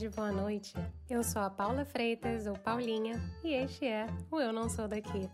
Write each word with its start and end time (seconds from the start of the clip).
tarde, 0.00 0.08
boa 0.08 0.32
noite. 0.32 0.72
Eu 1.10 1.22
sou 1.22 1.42
a 1.42 1.50
Paula 1.50 1.84
Freitas, 1.84 2.46
ou 2.46 2.54
Paulinha, 2.54 3.20
e 3.44 3.52
este 3.52 3.84
é 3.84 4.06
o 4.30 4.40
Eu 4.40 4.50
Não 4.52 4.68
Sou 4.68 4.88
Daqui. 4.88 5.28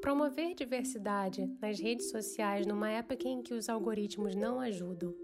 Promover 0.00 0.54
diversidade 0.56 1.46
nas 1.60 1.78
redes 1.78 2.10
sociais 2.10 2.66
numa 2.66 2.90
época 2.90 3.28
em 3.28 3.40
que 3.40 3.54
os 3.54 3.68
algoritmos 3.68 4.34
não 4.34 4.58
ajudam. 4.58 5.14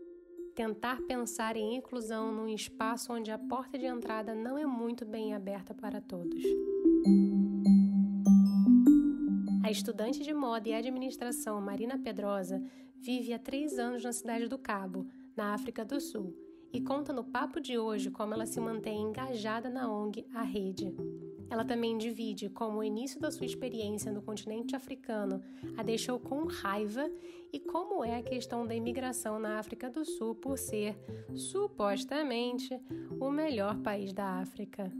Tentar 0.60 1.00
pensar 1.00 1.56
em 1.56 1.74
inclusão 1.77 2.30
num 2.30 2.46
espaço 2.46 3.14
onde 3.14 3.30
a 3.30 3.38
porta 3.38 3.78
de 3.78 3.87
entrada 3.87 4.34
não 4.34 4.59
é 4.59 4.66
muito 4.66 5.06
bem 5.06 5.32
aberta 5.32 5.73
para 5.73 6.02
todos. 6.02 6.45
A 9.65 9.70
estudante 9.70 10.23
de 10.23 10.34
moda 10.34 10.68
e 10.68 10.74
administração 10.74 11.59
Marina 11.62 11.96
Pedrosa 11.96 12.62
vive 12.98 13.32
há 13.32 13.38
três 13.38 13.78
anos 13.78 14.04
na 14.04 14.12
cidade 14.12 14.48
do 14.48 14.59
Cabo, 14.59 15.06
na 15.34 15.54
África 15.54 15.82
do 15.82 15.98
Sul, 15.98 16.37
e 16.70 16.82
conta 16.82 17.10
no 17.10 17.24
papo 17.24 17.59
de 17.59 17.79
hoje 17.79 18.10
como 18.10 18.34
ela 18.34 18.45
se 18.45 18.60
mantém 18.60 19.01
engajada 19.01 19.70
na 19.70 19.90
ONG 19.90 20.27
A 20.34 20.42
Rede. 20.42 20.95
Ela 21.50 21.64
também 21.64 21.98
divide 21.98 22.48
como 22.48 22.78
o 22.78 22.84
início 22.84 23.20
da 23.20 23.30
sua 23.32 23.45
experiência 23.45 24.12
no 24.12 24.22
continente 24.22 24.77
africano 24.77 25.42
a 25.76 25.82
deixou 25.82 26.20
com 26.20 26.45
raiva 26.45 27.10
e 27.52 27.59
como 27.59 28.04
é 28.04 28.16
a 28.16 28.23
questão 28.23 28.65
da 28.65 28.74
imigração 28.74 29.40
na 29.40 29.59
África 29.59 29.90
do 29.90 30.04
Sul 30.04 30.37
por 30.37 30.57
ser, 30.57 30.96
supostamente, 31.34 32.80
o 33.20 33.30
melhor 33.30 33.82
país 33.82 34.12
da 34.12 34.38
África. 34.38 34.92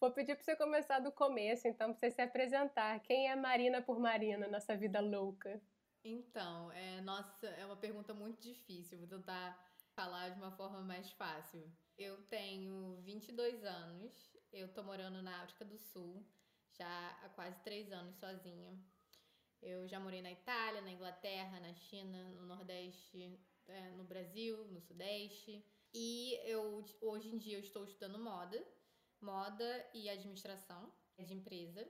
Vou 0.00 0.12
pedir 0.12 0.36
para 0.36 0.44
você 0.44 0.54
começar 0.54 1.00
do 1.00 1.10
começo, 1.10 1.66
então, 1.66 1.92
para 1.92 1.98
você 1.98 2.10
se 2.10 2.20
apresentar. 2.20 3.00
Quem 3.00 3.28
é 3.30 3.34
Marina 3.34 3.80
por 3.80 3.98
Marina 3.98 4.46
nessa 4.46 4.76
vida 4.76 5.00
louca? 5.00 5.60
Então, 6.04 6.70
é, 6.72 7.00
nossa, 7.00 7.46
é 7.46 7.64
uma 7.64 7.76
pergunta 7.76 8.12
muito 8.12 8.38
difícil. 8.40 8.98
Vou 8.98 9.08
tentar 9.08 9.58
falar 9.94 10.28
de 10.28 10.38
uma 10.38 10.52
forma 10.52 10.82
mais 10.82 11.10
fácil. 11.12 11.72
Eu 11.96 12.22
tenho 12.26 13.00
22 13.02 13.64
anos, 13.64 14.36
eu 14.52 14.72
tô 14.74 14.82
morando 14.82 15.22
na 15.22 15.42
África 15.42 15.64
do 15.64 15.78
Sul 15.78 16.26
já 16.76 17.10
há 17.22 17.28
quase 17.30 17.58
três 17.62 17.90
anos 17.90 18.16
sozinha. 18.16 18.78
Eu 19.62 19.88
já 19.88 19.98
morei 19.98 20.20
na 20.20 20.30
Itália, 20.30 20.82
na 20.82 20.90
Inglaterra, 20.90 21.58
na 21.60 21.72
China, 21.72 22.22
no 22.32 22.46
Nordeste, 22.46 23.40
é, 23.66 23.90
no 23.92 24.04
Brasil, 24.04 24.66
no 24.66 24.80
Sudeste. 24.82 25.64
E 25.94 26.34
eu 26.44 26.84
hoje 27.00 27.28
em 27.28 27.38
dia 27.38 27.56
eu 27.56 27.60
estou 27.60 27.84
estudando 27.84 28.18
moda, 28.18 28.62
moda 29.20 29.90
e 29.94 30.10
administração 30.10 30.92
de 31.18 31.32
empresa. 31.32 31.88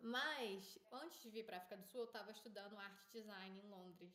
Mas 0.00 0.78
antes 0.92 1.20
de 1.22 1.30
vir 1.30 1.44
para 1.44 1.56
a 1.56 1.58
África 1.58 1.76
do 1.76 1.84
Sul, 1.84 2.00
eu 2.02 2.06
estava 2.06 2.30
estudando 2.30 2.78
arte 2.78 3.10
design 3.12 3.58
em 3.58 3.68
Londres. 3.68 4.14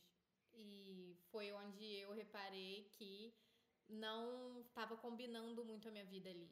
E 0.53 1.17
foi 1.31 1.52
onde 1.52 1.84
eu 1.95 2.14
reparei 2.14 2.90
que 2.92 3.34
não 3.90 4.62
estava 4.62 4.95
combinando 4.95 5.66
muito 5.66 5.88
a 5.88 5.92
minha 5.92 6.06
vida 6.06 6.30
ali. 6.30 6.52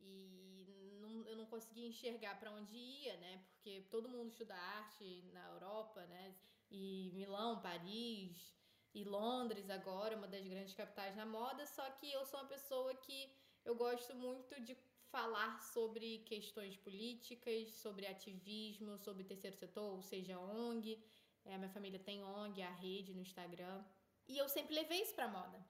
E 0.00 0.98
não, 1.00 1.26
eu 1.26 1.36
não 1.36 1.46
conseguia 1.46 1.86
enxergar 1.86 2.38
para 2.38 2.50
onde 2.50 2.74
ia, 2.74 3.16
né? 3.18 3.44
Porque 3.50 3.82
todo 3.90 4.08
mundo 4.08 4.30
estuda 4.30 4.54
arte 4.54 5.22
na 5.32 5.46
Europa, 5.50 6.04
né? 6.06 6.34
E 6.70 7.10
Milão, 7.14 7.60
Paris 7.60 8.54
e 8.94 9.04
Londres 9.04 9.70
agora, 9.70 10.16
uma 10.16 10.26
das 10.26 10.46
grandes 10.46 10.74
capitais 10.74 11.14
na 11.14 11.26
moda, 11.26 11.66
só 11.66 11.88
que 11.90 12.10
eu 12.12 12.24
sou 12.24 12.40
uma 12.40 12.48
pessoa 12.48 12.94
que 12.94 13.32
eu 13.64 13.74
gosto 13.74 14.14
muito 14.14 14.60
de 14.60 14.74
falar 15.10 15.60
sobre 15.60 16.18
questões 16.18 16.76
políticas, 16.76 17.72
sobre 17.74 18.06
ativismo, 18.06 18.98
sobre 18.98 19.24
terceiro 19.24 19.56
setor, 19.56 19.94
ou 19.96 20.02
seja, 20.02 20.38
ONG. 20.38 21.02
É, 21.44 21.56
minha 21.56 21.70
família 21.70 21.98
tem 21.98 22.22
ONG, 22.22 22.62
a 22.62 22.70
rede 22.70 23.14
no 23.14 23.22
Instagram. 23.22 23.82
E 24.28 24.38
eu 24.38 24.48
sempre 24.48 24.74
levei 24.74 25.02
isso 25.02 25.14
pra 25.14 25.28
moda. 25.28 25.64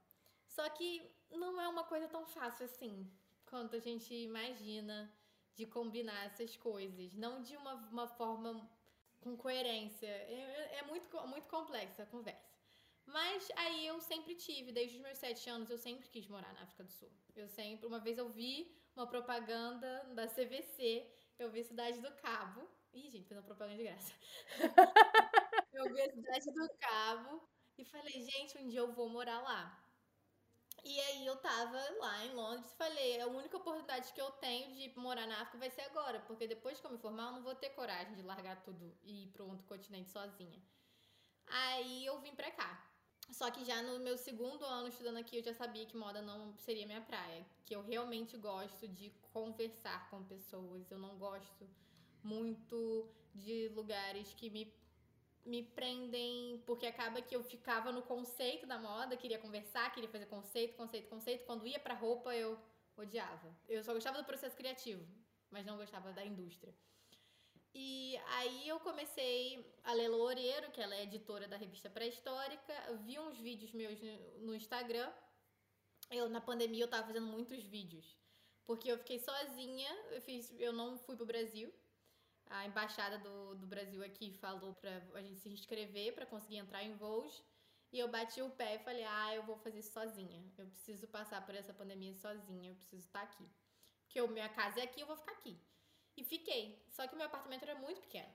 Só 0.47 0.69
que 0.69 1.11
não 1.31 1.61
é 1.61 1.69
uma 1.69 1.84
coisa 1.84 2.09
tão 2.09 2.27
fácil 2.27 2.65
assim 2.65 3.11
quanto 3.47 3.77
a 3.77 3.79
gente 3.79 4.12
imagina 4.15 5.12
de 5.55 5.67
combinar 5.67 6.27
essas 6.27 6.56
coisas. 6.56 7.15
Não 7.15 7.43
de 7.43 7.56
uma, 7.56 7.75
uma 7.75 8.06
forma 8.06 8.69
com 9.21 9.37
coerência. 9.37 10.06
É, 10.06 10.79
é 10.79 10.83
muito, 10.83 11.27
muito 11.27 11.49
complexa 11.49 12.03
a 12.03 12.06
conversa. 12.06 12.50
Mas 13.06 13.50
aí 13.56 13.87
eu 13.87 14.00
sempre 14.00 14.34
tive, 14.34 14.71
desde 14.71 14.97
os 14.97 15.03
meus 15.03 15.19
sete 15.19 15.49
anos, 15.50 15.71
eu 15.71 15.79
sempre 15.79 16.09
quis 16.09 16.29
morar 16.29 16.53
na 16.53 16.62
África 16.62 16.84
do 16.84 16.93
Sul. 16.93 17.11
Eu 17.34 17.49
sempre, 17.49 17.87
uma 17.87 17.99
vez 17.99 18.19
eu 18.19 18.29
vi 18.29 18.73
uma 18.97 19.06
propaganda 19.06 20.05
da 20.15 20.27
CVC, 20.28 21.06
eu 21.39 21.51
vi 21.51 21.62
Cidade 21.65 22.01
do 22.01 22.11
Cabo. 22.17 22.69
Ih, 22.93 23.11
gente, 23.11 23.28
fez 23.28 23.39
uma 23.39 23.47
propaganda 23.47 23.77
de 23.77 23.84
graça. 23.84 24.12
eu 25.73 25.93
vi 25.93 26.01
a 26.03 26.11
Cidade 26.11 26.53
do 26.53 26.69
Cabo 26.78 27.43
e 27.79 27.84
falei, 27.84 28.23
gente, 28.23 28.59
um 28.59 28.69
dia 28.69 28.81
eu 28.81 28.93
vou 28.93 29.09
morar 29.09 29.41
lá. 29.43 29.77
E 30.84 30.99
aí 31.00 31.27
eu 31.27 31.37
tava 31.37 31.79
lá 31.99 32.25
em 32.25 32.34
Londres 32.34 32.71
e 32.73 32.77
falei, 32.77 33.21
a 33.21 33.27
única 33.27 33.56
oportunidade 33.56 34.12
que 34.12 34.21
eu 34.21 34.31
tenho 34.33 34.75
de 34.75 34.93
morar 34.99 35.27
na 35.27 35.41
África 35.43 35.59
vai 35.59 35.71
ser 35.71 35.83
agora, 35.83 36.21
porque 36.21 36.47
depois 36.47 36.81
que 36.81 36.87
eu 36.87 36.91
me 36.91 36.99
formar, 36.99 37.27
eu 37.27 37.33
não 37.33 37.43
vou 37.43 37.55
ter 37.55 37.71
coragem 37.71 38.15
de 38.15 38.23
largar 38.23 38.62
tudo 38.62 38.97
e 39.03 39.25
ir 39.25 39.29
para 39.29 39.45
outro 39.45 39.67
continente 39.67 40.11
sozinha. 40.11 40.61
Aí 41.47 42.06
eu 42.06 42.21
vim 42.21 42.34
pra 42.34 42.50
cá. 42.53 42.90
Só 43.33 43.51
que 43.51 43.65
já 43.65 43.81
no 43.83 44.01
meu 44.01 44.19
segundo 44.19 44.65
ano 44.65 44.89
estudando 44.89 45.19
aqui, 45.19 45.37
eu 45.37 45.43
já 45.43 45.55
sabia 45.55 45.87
que 45.87 45.97
moda 45.97 46.21
não 46.21 46.53
seria 46.59 46.87
minha 46.87 47.01
praia. 47.01 47.47
Que 47.65 47.75
eu 47.75 47.83
realmente 47.83 48.37
gosto 48.37 48.89
de 48.89 49.11
conversar 49.33 50.11
com 50.11 50.23
pessoas. 50.25 50.91
Eu 50.91 50.99
não 50.99 51.17
gosto 51.17 51.69
muito 52.23 53.09
de 53.35 53.69
lugares 53.69 54.35
que 54.35 54.51
me, 54.51 54.75
me 55.47 55.63
prendem, 55.63 56.63
porque 56.67 56.87
acaba 56.87 57.23
que 57.23 57.35
eu 57.35 57.43
ficava 57.43 57.93
no 57.93 58.03
conceito 58.03 58.67
da 58.67 58.79
moda, 58.79 59.17
queria 59.17 59.39
conversar, 59.39 59.93
queria 59.93 60.09
fazer 60.09 60.27
conceito, 60.27 60.77
conceito, 60.77 61.09
conceito. 61.09 61.45
Quando 61.45 61.67
ia 61.67 61.79
pra 61.79 61.95
roupa, 61.95 62.35
eu 62.35 62.59
odiava. 62.97 63.57
Eu 63.69 63.83
só 63.85 63.95
gostava 63.95 64.19
do 64.19 64.25
processo 64.25 64.57
criativo, 64.57 65.07
mas 65.51 65.65
não 65.65 65.77
gostava 65.77 66.12
da 66.12 66.25
indústria. 66.25 66.75
E 67.72 68.16
aí 68.38 68.69
eu 68.69 68.81
comecei 68.81 69.64
a 69.84 69.92
ler 69.92 70.08
Loureiro, 70.08 70.70
que 70.72 70.81
ela 70.81 70.94
é 70.94 71.04
editora 71.04 71.47
da 71.47 71.56
revista 71.56 71.88
Pré-Histórica, 71.88 72.75
vi 73.04 73.19
uns 73.19 73.38
vídeos 73.38 73.72
meus 73.72 73.98
no 74.41 74.54
Instagram. 74.54 75.10
Eu 76.10 76.28
na 76.28 76.41
pandemia 76.41 76.82
eu 76.82 76.88
tava 76.88 77.06
fazendo 77.06 77.26
muitos 77.26 77.62
vídeos, 77.62 78.19
porque 78.64 78.91
eu 78.91 78.98
fiquei 78.98 79.20
sozinha, 79.20 79.91
eu 80.10 80.20
fiz, 80.20 80.53
eu 80.58 80.72
não 80.72 80.98
fui 80.98 81.16
pro 81.16 81.26
Brasil. 81.26 81.72
A 82.47 82.66
embaixada 82.66 83.16
do, 83.19 83.54
do 83.54 83.66
Brasil 83.66 84.02
aqui 84.02 84.32
falou 84.32 84.75
pra 84.75 84.91
a 85.14 85.22
gente 85.22 85.38
se 85.38 85.48
inscrever 85.48 86.12
para 86.14 86.26
conseguir 86.26 86.56
entrar 86.56 86.82
em 86.82 86.97
voos. 86.97 87.44
E 87.92 87.98
eu 88.00 88.08
bati 88.08 88.42
o 88.42 88.50
pé 88.50 88.75
e 88.76 88.78
falei: 88.81 89.04
"Ah, 89.04 89.34
eu 89.37 89.44
vou 89.44 89.56
fazer 89.58 89.78
isso 89.78 89.92
sozinha. 89.92 90.44
Eu 90.58 90.66
preciso 90.66 91.06
passar 91.06 91.47
por 91.47 91.54
essa 91.54 91.72
pandemia 91.72 92.14
sozinha, 92.14 92.70
eu 92.70 92.75
preciso 92.75 93.04
estar 93.06 93.22
aqui. 93.22 93.48
Porque 94.02 94.19
a 94.19 94.26
minha 94.26 94.48
casa 94.48 94.81
é 94.81 94.82
aqui, 94.82 95.00
eu 95.00 95.06
vou 95.06 95.16
ficar 95.16 95.32
aqui". 95.32 95.56
E 96.20 96.25
fiquei. 96.25 96.84
Só 96.91 97.08
que 97.08 97.14
o 97.14 97.16
meu 97.16 97.26
apartamento 97.26 97.62
era 97.62 97.75
muito 97.76 98.03
pequeno. 98.03 98.31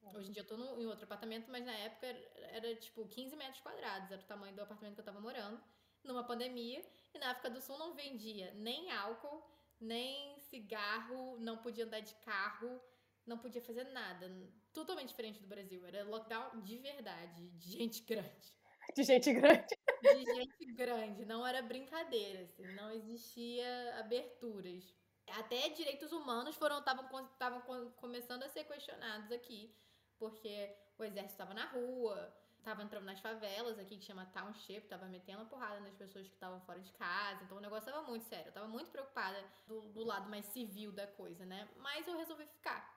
É. 0.00 0.16
Hoje 0.16 0.28
em 0.28 0.32
dia 0.32 0.42
eu 0.42 0.46
tô 0.46 0.56
no, 0.56 0.80
em 0.80 0.86
outro 0.86 1.04
apartamento, 1.04 1.50
mas 1.50 1.64
na 1.66 1.74
época 1.74 2.06
era, 2.06 2.20
era, 2.52 2.76
tipo 2.76 3.04
15 3.04 3.34
metros 3.34 3.60
quadrados, 3.60 4.12
era 4.12 4.20
o 4.20 4.24
tamanho 4.24 4.54
do 4.54 4.62
apartamento 4.62 4.94
que 4.94 5.00
eu 5.00 5.04
tava 5.04 5.20
morando, 5.20 5.60
numa 6.04 6.22
pandemia. 6.22 6.80
E 7.12 7.18
na 7.18 7.32
África 7.32 7.50
do 7.50 7.60
Sul 7.60 7.76
não 7.78 7.94
vendia 7.94 8.54
nem 8.54 8.92
álcool, 8.92 9.42
nem 9.80 10.38
cigarro, 10.38 11.36
não 11.40 11.58
podia 11.58 11.84
andar 11.84 11.98
de 11.98 12.14
carro, 12.16 12.80
não 13.26 13.38
podia 13.38 13.60
fazer 13.60 13.84
nada. 13.84 14.30
Totalmente 14.72 15.08
diferente 15.08 15.40
do 15.40 15.48
Brasil. 15.48 15.84
Era 15.84 16.04
lockdown 16.04 16.62
de 16.62 16.78
verdade, 16.78 17.50
de 17.50 17.72
gente 17.72 18.02
grande. 18.02 18.54
De 18.94 19.02
gente 19.02 19.32
grande. 19.32 19.66
De 20.00 20.24
gente 20.24 20.64
grande, 20.74 21.24
não 21.24 21.44
era 21.44 21.60
brincadeira, 21.60 22.42
assim, 22.42 22.62
não 22.76 22.88
existia 22.92 23.98
aberturas 23.98 24.94
até 25.32 25.68
direitos 25.70 26.12
humanos 26.12 26.56
foram 26.56 26.78
estavam 26.78 27.60
começando 27.96 28.42
a 28.42 28.48
ser 28.48 28.64
questionados 28.64 29.30
aqui, 29.32 29.74
porque 30.18 30.74
o 30.98 31.04
exército 31.04 31.32
estava 31.32 31.54
na 31.54 31.66
rua, 31.66 32.32
estava 32.58 32.82
entrando 32.82 33.04
nas 33.04 33.20
favelas 33.20 33.78
aqui 33.78 33.96
que 33.96 34.04
chama 34.04 34.26
township, 34.26 34.82
estava 34.82 35.06
metendo 35.06 35.46
porrada 35.46 35.78
nas 35.80 35.94
pessoas 35.94 36.26
que 36.26 36.34
estavam 36.34 36.60
fora 36.62 36.80
de 36.80 36.92
casa, 36.92 37.44
então 37.44 37.58
o 37.58 37.60
negócio 37.60 37.88
estava 37.88 38.06
muito 38.06 38.24
sério. 38.24 38.46
Eu 38.46 38.48
estava 38.48 38.66
muito 38.66 38.90
preocupada 38.90 39.42
do, 39.66 39.82
do 39.92 40.04
lado 40.04 40.28
mais 40.28 40.46
civil 40.46 40.90
da 40.90 41.06
coisa, 41.06 41.46
né? 41.46 41.68
Mas 41.76 42.08
eu 42.08 42.16
resolvi 42.16 42.44
ficar. 42.46 42.96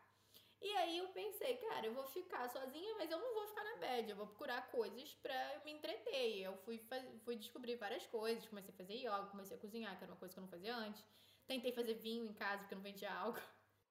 E 0.61 0.69
aí 0.75 0.97
eu 0.97 1.07
pensei, 1.09 1.55
cara, 1.57 1.85
eu 1.85 1.93
vou 1.93 2.05
ficar 2.07 2.49
sozinha, 2.49 2.95
mas 2.95 3.09
eu 3.09 3.17
não 3.17 3.33
vou 3.33 3.47
ficar 3.47 3.63
na 3.63 3.77
bed, 3.77 4.09
eu 4.09 4.15
vou 4.17 4.27
procurar 4.27 4.69
coisas 4.69 5.13
pra 5.21 5.61
me 5.63 5.71
entreter. 5.71 6.37
E 6.37 6.43
eu 6.43 6.57
fui, 6.57 6.83
fui 7.23 7.35
descobrir 7.35 7.75
várias 7.75 8.05
coisas, 8.07 8.45
comecei 8.47 8.73
a 8.73 8.77
fazer 8.77 8.95
yoga, 8.95 9.27
comecei 9.27 9.55
a 9.55 9.59
cozinhar, 9.59 9.97
que 9.97 10.03
era 10.03 10.11
uma 10.11 10.17
coisa 10.17 10.33
que 10.33 10.39
eu 10.39 10.43
não 10.43 10.49
fazia 10.49 10.75
antes. 10.75 11.05
Tentei 11.49 11.71
fazer 11.71 11.95
vinho 11.95 12.27
em 12.27 12.33
casa 12.33 12.59
porque 12.59 12.75
não 12.75 12.83
vendia 12.83 13.11
álcool. 13.11 13.41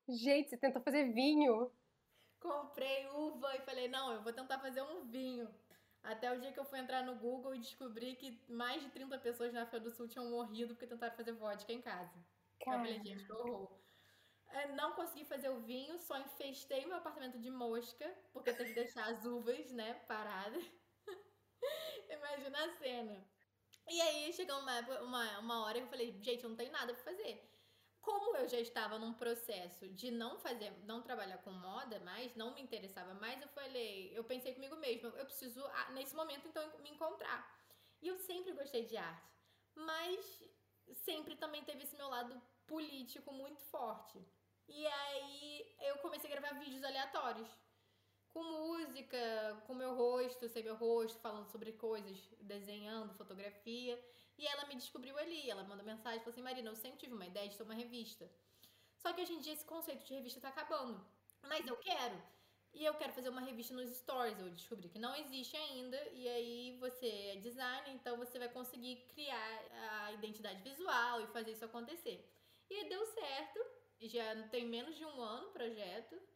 Gente, 0.09 0.49
você 0.49 0.57
tentou 0.57 0.81
fazer 0.81 1.13
vinho? 1.13 1.73
Comprei 2.39 3.09
uva 3.09 3.57
e 3.57 3.61
falei, 3.63 3.89
não, 3.89 4.13
eu 4.13 4.23
vou 4.23 4.33
tentar 4.33 4.61
fazer 4.61 4.81
um 4.81 5.05
vinho. 5.07 5.53
Até 6.01 6.33
o 6.33 6.39
dia 6.39 6.53
que 6.53 6.61
eu 6.61 6.65
fui 6.65 6.79
entrar 6.79 7.03
no 7.03 7.17
Google 7.17 7.57
e 7.57 7.59
descobri 7.59 8.15
que 8.15 8.41
mais 8.49 8.81
de 8.81 8.91
30 8.91 9.19
pessoas 9.19 9.53
na 9.53 9.63
África 9.63 9.81
do 9.81 9.91
Sul 9.91 10.07
tinham 10.07 10.31
morrido 10.31 10.77
porque 10.77 10.87
tentaram 10.87 11.17
fazer 11.17 11.33
vodka 11.33 11.73
em 11.73 11.83
casa. 11.83 12.17
Cara. 12.65 12.77
Eu 12.77 12.85
falei, 12.85 13.01
gente, 13.03 13.25
que 13.25 13.33
horror. 13.33 13.77
É, 14.51 14.69
não 14.69 14.93
consegui 14.93 15.25
fazer 15.25 15.49
o 15.49 15.61
vinho, 15.63 15.99
só 15.99 16.17
infestei 16.17 16.87
meu 16.87 16.99
apartamento 16.99 17.41
de 17.41 17.51
mosca, 17.51 18.09
porque 18.33 18.51
eu 18.51 18.57
tenho 18.57 18.69
que 18.69 18.75
deixar 18.77 19.05
as 19.13 19.25
uvas, 19.25 19.73
né, 19.73 19.95
paradas. 20.07 20.65
Imagina 22.09 22.67
a 22.67 22.71
cena. 22.79 23.29
E 23.91 24.01
aí 24.01 24.33
chegou 24.33 24.59
uma, 24.59 24.81
uma, 25.01 25.39
uma 25.39 25.65
hora 25.65 25.79
que 25.79 25.85
eu 25.85 25.91
falei, 25.91 26.13
gente, 26.21 26.45
eu 26.45 26.51
não 26.51 26.57
tenho 26.57 26.73
nada 26.73 26.93
pra 26.93 27.03
fazer. 27.03 27.43
Como 28.01 28.37
eu 28.37 28.49
já 28.49 28.61
estava 28.61 28.99
num 28.99 29.15
processo 29.15 29.89
de 29.89 30.11
não 30.11 30.39
fazer, 30.39 30.71
não 30.85 31.03
trabalhar 31.03 31.39
com 31.39 31.51
moda 31.51 31.99
mais, 32.01 32.35
não 32.37 32.55
me 32.55 32.63
interessava 32.63 33.15
mais, 33.15 33.41
eu 33.41 33.49
falei, 33.49 34.17
eu 34.17 34.25
pensei 34.25 34.55
comigo 34.55 34.77
mesma, 34.77 35.09
eu 35.11 35.25
preciso, 35.25 35.63
nesse 35.93 36.15
momento, 36.15 36.47
então, 36.47 36.63
me 36.81 36.91
encontrar. 36.91 37.41
E 38.01 38.09
eu 38.09 38.17
sempre 38.19 38.53
gostei 38.53 38.87
de 38.87 38.97
arte, 38.97 39.35
mas 39.75 40.43
sempre 41.05 41.37
também 41.37 41.65
teve 41.65 41.83
esse 41.83 41.97
meu 41.97 42.09
lado 42.09 42.41
político 42.67 43.33
muito 43.33 43.61
forte. 43.63 44.23
E 44.69 44.87
aí 44.87 45.77
eu 45.81 45.99
comecei 45.99 46.31
a 46.31 46.41
gravar 46.41 46.59
vídeos 46.59 46.85
aleatórios 46.85 47.49
com 48.39 48.45
música, 48.45 49.63
com 49.67 49.75
meu 49.75 49.97
rosto, 49.97 50.49
sem 50.49 50.63
meu 50.63 50.77
rosto, 50.77 51.19
falando 51.19 51.49
sobre 51.49 51.73
coisas, 51.73 52.17
desenhando, 52.41 53.13
fotografia. 53.15 54.01
E 54.39 54.47
ela 54.47 54.65
me 54.67 54.77
descobriu 54.77 55.19
ali. 55.19 55.51
Ela 55.51 55.65
mandou 55.65 55.85
mensagem 55.85 56.21
falou 56.21 56.31
assim: 56.31 56.43
Marina, 56.43 56.71
eu 56.71 56.77
sempre 56.77 57.01
tive 57.01 57.15
uma 57.15 57.27
ideia 57.27 57.49
de 57.49 57.57
ter 57.57 57.65
uma 57.65 57.75
revista. 57.75 58.31
Só 58.97 59.13
que 59.13 59.23
hoje 59.23 59.33
em 59.33 59.41
dia 59.41 59.55
esse 59.55 59.65
conceito 59.65 60.05
de 60.07 60.15
revista 60.15 60.41
tá 60.41 60.51
acabando. 60.51 61.05
Mas 61.43 61.67
eu 61.67 61.77
quero. 61.79 62.23
E 62.73 62.85
eu 62.85 62.95
quero 62.95 63.13
fazer 63.13 63.29
uma 63.29 63.41
revista 63.41 63.75
nos 63.75 63.91
stories. 63.91 64.39
Eu 64.39 64.51
descobri 64.51 64.89
que 64.89 65.01
não 65.01 65.17
existe 65.17 65.57
ainda. 65.57 66.01
E 66.13 66.29
aí 66.29 66.79
você 66.79 67.09
é 67.33 67.37
designer, 67.37 67.91
então 67.93 68.17
você 68.17 68.39
vai 68.39 68.49
conseguir 68.49 68.97
criar 69.09 69.51
a 70.05 70.13
identidade 70.13 70.63
visual 70.63 71.23
e 71.23 71.27
fazer 71.29 71.51
isso 71.51 71.65
acontecer. 71.65 72.25
E 72.71 72.89
deu 72.89 73.05
certo. 73.07 73.59
Já 74.03 74.49
tem 74.49 74.65
menos 74.65 74.97
de 74.97 75.05
um 75.05 75.21
ano 75.21 75.49
o 75.49 75.53
projeto 75.53 76.28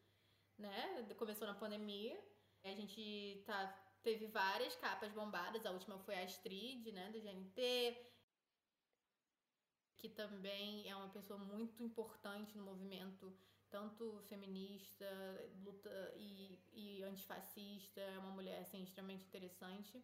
né? 0.62 1.06
Começou 1.18 1.46
na 1.46 1.54
pandemia. 1.54 2.18
A 2.64 2.68
gente 2.68 3.42
tá, 3.44 3.66
teve 4.02 4.26
várias 4.26 4.74
capas 4.76 5.12
bombadas. 5.12 5.66
A 5.66 5.70
última 5.70 5.98
foi 5.98 6.14
a 6.14 6.24
Astrid, 6.24 6.92
né? 6.92 7.10
Do 7.10 7.20
GNT. 7.20 7.96
Que 9.98 10.08
também 10.08 10.88
é 10.88 10.96
uma 10.96 11.10
pessoa 11.10 11.38
muito 11.38 11.82
importante 11.82 12.56
no 12.56 12.64
movimento, 12.64 13.36
tanto 13.70 14.20
feminista, 14.28 15.06
luta 15.62 16.14
e, 16.16 16.58
e 16.72 17.02
antifascista. 17.02 18.00
É 18.00 18.18
uma 18.18 18.30
mulher, 18.30 18.60
assim, 18.60 18.82
extremamente 18.82 19.24
interessante. 19.24 20.02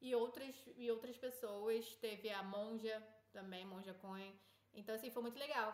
E 0.00 0.14
outras, 0.14 0.54
e 0.76 0.90
outras 0.90 1.16
pessoas. 1.16 1.94
Teve 1.96 2.30
a 2.30 2.42
Monja 2.42 3.02
também, 3.32 3.64
Monja 3.64 3.94
Cohen. 3.94 4.38
Então, 4.74 4.94
assim, 4.94 5.10
foi 5.10 5.22
muito 5.22 5.38
legal. 5.38 5.68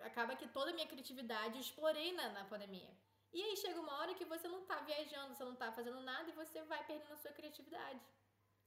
Acaba 0.00 0.36
que 0.36 0.48
toda 0.48 0.70
a 0.70 0.74
minha 0.74 0.86
criatividade 0.86 1.54
eu 1.54 1.60
explorei 1.60 2.12
na, 2.12 2.30
na 2.30 2.44
pandemia. 2.44 2.90
E 3.32 3.42
aí 3.42 3.56
chega 3.56 3.80
uma 3.80 3.98
hora 3.98 4.14
que 4.14 4.24
você 4.24 4.46
não 4.46 4.62
tá 4.66 4.80
viajando, 4.80 5.34
você 5.34 5.44
não 5.44 5.54
tá 5.54 5.72
fazendo 5.72 6.00
nada 6.00 6.28
e 6.28 6.32
você 6.32 6.62
vai 6.62 6.84
perdendo 6.84 7.12
a 7.12 7.16
sua 7.16 7.32
criatividade. 7.32 8.00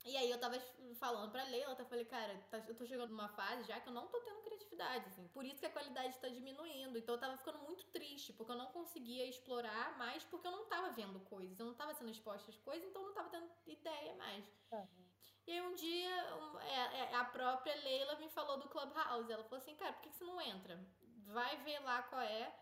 E 0.03 0.15
aí 0.17 0.29
eu 0.29 0.39
tava 0.39 0.59
falando 0.99 1.31
pra 1.31 1.43
Leila, 1.45 1.75
eu 1.77 1.85
falei, 1.85 2.05
cara, 2.05 2.37
tá, 2.51 2.59
eu 2.67 2.75
tô 2.75 2.85
chegando 2.85 3.09
numa 3.09 3.29
fase 3.29 3.63
já 3.63 3.79
que 3.79 3.89
eu 3.89 3.93
não 3.93 4.07
tô 4.07 4.19
tendo 4.21 4.41
criatividade, 4.43 5.07
assim. 5.07 5.27
Por 5.29 5.43
isso 5.43 5.59
que 5.59 5.65
a 5.65 5.71
qualidade 5.71 6.17
tá 6.19 6.29
diminuindo. 6.29 6.97
Então 6.97 7.15
eu 7.15 7.21
tava 7.21 7.37
ficando 7.37 7.57
muito 7.59 7.83
triste, 7.85 8.31
porque 8.33 8.51
eu 8.51 8.55
não 8.55 8.67
conseguia 8.67 9.25
explorar 9.25 9.97
mais, 9.97 10.23
porque 10.23 10.45
eu 10.45 10.51
não 10.51 10.65
tava 10.65 10.91
vendo 10.91 11.19
coisas, 11.21 11.59
eu 11.59 11.65
não 11.65 11.73
tava 11.73 11.93
sendo 11.95 12.11
exposta 12.11 12.51
às 12.51 12.57
coisas, 12.57 12.87
então 12.87 13.01
eu 13.01 13.07
não 13.07 13.15
tava 13.15 13.29
tendo 13.29 13.49
ideia 13.65 14.15
mais. 14.15 14.45
Uhum. 14.71 15.05
E 15.47 15.51
aí 15.51 15.61
um 15.61 15.73
dia 15.75 16.15
é, 16.61 16.97
é, 16.99 17.15
a 17.15 17.25
própria 17.25 17.75
Leila 17.75 18.15
me 18.17 18.29
falou 18.29 18.57
do 18.57 18.69
Clubhouse. 18.69 19.31
Ela 19.31 19.43
falou 19.43 19.57
assim, 19.57 19.75
cara, 19.75 19.93
por 19.93 20.03
que 20.03 20.11
você 20.11 20.23
não 20.23 20.39
entra? 20.39 20.79
Vai 21.27 21.57
ver 21.63 21.79
lá 21.79 22.03
qual 22.03 22.21
é 22.21 22.53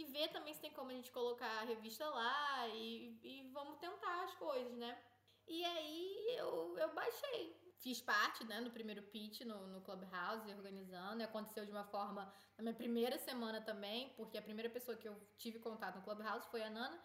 e 0.00 0.04
ver 0.04 0.28
também 0.28 0.54
se 0.54 0.60
tem 0.60 0.72
como 0.72 0.90
a 0.90 0.94
gente 0.94 1.12
colocar 1.12 1.50
a 1.60 1.64
revista 1.64 2.08
lá 2.08 2.68
e, 2.68 3.18
e 3.22 3.50
vamos 3.52 3.78
tentar 3.78 4.24
as 4.24 4.34
coisas, 4.34 4.72
né? 4.76 4.98
E 5.46 5.64
aí 5.64 6.36
eu, 6.36 6.78
eu 6.78 6.94
baixei. 6.94 7.58
Fiz 7.78 8.00
parte, 8.00 8.44
né, 8.44 8.60
no 8.60 8.70
primeiro 8.70 9.02
pitch 9.02 9.40
no, 9.40 9.66
no 9.68 9.80
Clubhouse, 9.80 10.50
organizando. 10.52 11.22
E 11.22 11.24
aconteceu 11.24 11.64
de 11.64 11.72
uma 11.72 11.84
forma 11.84 12.32
na 12.56 12.62
minha 12.62 12.74
primeira 12.74 13.18
semana 13.18 13.60
também, 13.60 14.10
porque 14.16 14.36
a 14.36 14.42
primeira 14.42 14.68
pessoa 14.68 14.96
que 14.96 15.08
eu 15.08 15.16
tive 15.38 15.58
contato 15.58 15.96
no 15.96 16.02
Clubhouse 16.02 16.46
foi 16.50 16.62
a 16.62 16.68
Nana. 16.68 17.02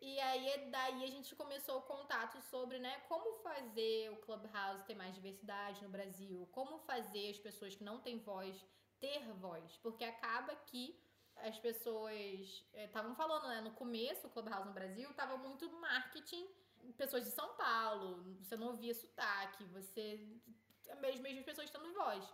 E 0.00 0.18
aí 0.20 0.70
daí 0.70 1.04
a 1.04 1.10
gente 1.10 1.34
começou 1.36 1.78
o 1.78 1.82
contato 1.82 2.40
sobre, 2.42 2.78
né, 2.78 3.00
como 3.08 3.38
fazer 3.42 4.10
o 4.10 4.16
Clubhouse 4.16 4.84
ter 4.84 4.94
mais 4.94 5.14
diversidade 5.14 5.82
no 5.82 5.90
Brasil, 5.90 6.48
como 6.52 6.78
fazer 6.78 7.30
as 7.30 7.38
pessoas 7.38 7.74
que 7.74 7.84
não 7.84 8.00
têm 8.00 8.18
voz 8.18 8.64
ter 9.04 9.32
voz, 9.34 9.76
porque 9.82 10.04
acaba 10.04 10.54
que 10.56 10.98
as 11.36 11.58
pessoas 11.58 12.64
estavam 12.74 13.12
é, 13.12 13.14
falando, 13.14 13.48
né? 13.48 13.60
No 13.60 13.72
começo, 13.72 14.26
o 14.26 14.30
Clubhouse 14.30 14.66
no 14.66 14.72
Brasil 14.72 15.12
tava 15.14 15.36
muito 15.36 15.70
marketing, 15.72 16.48
pessoas 16.96 17.24
de 17.24 17.30
São 17.30 17.54
Paulo, 17.54 18.36
você 18.42 18.56
não 18.56 18.68
ouvia 18.68 18.94
sotaque, 18.94 19.64
você. 19.64 20.26
As 20.88 21.20
mesmas 21.20 21.44
pessoas 21.44 21.70
tendo 21.70 21.92
voz. 21.94 22.24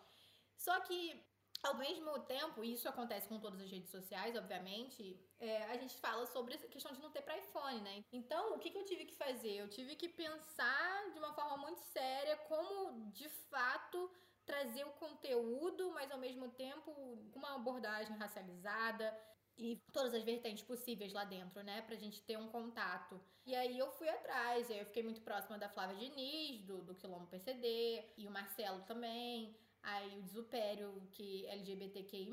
Só 0.57 0.79
que, 0.81 1.25
ao 1.63 1.77
mesmo 1.77 2.19
tempo, 2.21 2.65
e 2.65 2.75
isso 2.75 2.89
acontece 2.89 3.29
com 3.29 3.39
todas 3.39 3.61
as 3.61 3.71
redes 3.71 3.91
sociais, 3.91 4.37
obviamente, 4.37 5.19
é, 5.39 5.65
a 5.65 5.77
gente 5.77 5.97
fala 5.99 6.27
sobre 6.27 6.55
a 6.55 6.59
questão 6.59 6.93
de 6.93 7.01
não 7.01 7.11
ter 7.11 7.23
para 7.23 7.39
iPhone, 7.39 7.81
né? 7.81 8.05
Então, 8.13 8.55
o 8.55 8.59
que, 8.59 8.71
que 8.71 8.79
eu 8.79 8.85
tive 8.85 9.05
que 9.05 9.15
fazer? 9.15 9.53
Eu 9.53 9.69
tive 9.69 9.95
que 9.97 10.09
pensar 10.09 11.11
de 11.13 11.19
uma 11.19 11.33
forma 11.33 11.57
muito 11.59 11.81
séria 11.81 12.37
como, 12.49 13.11
de 13.13 13.29
fato, 13.29 14.11
trazer 14.47 14.85
o 14.85 14.93
conteúdo, 14.93 15.91
mas 15.93 16.11
ao 16.11 16.19
mesmo 16.19 16.49
tempo 16.51 16.91
uma 17.35 17.55
abordagem 17.55 18.17
racializada 18.17 19.17
e 19.57 19.77
todas 19.93 20.15
as 20.15 20.23
vertentes 20.23 20.65
possíveis 20.65 21.13
lá 21.13 21.25
dentro, 21.25 21.63
né? 21.63 21.83
Pra 21.83 21.97
gente 21.97 22.23
ter 22.23 22.39
um 22.39 22.49
contato. 22.49 23.21
E 23.45 23.55
aí 23.55 23.79
eu 23.79 23.91
fui 23.93 24.09
atrás, 24.09 24.71
eu 24.71 24.87
fiquei 24.87 25.03
muito 25.03 25.21
próxima 25.21 25.59
da 25.59 25.69
Flávia 25.69 25.97
Diniz, 25.97 26.63
do, 26.63 26.83
do 26.83 26.95
Quilombo 26.95 27.27
PCD, 27.27 28.05
e 28.17 28.27
o 28.27 28.31
Marcelo 28.31 28.83
também. 28.83 29.55
Aí 29.83 30.19
o 30.19 30.23
desupério 30.23 31.03
que 31.13 31.47
LGBTQI+, 31.47 32.31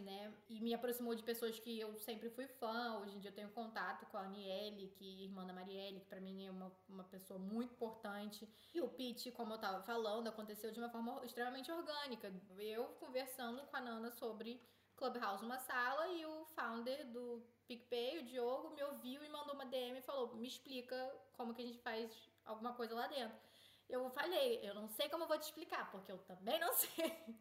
né? 0.00 0.32
E 0.48 0.60
me 0.60 0.74
aproximou 0.74 1.14
de 1.14 1.22
pessoas 1.22 1.58
que 1.58 1.80
eu 1.80 1.98
sempre 1.98 2.28
fui 2.28 2.46
fã. 2.46 2.98
Hoje 2.98 3.16
em 3.16 3.18
dia 3.18 3.30
eu 3.30 3.34
tenho 3.34 3.48
contato 3.48 4.04
com 4.06 4.18
a 4.18 4.22
Aniele, 4.22 4.92
que 4.98 5.22
é 5.22 5.24
irmã 5.24 5.46
da 5.46 5.54
Marielle, 5.54 6.00
que 6.00 6.06
pra 6.06 6.20
mim 6.20 6.46
é 6.46 6.50
uma, 6.50 6.70
uma 6.88 7.04
pessoa 7.04 7.38
muito 7.38 7.72
importante. 7.72 8.46
E 8.74 8.80
o 8.80 8.88
pitch, 8.88 9.32
como 9.32 9.54
eu 9.54 9.58
tava 9.58 9.82
falando, 9.82 10.28
aconteceu 10.28 10.70
de 10.70 10.78
uma 10.78 10.90
forma 10.90 11.24
extremamente 11.24 11.72
orgânica. 11.72 12.32
Eu 12.58 12.84
conversando 13.00 13.62
com 13.66 13.76
a 13.76 13.80
Nana 13.80 14.10
sobre 14.10 14.60
Clubhouse 14.94 15.42
numa 15.42 15.58
sala 15.58 16.08
e 16.08 16.24
o 16.26 16.44
founder 16.54 17.10
do 17.10 17.42
PicPay, 17.66 18.18
o 18.18 18.22
Diogo, 18.24 18.74
me 18.74 18.82
ouviu 18.84 19.24
e 19.24 19.28
mandou 19.28 19.54
uma 19.54 19.64
DM 19.64 19.98
e 19.98 20.02
falou: 20.02 20.36
me 20.36 20.46
explica 20.46 21.10
como 21.32 21.54
que 21.54 21.62
a 21.62 21.64
gente 21.64 21.78
faz 21.78 22.10
alguma 22.44 22.74
coisa 22.74 22.94
lá 22.94 23.06
dentro. 23.06 23.36
Eu 23.88 24.10
falei, 24.10 24.60
eu 24.62 24.74
não 24.74 24.88
sei 24.88 25.08
como 25.08 25.24
eu 25.24 25.28
vou 25.28 25.38
te 25.38 25.44
explicar, 25.44 25.90
porque 25.90 26.10
eu 26.10 26.18
também 26.18 26.58
não 26.58 26.72
sei. 26.74 27.36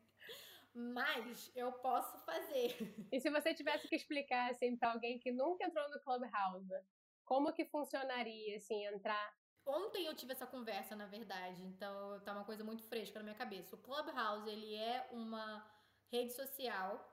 Mas 0.73 1.51
eu 1.55 1.71
posso 1.73 2.17
fazer. 2.19 2.75
E 3.11 3.19
se 3.19 3.29
você 3.29 3.53
tivesse 3.53 3.87
que 3.87 3.95
explicar 3.95 4.51
assim 4.51 4.75
para 4.77 4.93
alguém 4.93 5.19
que 5.19 5.31
nunca 5.31 5.65
entrou 5.65 5.89
no 5.89 5.99
Clubhouse, 5.99 6.73
como 7.25 7.53
que 7.53 7.65
funcionaria 7.65 8.57
assim 8.57 8.85
entrar? 8.85 9.33
Ontem 9.65 10.05
eu 10.05 10.15
tive 10.15 10.31
essa 10.31 10.47
conversa, 10.47 10.95
na 10.95 11.05
verdade, 11.05 11.63
então 11.63 12.19
tá 12.21 12.33
uma 12.33 12.45
coisa 12.45 12.63
muito 12.63 12.83
fresca 12.83 13.19
na 13.19 13.23
minha 13.23 13.35
cabeça. 13.35 13.75
O 13.75 13.79
Clubhouse, 13.79 14.49
ele 14.49 14.75
é 14.75 15.07
uma 15.11 15.69
rede 16.11 16.33
social 16.33 17.07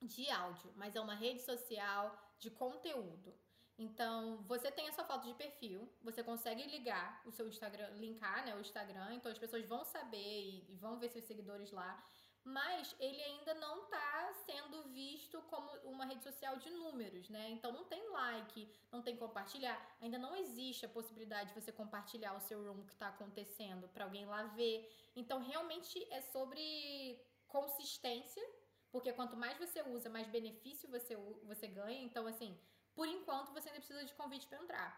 de 0.00 0.30
áudio, 0.30 0.72
mas 0.76 0.96
é 0.96 1.00
uma 1.00 1.14
rede 1.14 1.42
social 1.42 2.16
de 2.38 2.50
conteúdo. 2.50 3.34
Então, 3.78 4.42
você 4.42 4.72
tem 4.72 4.88
a 4.88 4.92
sua 4.92 5.04
foto 5.04 5.24
de 5.28 5.34
perfil, 5.34 5.88
você 6.02 6.24
consegue 6.24 6.64
ligar 6.64 7.22
o 7.24 7.30
seu 7.30 7.46
Instagram, 7.46 7.88
linkar 7.90 8.44
né, 8.44 8.52
o 8.56 8.60
Instagram, 8.60 9.14
então 9.14 9.30
as 9.30 9.38
pessoas 9.38 9.64
vão 9.64 9.84
saber 9.84 10.18
e, 10.18 10.72
e 10.72 10.76
vão 10.76 10.98
ver 10.98 11.08
seus 11.10 11.24
seguidores 11.24 11.70
lá. 11.70 12.04
Mas 12.42 12.96
ele 12.98 13.22
ainda 13.22 13.54
não 13.54 13.84
está 13.84 14.32
sendo 14.46 14.82
visto 14.84 15.40
como 15.42 15.70
uma 15.84 16.06
rede 16.06 16.24
social 16.24 16.56
de 16.56 16.70
números, 16.70 17.28
né? 17.28 17.50
Então 17.50 17.70
não 17.70 17.84
tem 17.84 18.08
like, 18.08 18.72
não 18.90 19.02
tem 19.02 19.16
compartilhar. 19.16 19.78
Ainda 20.00 20.18
não 20.18 20.34
existe 20.34 20.86
a 20.86 20.88
possibilidade 20.88 21.52
de 21.52 21.60
você 21.60 21.70
compartilhar 21.70 22.34
o 22.34 22.40
seu 22.40 22.64
room 22.64 22.86
que 22.86 22.92
está 22.92 23.08
acontecendo 23.08 23.86
para 23.88 24.04
alguém 24.04 24.24
lá 24.24 24.44
ver. 24.44 24.90
Então 25.14 25.40
realmente 25.40 26.02
é 26.10 26.22
sobre 26.22 27.20
consistência, 27.48 28.42
porque 28.90 29.12
quanto 29.12 29.36
mais 29.36 29.58
você 29.58 29.82
usa, 29.82 30.08
mais 30.08 30.26
benefício 30.28 30.88
você, 30.88 31.16
você 31.44 31.66
ganha. 31.66 32.02
Então, 32.02 32.26
assim, 32.26 32.58
por 32.98 33.06
enquanto 33.06 33.52
você 33.54 33.68
ainda 33.68 33.80
precisa 33.82 34.04
de 34.04 34.14
convite 34.20 34.48
para 34.48 34.60
entrar. 34.62 34.90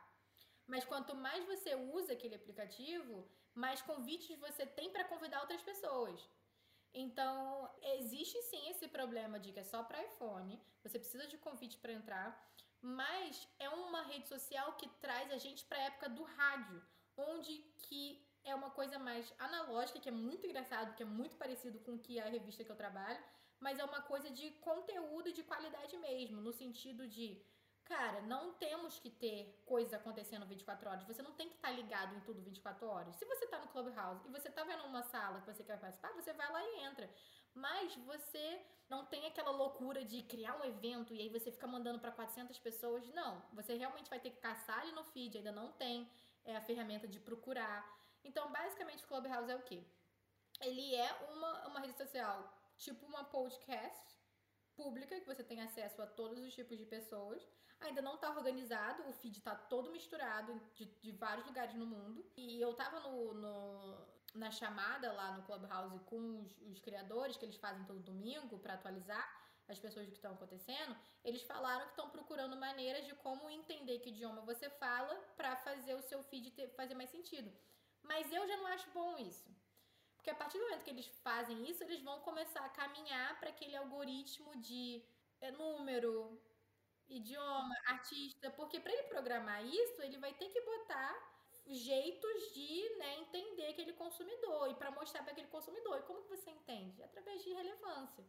Mas 0.66 0.86
quanto 0.90 1.14
mais 1.14 1.44
você 1.44 1.74
usa 1.96 2.14
aquele 2.14 2.36
aplicativo, 2.40 3.28
mais 3.54 3.82
convites 3.82 4.38
você 4.38 4.64
tem 4.64 4.88
para 4.90 5.04
convidar 5.04 5.42
outras 5.42 5.62
pessoas. 5.70 6.18
Então, 6.94 7.36
existe 7.96 8.40
sim 8.44 8.62
esse 8.70 8.88
problema 8.88 9.38
de 9.38 9.52
que 9.52 9.60
é 9.60 9.64
só 9.72 9.82
para 9.82 10.02
iPhone, 10.02 10.58
você 10.82 10.98
precisa 10.98 11.26
de 11.26 11.36
convite 11.36 11.76
para 11.76 11.92
entrar, 11.92 12.28
mas 12.80 13.46
é 13.58 13.68
uma 13.68 14.00
rede 14.10 14.28
social 14.28 14.72
que 14.78 14.88
traz 15.04 15.30
a 15.30 15.36
gente 15.36 15.66
para 15.66 15.76
a 15.76 15.86
época 15.90 16.08
do 16.08 16.22
rádio, 16.22 16.82
onde 17.18 17.52
que 17.84 18.02
é 18.44 18.54
uma 18.54 18.70
coisa 18.70 18.98
mais 18.98 19.30
analógica, 19.38 20.00
que 20.00 20.08
é 20.08 20.18
muito 20.26 20.46
engraçado, 20.46 20.94
que 20.96 21.02
é 21.02 21.12
muito 21.20 21.36
parecido 21.36 21.78
com 21.80 21.96
o 21.96 21.98
que 21.98 22.18
é 22.18 22.22
a 22.22 22.34
revista 22.38 22.64
que 22.64 22.72
eu 22.72 22.82
trabalho, 22.84 23.22
mas 23.60 23.78
é 23.78 23.84
uma 23.84 24.00
coisa 24.00 24.30
de 24.30 24.52
conteúdo 24.68 25.30
de 25.34 25.42
qualidade 25.42 25.94
mesmo, 25.98 26.40
no 26.40 26.50
sentido 26.50 27.06
de 27.06 27.26
Cara, 27.90 28.20
não 28.20 28.52
temos 28.52 29.00
que 29.00 29.10
ter 29.10 29.64
coisas 29.66 29.92
acontecendo 29.92 30.46
24 30.46 30.88
horas. 30.88 31.02
Você 31.08 31.22
não 31.22 31.32
tem 31.32 31.48
que 31.48 31.56
estar 31.56 31.70
tá 31.70 31.74
ligado 31.74 32.14
em 32.14 32.20
tudo 32.20 32.40
24 32.40 32.86
horas. 32.86 33.16
Se 33.16 33.24
você 33.24 33.46
está 33.46 33.58
no 33.58 33.66
Clubhouse 33.66 34.28
e 34.28 34.30
você 34.30 34.46
está 34.46 34.62
vendo 34.62 34.84
uma 34.84 35.02
sala 35.02 35.40
que 35.40 35.52
você 35.52 35.64
quer 35.64 35.76
participar, 35.76 36.12
você 36.12 36.32
vai 36.32 36.52
lá 36.52 36.62
e 36.62 36.84
entra. 36.84 37.10
Mas 37.52 37.92
você 37.96 38.64
não 38.88 39.06
tem 39.06 39.26
aquela 39.26 39.50
loucura 39.50 40.04
de 40.04 40.22
criar 40.22 40.56
um 40.60 40.64
evento 40.64 41.12
e 41.12 41.20
aí 41.20 41.28
você 41.28 41.50
fica 41.50 41.66
mandando 41.66 41.98
para 41.98 42.12
400 42.12 42.56
pessoas. 42.60 43.08
Não, 43.08 43.42
você 43.52 43.74
realmente 43.74 44.08
vai 44.08 44.20
ter 44.20 44.30
que 44.30 44.40
caçar 44.40 44.78
ali 44.82 44.92
no 44.92 45.02
feed, 45.06 45.38
ainda 45.38 45.50
não 45.50 45.72
tem 45.72 46.08
é, 46.44 46.54
a 46.54 46.60
ferramenta 46.60 47.08
de 47.08 47.18
procurar. 47.18 47.84
Então, 48.22 48.52
basicamente, 48.52 49.02
o 49.02 49.08
Clubhouse 49.08 49.50
é 49.50 49.56
o 49.56 49.62
quê? 49.62 49.82
Ele 50.60 50.94
é 50.94 51.12
uma, 51.32 51.66
uma 51.66 51.80
rede 51.80 51.98
social, 51.98 52.56
tipo 52.78 53.04
uma 53.04 53.24
podcast 53.24 54.16
pública, 54.76 55.18
que 55.18 55.26
você 55.26 55.42
tem 55.42 55.60
acesso 55.60 56.00
a 56.00 56.06
todos 56.06 56.38
os 56.38 56.54
tipos 56.54 56.78
de 56.78 56.86
pessoas 56.86 57.42
ainda 57.80 58.02
não 58.02 58.16
tá 58.16 58.30
organizado, 58.30 59.08
o 59.08 59.12
feed 59.12 59.40
tá 59.40 59.54
todo 59.54 59.90
misturado 59.90 60.60
de, 60.74 60.84
de 60.84 61.12
vários 61.12 61.46
lugares 61.46 61.74
no 61.74 61.86
mundo. 61.86 62.24
E 62.36 62.60
eu 62.60 62.74
tava 62.74 63.00
no, 63.00 63.34
no 63.34 64.10
na 64.34 64.50
chamada 64.50 65.12
lá 65.12 65.32
no 65.32 65.42
Clubhouse 65.42 65.98
com 66.06 66.40
os, 66.40 66.56
os 66.62 66.80
criadores, 66.80 67.36
que 67.36 67.44
eles 67.44 67.56
fazem 67.56 67.84
todo 67.84 67.98
domingo 68.00 68.58
para 68.58 68.74
atualizar 68.74 69.40
as 69.68 69.78
pessoas 69.78 70.06
do 70.06 70.10
que 70.10 70.16
estão 70.16 70.32
acontecendo, 70.32 70.96
eles 71.24 71.42
falaram 71.42 71.84
que 71.84 71.92
estão 71.92 72.10
procurando 72.10 72.56
maneiras 72.56 73.06
de 73.06 73.14
como 73.14 73.48
entender 73.48 74.00
que 74.00 74.10
idioma 74.10 74.40
você 74.42 74.68
fala 74.68 75.14
para 75.36 75.56
fazer 75.56 75.94
o 75.94 76.02
seu 76.02 76.22
feed 76.24 76.50
ter, 76.50 76.68
fazer 76.70 76.94
mais 76.94 77.10
sentido. 77.10 77.52
Mas 78.02 78.32
eu 78.32 78.46
já 78.48 78.56
não 78.56 78.66
acho 78.66 78.90
bom 78.90 79.16
isso. 79.18 79.48
Porque 80.16 80.30
a 80.30 80.34
partir 80.34 80.58
do 80.58 80.64
momento 80.64 80.84
que 80.84 80.90
eles 80.90 81.06
fazem 81.22 81.68
isso, 81.70 81.84
eles 81.84 82.02
vão 82.02 82.20
começar 82.20 82.64
a 82.64 82.68
caminhar 82.68 83.38
para 83.38 83.50
aquele 83.50 83.76
algoritmo 83.76 84.56
de 84.56 85.02
é, 85.40 85.50
número, 85.52 86.38
idioma, 87.10 87.74
artista, 87.86 88.50
porque 88.50 88.80
para 88.80 88.92
ele 88.92 89.02
programar 89.04 89.64
isso, 89.64 90.02
ele 90.02 90.18
vai 90.18 90.32
ter 90.34 90.48
que 90.48 90.60
botar 90.62 91.30
jeitos 91.66 92.52
de 92.54 92.96
né, 92.98 93.18
entender 93.18 93.68
aquele 93.68 93.92
consumidor 93.92 94.70
e 94.70 94.74
para 94.74 94.90
mostrar 94.90 95.22
para 95.22 95.32
aquele 95.32 95.48
consumidor. 95.48 95.98
E 95.98 96.02
como 96.02 96.22
que 96.22 96.28
você 96.28 96.50
entende? 96.50 97.02
Através 97.02 97.42
de 97.42 97.52
relevância, 97.52 98.24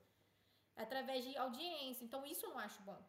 através 0.75 1.23
de 1.23 1.37
audiência. 1.37 2.03
Então, 2.03 2.25
isso 2.25 2.45
eu 2.45 2.49
não 2.51 2.59
acho 2.59 2.81
bom. 2.83 3.03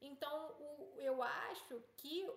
Então, 0.00 0.56
o, 0.58 0.94
eu 0.98 1.22
acho 1.22 1.82
que 1.96 2.28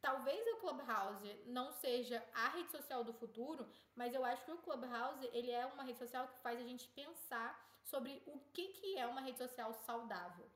talvez 0.00 0.46
o 0.54 0.56
Clubhouse 0.56 1.42
não 1.46 1.72
seja 1.72 2.24
a 2.34 2.48
rede 2.48 2.70
social 2.70 3.04
do 3.04 3.12
futuro, 3.12 3.68
mas 3.94 4.14
eu 4.14 4.24
acho 4.24 4.44
que 4.44 4.52
o 4.52 4.58
Clubhouse 4.58 5.28
ele 5.32 5.50
é 5.50 5.66
uma 5.66 5.82
rede 5.82 5.98
social 5.98 6.28
que 6.28 6.38
faz 6.38 6.58
a 6.58 6.64
gente 6.64 6.88
pensar 6.88 7.58
sobre 7.82 8.22
o 8.26 8.38
que, 8.52 8.68
que 8.68 8.98
é 8.98 9.06
uma 9.06 9.20
rede 9.20 9.38
social 9.38 9.72
saudável. 9.72 10.48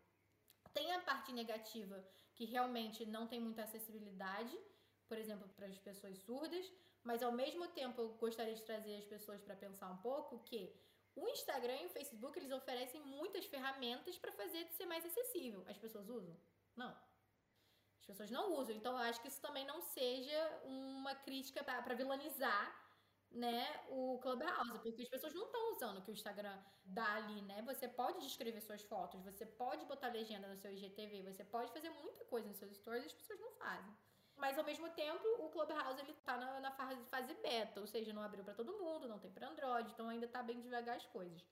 Tem 0.73 0.93
a 0.93 1.01
parte 1.01 1.33
negativa, 1.33 2.05
que 2.35 2.45
realmente 2.45 3.05
não 3.07 3.27
tem 3.27 3.41
muita 3.41 3.63
acessibilidade, 3.63 4.59
por 5.07 5.19
exemplo, 5.19 5.49
para 5.51 5.67
as 5.67 5.79
pessoas 5.79 6.19
surdas, 6.19 6.71
mas 7.05 7.23
ao 7.23 7.33
mesmo 7.33 7.67
tempo 7.69 8.01
eu 8.01 8.15
gostaria 8.15 8.55
de 8.55 8.63
trazer 8.63 8.97
as 8.97 9.05
pessoas 9.05 9.41
para 9.41 9.57
pensar 9.57 9.91
um 9.91 9.99
pouco 9.99 10.39
que 10.45 10.75
o 11.15 11.29
Instagram 11.29 11.77
e 11.83 11.87
o 11.87 11.91
Facebook 11.91 12.39
eles 12.39 12.51
oferecem 12.51 13.01
muitas 13.03 13.45
ferramentas 13.45 14.17
para 14.17 14.33
fazer 14.33 14.65
de 14.65 14.75
ser 14.75 14.87
mais 14.87 15.05
acessível. 15.05 15.65
As 15.69 15.77
pessoas 15.77 16.09
usam? 16.09 16.35
Não. 16.75 16.97
As 18.01 18.07
pessoas 18.07 18.31
não 18.31 18.55
usam. 18.55 18.75
Então 18.75 18.93
eu 18.93 18.99
acho 18.99 19.21
que 19.21 19.29
isso 19.29 19.41
também 19.41 19.67
não 19.67 19.83
seja 19.83 20.61
uma 20.65 21.15
crítica 21.15 21.63
para 21.63 21.95
vilanizar 21.95 22.82
né, 23.35 23.85
o 23.89 24.19
Clubhouse, 24.19 24.79
porque 24.81 25.03
as 25.03 25.09
pessoas 25.09 25.35
não 25.35 25.47
estão 25.47 25.73
usando 25.73 25.99
o 25.99 26.03
que 26.03 26.11
o 26.11 26.15
Instagram 26.15 26.59
dá 26.85 27.15
ali, 27.17 27.43
né? 27.43 27.63
Você 27.63 27.89
pode 27.89 28.21
descrever 28.21 28.61
suas 28.61 28.83
fotos, 28.83 29.23
você 29.23 29.47
pode 29.47 29.85
botar 29.87 30.09
legenda 30.09 30.49
no 30.49 30.57
seu 30.57 30.71
IGTV, 30.73 31.23
você 31.23 31.45
pode 31.45 31.73
fazer 31.73 31.91
muita 31.91 32.25
coisa 32.27 32.49
nos 32.49 32.59
seus 32.59 32.77
stories 32.77 33.05
e 33.05 33.07
as 33.07 33.13
pessoas 33.13 33.41
não 33.41 33.53
fazem. 33.53 33.95
Mas 34.37 34.59
ao 34.59 34.65
mesmo 34.65 34.89
tempo, 34.91 35.25
o 35.39 35.51
Clubhouse 35.51 36.01
ele 36.01 36.15
tá 36.25 36.37
na, 36.37 36.61
na 36.61 36.71
fase, 36.73 37.05
fase 37.07 37.35
beta, 37.35 37.81
ou 37.81 37.87
seja, 37.87 38.13
não 38.13 38.23
abriu 38.23 38.45
para 38.45 38.55
todo 38.55 38.79
mundo, 38.79 39.09
não 39.09 39.19
tem 39.19 39.31
para 39.31 39.49
Android, 39.49 39.91
então 39.93 40.09
ainda 40.09 40.27
tá 40.27 40.43
bem 40.43 40.61
devagar 40.61 40.97
as 40.97 41.07
coisas. 41.07 41.45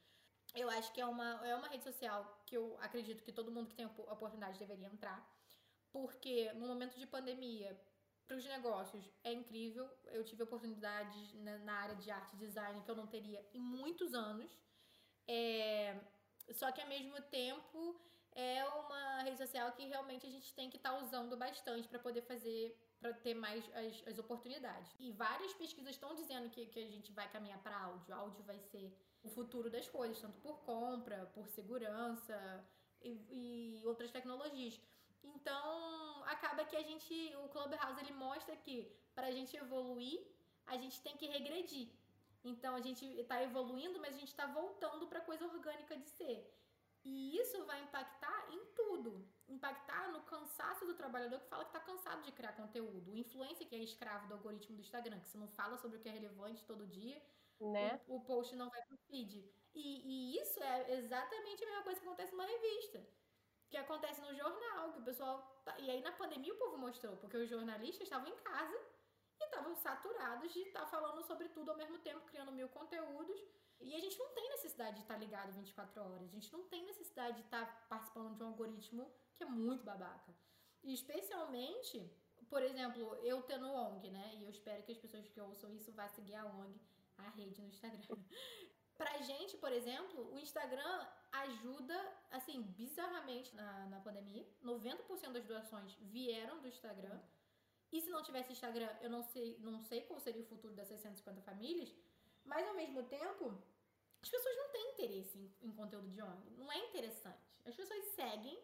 Eu 0.54 0.68
acho 0.68 0.92
que 0.92 1.00
é 1.00 1.06
uma, 1.06 1.46
é 1.46 1.54
uma 1.54 1.68
rede 1.68 1.84
social 1.84 2.42
que 2.44 2.56
eu 2.56 2.76
acredito 2.80 3.22
que 3.22 3.32
todo 3.32 3.52
mundo 3.52 3.68
que 3.68 3.76
tem 3.76 3.84
a 3.84 4.12
oportunidade 4.12 4.58
deveria 4.58 4.88
entrar, 4.88 5.24
porque 5.92 6.52
no 6.54 6.66
momento 6.66 6.98
de 6.98 7.06
pandemia, 7.06 7.78
para 8.30 8.36
os 8.36 8.44
negócios 8.44 9.10
é 9.24 9.32
incrível. 9.32 9.90
Eu 10.12 10.22
tive 10.22 10.44
oportunidades 10.44 11.34
na, 11.34 11.58
na, 11.58 11.72
área 11.72 11.96
de 11.96 12.08
arte 12.12 12.36
e 12.36 12.38
design 12.38 12.80
que 12.80 12.88
eu 12.88 12.94
não 12.94 13.08
teria 13.08 13.44
em 13.52 13.58
muitos 13.58 14.14
anos. 14.14 14.56
É, 15.26 15.98
só 16.52 16.70
que 16.70 16.80
ao 16.80 16.86
mesmo 16.86 17.20
tempo 17.22 18.00
é 18.30 18.64
uma 18.64 19.22
rede 19.22 19.36
social 19.36 19.72
que 19.72 19.84
realmente 19.84 20.24
a 20.28 20.30
gente 20.30 20.54
tem 20.54 20.70
que 20.70 20.76
estar 20.76 20.92
tá 20.92 20.98
usando 21.00 21.36
bastante 21.36 21.88
para 21.88 21.98
poder 21.98 22.22
fazer 22.22 22.78
para 23.00 23.14
ter 23.14 23.34
mais 23.34 23.64
as, 23.74 24.06
as, 24.06 24.18
oportunidades. 24.18 24.94
E 25.00 25.10
várias 25.10 25.52
pesquisas 25.54 25.92
estão 25.92 26.14
dizendo 26.14 26.50
que, 26.50 26.66
que 26.66 26.78
a 26.78 26.86
gente 26.86 27.10
vai 27.12 27.28
caminhar 27.32 27.58
para 27.62 27.76
áudio. 27.76 28.14
Áudio 28.14 28.44
vai 28.44 28.60
ser 28.60 28.94
o 29.24 29.28
futuro 29.28 29.70
das 29.70 29.88
coisas, 29.88 30.20
tanto 30.20 30.38
por 30.38 30.60
compra, 30.60 31.26
por 31.34 31.48
segurança 31.48 32.38
e, 33.02 33.78
e 33.80 33.86
outras 33.86 34.10
tecnologias. 34.12 34.78
Então, 35.22 36.24
acaba 36.24 36.64
que 36.64 36.76
a 36.76 36.82
gente, 36.82 37.14
o 37.44 37.48
Clubhouse 37.48 38.00
ele 38.00 38.12
mostra 38.12 38.56
que 38.56 38.90
para 39.14 39.26
a 39.26 39.30
gente 39.30 39.56
evoluir, 39.56 40.20
a 40.66 40.76
gente 40.76 41.00
tem 41.02 41.16
que 41.16 41.26
regredir. 41.26 41.88
Então, 42.42 42.74
a 42.74 42.80
gente 42.80 43.04
está 43.20 43.42
evoluindo, 43.42 44.00
mas 44.00 44.14
a 44.14 44.18
gente 44.18 44.28
está 44.28 44.46
voltando 44.46 45.06
para 45.06 45.18
a 45.18 45.24
coisa 45.24 45.44
orgânica 45.44 45.96
de 45.96 46.08
ser. 46.08 46.56
E 47.04 47.36
isso 47.38 47.64
vai 47.64 47.82
impactar 47.82 48.46
em 48.50 48.64
tudo. 48.74 49.26
Impactar 49.48 50.10
no 50.12 50.22
cansaço 50.22 50.86
do 50.86 50.94
trabalhador 50.94 51.40
que 51.40 51.48
fala 51.48 51.64
que 51.64 51.70
está 51.70 51.80
cansado 51.80 52.22
de 52.22 52.32
criar 52.32 52.52
conteúdo. 52.52 53.12
O 53.12 53.16
influencer 53.16 53.66
que 53.66 53.74
é 53.74 53.78
escravo 53.78 54.28
do 54.28 54.34
algoritmo 54.34 54.76
do 54.76 54.82
Instagram, 54.82 55.18
que 55.20 55.28
você 55.28 55.38
não 55.38 55.48
fala 55.48 55.76
sobre 55.76 55.98
o 55.98 56.00
que 56.00 56.08
é 56.08 56.12
relevante 56.12 56.64
todo 56.64 56.86
dia, 56.86 57.20
né? 57.60 58.00
o, 58.06 58.16
o 58.16 58.20
post 58.20 58.54
não 58.54 58.70
vai 58.70 58.82
pro 58.82 58.96
feed. 59.08 59.44
E, 59.74 60.34
e 60.34 60.38
isso 60.38 60.62
é 60.62 60.98
exatamente 60.98 61.62
a 61.62 61.66
mesma 61.66 61.82
coisa 61.82 62.00
que 62.00 62.06
acontece 62.06 62.32
numa 62.32 62.46
revista 62.46 63.06
que 63.70 63.76
acontece 63.76 64.20
no 64.20 64.34
jornal, 64.34 64.92
que 64.92 64.98
o 64.98 65.04
pessoal. 65.04 65.62
Tá... 65.64 65.78
E 65.78 65.88
aí 65.90 66.00
na 66.02 66.12
pandemia 66.12 66.52
o 66.52 66.58
povo 66.58 66.76
mostrou, 66.76 67.16
porque 67.16 67.36
os 67.36 67.48
jornalistas 67.48 68.02
estavam 68.02 68.28
em 68.28 68.36
casa 68.36 68.78
e 69.40 69.44
estavam 69.44 69.74
saturados 69.76 70.52
de 70.52 70.60
estar 70.60 70.80
tá 70.80 70.86
falando 70.86 71.22
sobre 71.22 71.48
tudo 71.48 71.70
ao 71.70 71.76
mesmo 71.76 71.98
tempo, 71.98 72.26
criando 72.26 72.52
mil 72.52 72.68
conteúdos. 72.68 73.40
E 73.80 73.94
a 73.94 74.00
gente 74.00 74.18
não 74.18 74.28
tem 74.34 74.48
necessidade 74.50 74.96
de 74.96 75.02
estar 75.02 75.14
tá 75.14 75.20
ligado 75.20 75.52
24 75.52 76.02
horas, 76.02 76.28
a 76.28 76.32
gente 76.34 76.52
não 76.52 76.64
tem 76.64 76.84
necessidade 76.84 77.36
de 77.36 77.44
estar 77.44 77.64
tá 77.64 77.86
participando 77.88 78.36
de 78.36 78.42
um 78.42 78.48
algoritmo 78.48 79.10
que 79.36 79.44
é 79.44 79.46
muito 79.46 79.84
babaca. 79.84 80.34
E 80.82 80.92
especialmente, 80.92 82.12
por 82.48 82.62
exemplo, 82.62 83.14
eu 83.22 83.42
tendo 83.42 83.72
ONG, 83.72 84.10
né? 84.10 84.34
E 84.34 84.44
eu 84.44 84.50
espero 84.50 84.82
que 84.82 84.92
as 84.92 84.98
pessoas 84.98 85.28
que 85.28 85.40
ouçam 85.40 85.72
isso 85.72 85.92
vá 85.92 86.08
seguir 86.08 86.34
a 86.34 86.44
ONG, 86.44 86.78
a 87.18 87.28
rede 87.30 87.60
no 87.62 87.68
Instagram. 87.68 88.18
Pra 89.00 89.16
gente, 89.22 89.56
por 89.56 89.72
exemplo, 89.72 90.30
o 90.30 90.38
Instagram 90.38 91.06
ajuda, 91.32 91.96
assim, 92.30 92.60
bizarramente 92.60 93.56
na, 93.56 93.86
na 93.86 93.98
pandemia. 93.98 94.46
90% 94.62 95.32
das 95.32 95.46
doações 95.46 95.96
vieram 96.02 96.60
do 96.60 96.68
Instagram. 96.68 97.18
E 97.90 97.98
se 98.02 98.10
não 98.10 98.22
tivesse 98.22 98.52
Instagram, 98.52 98.90
eu 99.00 99.08
não 99.08 99.22
sei, 99.22 99.56
não 99.60 99.80
sei 99.80 100.02
qual 100.02 100.20
seria 100.20 100.42
o 100.42 100.44
futuro 100.44 100.74
das 100.74 100.86
650 100.88 101.40
famílias. 101.40 101.90
Mas 102.44 102.68
ao 102.68 102.74
mesmo 102.74 103.02
tempo, 103.04 103.58
as 104.20 104.28
pessoas 104.28 104.54
não 104.58 104.68
têm 104.68 104.90
interesse 104.90 105.38
em, 105.38 105.68
em 105.68 105.72
conteúdo 105.72 106.10
de 106.10 106.20
ONG. 106.20 106.50
Não 106.58 106.70
é 106.70 106.76
interessante. 106.88 107.40
As 107.64 107.74
pessoas 107.74 108.04
seguem 108.04 108.62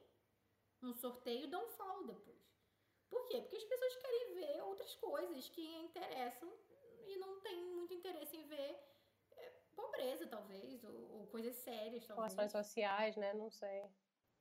um 0.82 0.92
sorteio 0.92 1.44
e 1.44 1.50
dão 1.50 1.66
follow 1.68 2.08
depois. 2.08 2.36
Por 3.08 3.24
quê? 3.24 3.40
Porque 3.40 3.56
as 3.56 3.64
pessoas 3.64 3.96
querem 3.96 4.34
ver 4.34 4.60
outras 4.64 4.94
coisas 4.96 5.48
que 5.48 5.62
interessam 5.76 6.52
e 7.06 7.16
não 7.16 7.40
tem 7.40 7.56
muito 7.64 7.94
interesse 7.94 8.36
em 8.36 8.46
ver 8.46 8.95
pobreza, 9.76 10.26
talvez, 10.26 10.82
ou, 10.82 11.20
ou 11.20 11.26
coisas 11.26 11.54
sérias, 11.56 12.06
talvez. 12.06 12.32
Ações 12.32 12.50
sociais, 12.50 13.16
né? 13.16 13.34
Não 13.34 13.50
sei. 13.50 13.84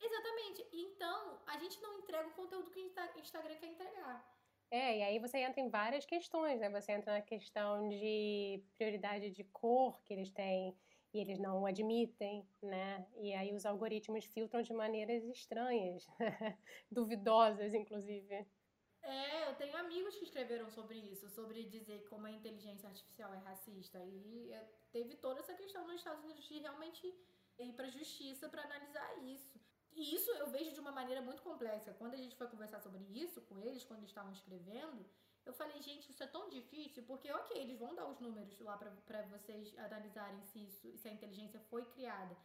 Exatamente. 0.01 0.67
Então, 0.71 1.39
a 1.45 1.57
gente 1.57 1.79
não 1.81 1.99
entrega 1.99 2.27
o 2.27 2.33
conteúdo 2.33 2.71
que 2.71 2.79
o 2.79 3.19
Instagram 3.19 3.55
quer 3.55 3.67
entregar. 3.67 4.35
É, 4.71 4.97
e 4.97 5.03
aí 5.03 5.19
você 5.19 5.37
entra 5.37 5.61
em 5.61 5.69
várias 5.69 6.05
questões, 6.05 6.59
né? 6.59 6.69
Você 6.69 6.91
entra 6.91 7.13
na 7.13 7.21
questão 7.21 7.87
de 7.87 8.63
prioridade 8.77 9.31
de 9.31 9.43
cor 9.45 10.01
que 10.03 10.13
eles 10.13 10.31
têm 10.31 10.75
e 11.13 11.19
eles 11.19 11.39
não 11.39 11.65
admitem, 11.65 12.45
né? 12.61 13.07
E 13.15 13.33
aí 13.33 13.53
os 13.53 13.65
algoritmos 13.65 14.25
filtram 14.25 14.61
de 14.61 14.73
maneiras 14.73 15.23
estranhas, 15.23 16.05
duvidosas, 16.91 17.73
inclusive. 17.73 18.45
É, 19.05 19.47
eu 19.47 19.53
tenho 19.55 19.77
amigos 19.77 20.15
que 20.15 20.24
escreveram 20.24 20.67
sobre 20.71 20.97
isso, 20.97 21.29
sobre 21.29 21.63
dizer 21.65 22.07
como 22.09 22.25
a 22.25 22.31
inteligência 22.31 22.89
artificial 22.89 23.31
é 23.33 23.38
racista. 23.38 24.03
E 24.03 24.51
é, 24.51 24.67
teve 24.91 25.15
toda 25.17 25.41
essa 25.41 25.53
questão 25.53 25.85
nos 25.85 25.97
Estados 25.97 26.24
Unidos 26.24 26.43
de 26.43 26.57
realmente 26.57 27.05
ir 27.59 27.74
para 27.74 27.85
a 27.85 27.89
justiça 27.89 28.50
para 28.50 28.63
analisar 28.63 29.24
isso. 29.24 29.59
E 29.93 30.15
isso 30.15 30.31
eu 30.31 30.47
vejo 30.50 30.71
de 30.71 30.79
uma 30.79 30.91
maneira 30.91 31.21
muito 31.21 31.43
complexa. 31.43 31.93
Quando 31.93 32.15
a 32.15 32.17
gente 32.17 32.35
foi 32.35 32.47
conversar 32.47 32.79
sobre 32.79 33.03
isso 33.03 33.41
com 33.41 33.59
eles, 33.59 33.85
quando 33.85 34.00
eles 34.00 34.09
estavam 34.09 34.31
escrevendo, 34.31 35.05
eu 35.45 35.53
falei, 35.53 35.79
gente, 35.81 36.09
isso 36.09 36.24
é 36.24 36.27
tão 36.27 36.50
difícil, 36.50 37.03
porque, 37.03 37.31
ok, 37.31 37.55
eles 37.62 37.77
vão 37.77 37.93
dar 37.93 38.07
os 38.07 38.19
números 38.19 38.59
lá 38.59 38.75
para 38.77 39.21
vocês 39.27 39.77
analisarem 39.77 40.41
se, 40.41 40.65
isso, 40.65 40.97
se 40.97 41.07
a 41.07 41.12
inteligência 41.12 41.59
foi 41.69 41.85
criada. 41.85 42.35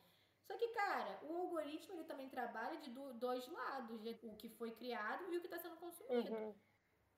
Só 0.50 0.56
que, 0.56 0.66
cara, 0.70 1.20
o 1.22 1.36
algoritmo 1.42 1.94
ele 1.94 2.04
também 2.04 2.28
trabalha 2.28 2.76
de 2.80 2.90
do, 2.90 3.14
dois 3.14 3.46
lados, 3.46 4.04
o 4.04 4.36
que 4.36 4.48
foi 4.48 4.72
criado 4.72 5.32
e 5.32 5.36
o 5.36 5.40
que 5.40 5.46
está 5.46 5.60
sendo 5.60 5.76
consumido. 5.76 6.34
Uhum. 6.34 6.54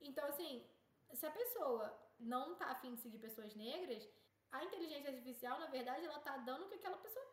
Então, 0.03 0.27
assim, 0.29 0.69
se 1.15 1.25
a 1.25 1.31
pessoa 1.31 1.99
não 2.21 2.55
tá 2.57 2.67
afim 2.67 2.95
de 2.95 3.01
seguir 3.01 3.19
pessoas 3.19 3.55
negras, 3.55 4.07
a 4.51 4.63
inteligência 4.63 5.09
artificial, 5.09 5.59
na 5.59 5.69
verdade, 5.69 6.05
ela 6.05 6.21
tá 6.21 6.37
dando 6.37 6.67
o 6.67 6.69
que 6.69 6.75
aquela 6.75 6.99
pessoa 6.99 7.25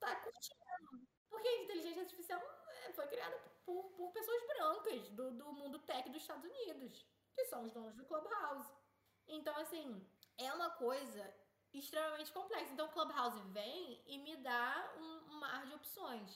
tá 0.00 0.16
curtindo. 0.16 1.06
Porque 1.30 1.46
a 1.46 1.62
inteligência 1.62 2.02
artificial 2.02 2.42
é, 2.68 2.92
foi 2.92 3.06
criada 3.06 3.38
por, 3.64 3.84
por 3.90 4.10
pessoas 4.10 4.42
brancas 4.48 5.08
do, 5.10 5.30
do 5.30 5.52
mundo 5.52 5.78
tech 5.78 6.10
dos 6.10 6.22
Estados 6.22 6.44
Unidos, 6.44 7.06
que 7.36 7.44
são 7.44 7.62
os 7.62 7.72
donos 7.72 7.94
do 7.94 8.04
Clubhouse. 8.04 8.68
Então, 9.28 9.56
assim, 9.58 10.04
é 10.38 10.52
uma 10.52 10.70
coisa 10.70 11.32
extremamente 11.72 12.32
complexa. 12.32 12.72
Então, 12.72 12.86
o 12.86 12.92
Clubhouse 12.92 13.40
vem 13.52 14.02
e 14.06 14.18
me 14.18 14.36
dá 14.38 14.92
um 14.98 15.15
mar 15.46 15.66
de 15.66 15.74
opções. 15.74 16.30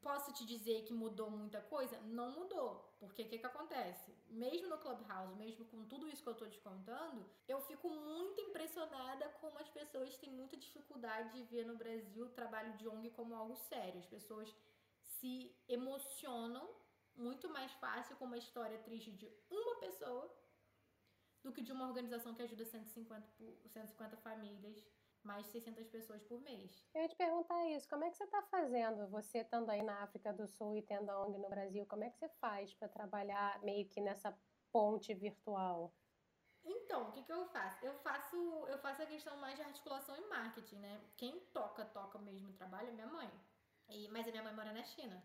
Posso 0.00 0.32
te 0.32 0.44
dizer 0.46 0.84
que 0.84 0.94
mudou 0.94 1.28
muita 1.30 1.60
coisa? 1.60 1.98
Não 2.18 2.30
mudou. 2.38 2.70
Porque 3.00 3.22
o 3.22 3.28
que, 3.28 3.38
que 3.38 3.46
acontece? 3.46 4.14
Mesmo 4.28 4.68
no 4.68 4.78
Clubhouse, 4.78 5.34
mesmo 5.34 5.64
com 5.64 5.84
tudo 5.92 6.08
isso 6.08 6.22
que 6.22 6.28
eu 6.28 6.40
tô 6.42 6.46
te 6.46 6.60
contando, 6.60 7.24
eu 7.48 7.60
fico 7.62 7.88
muito 7.90 8.40
impressionada 8.40 9.28
como 9.40 9.58
as 9.58 9.68
pessoas 9.68 10.16
têm 10.18 10.30
muita 10.30 10.56
dificuldade 10.56 11.32
de 11.34 11.42
ver 11.44 11.64
no 11.66 11.76
Brasil 11.76 12.26
o 12.26 12.36
trabalho 12.40 12.76
de 12.76 12.86
ONG 12.86 13.10
como 13.10 13.34
algo 13.34 13.56
sério. 13.56 13.98
As 13.98 14.06
pessoas 14.06 14.54
se 15.00 15.34
emocionam 15.68 16.68
muito 17.16 17.48
mais 17.48 17.72
fácil 17.72 18.16
com 18.16 18.24
uma 18.24 18.38
história 18.38 18.78
triste 18.78 19.10
de 19.10 19.28
uma 19.50 19.80
pessoa 19.80 20.32
do 21.42 21.52
que 21.52 21.60
de 21.60 21.72
uma 21.72 21.88
organização 21.88 22.34
que 22.34 22.42
ajuda 22.42 22.64
150, 22.64 23.26
150 23.66 24.16
famílias, 24.18 24.78
mais 25.24 25.46
de 25.46 25.52
600 25.52 25.86
pessoas 25.88 26.22
por 26.22 26.40
mês. 26.40 26.84
Eu 26.94 27.02
ia 27.02 27.08
te 27.08 27.16
perguntar 27.16 27.66
isso, 27.68 27.88
como 27.88 28.04
é 28.04 28.10
que 28.10 28.16
você 28.16 28.24
está 28.24 28.42
fazendo, 28.42 29.08
você 29.08 29.38
estando 29.38 29.70
aí 29.70 29.82
na 29.82 30.02
África 30.02 30.32
do 30.32 30.46
Sul 30.46 30.76
e 30.76 30.82
tendo 30.82 31.10
a 31.10 31.24
ONG 31.24 31.38
no 31.38 31.48
Brasil, 31.48 31.86
como 31.86 32.04
é 32.04 32.10
que 32.10 32.18
você 32.18 32.28
faz 32.40 32.74
para 32.74 32.88
trabalhar 32.88 33.62
meio 33.62 33.88
que 33.88 34.00
nessa 34.00 34.36
ponte 34.72 35.14
virtual? 35.14 35.94
Então, 36.64 37.08
o 37.08 37.12
que, 37.12 37.22
que 37.22 37.32
eu 37.32 37.46
faço? 37.48 37.84
Eu 37.84 37.94
faço 37.98 38.36
eu 38.68 38.78
faço 38.78 39.02
a 39.02 39.06
questão 39.06 39.36
mais 39.36 39.56
de 39.56 39.62
articulação 39.62 40.16
e 40.16 40.28
marketing, 40.28 40.76
né? 40.76 41.00
Quem 41.16 41.40
toca, 41.52 41.84
toca 41.84 42.18
mesmo 42.18 42.50
o 42.50 42.52
trabalho 42.52 42.88
é 42.88 42.92
minha 42.92 43.06
mãe. 43.06 43.30
E, 43.88 44.08
mas 44.08 44.26
a 44.28 44.30
minha 44.30 44.42
mãe 44.42 44.54
mora 44.54 44.72
na 44.72 44.84
China. 44.84 45.22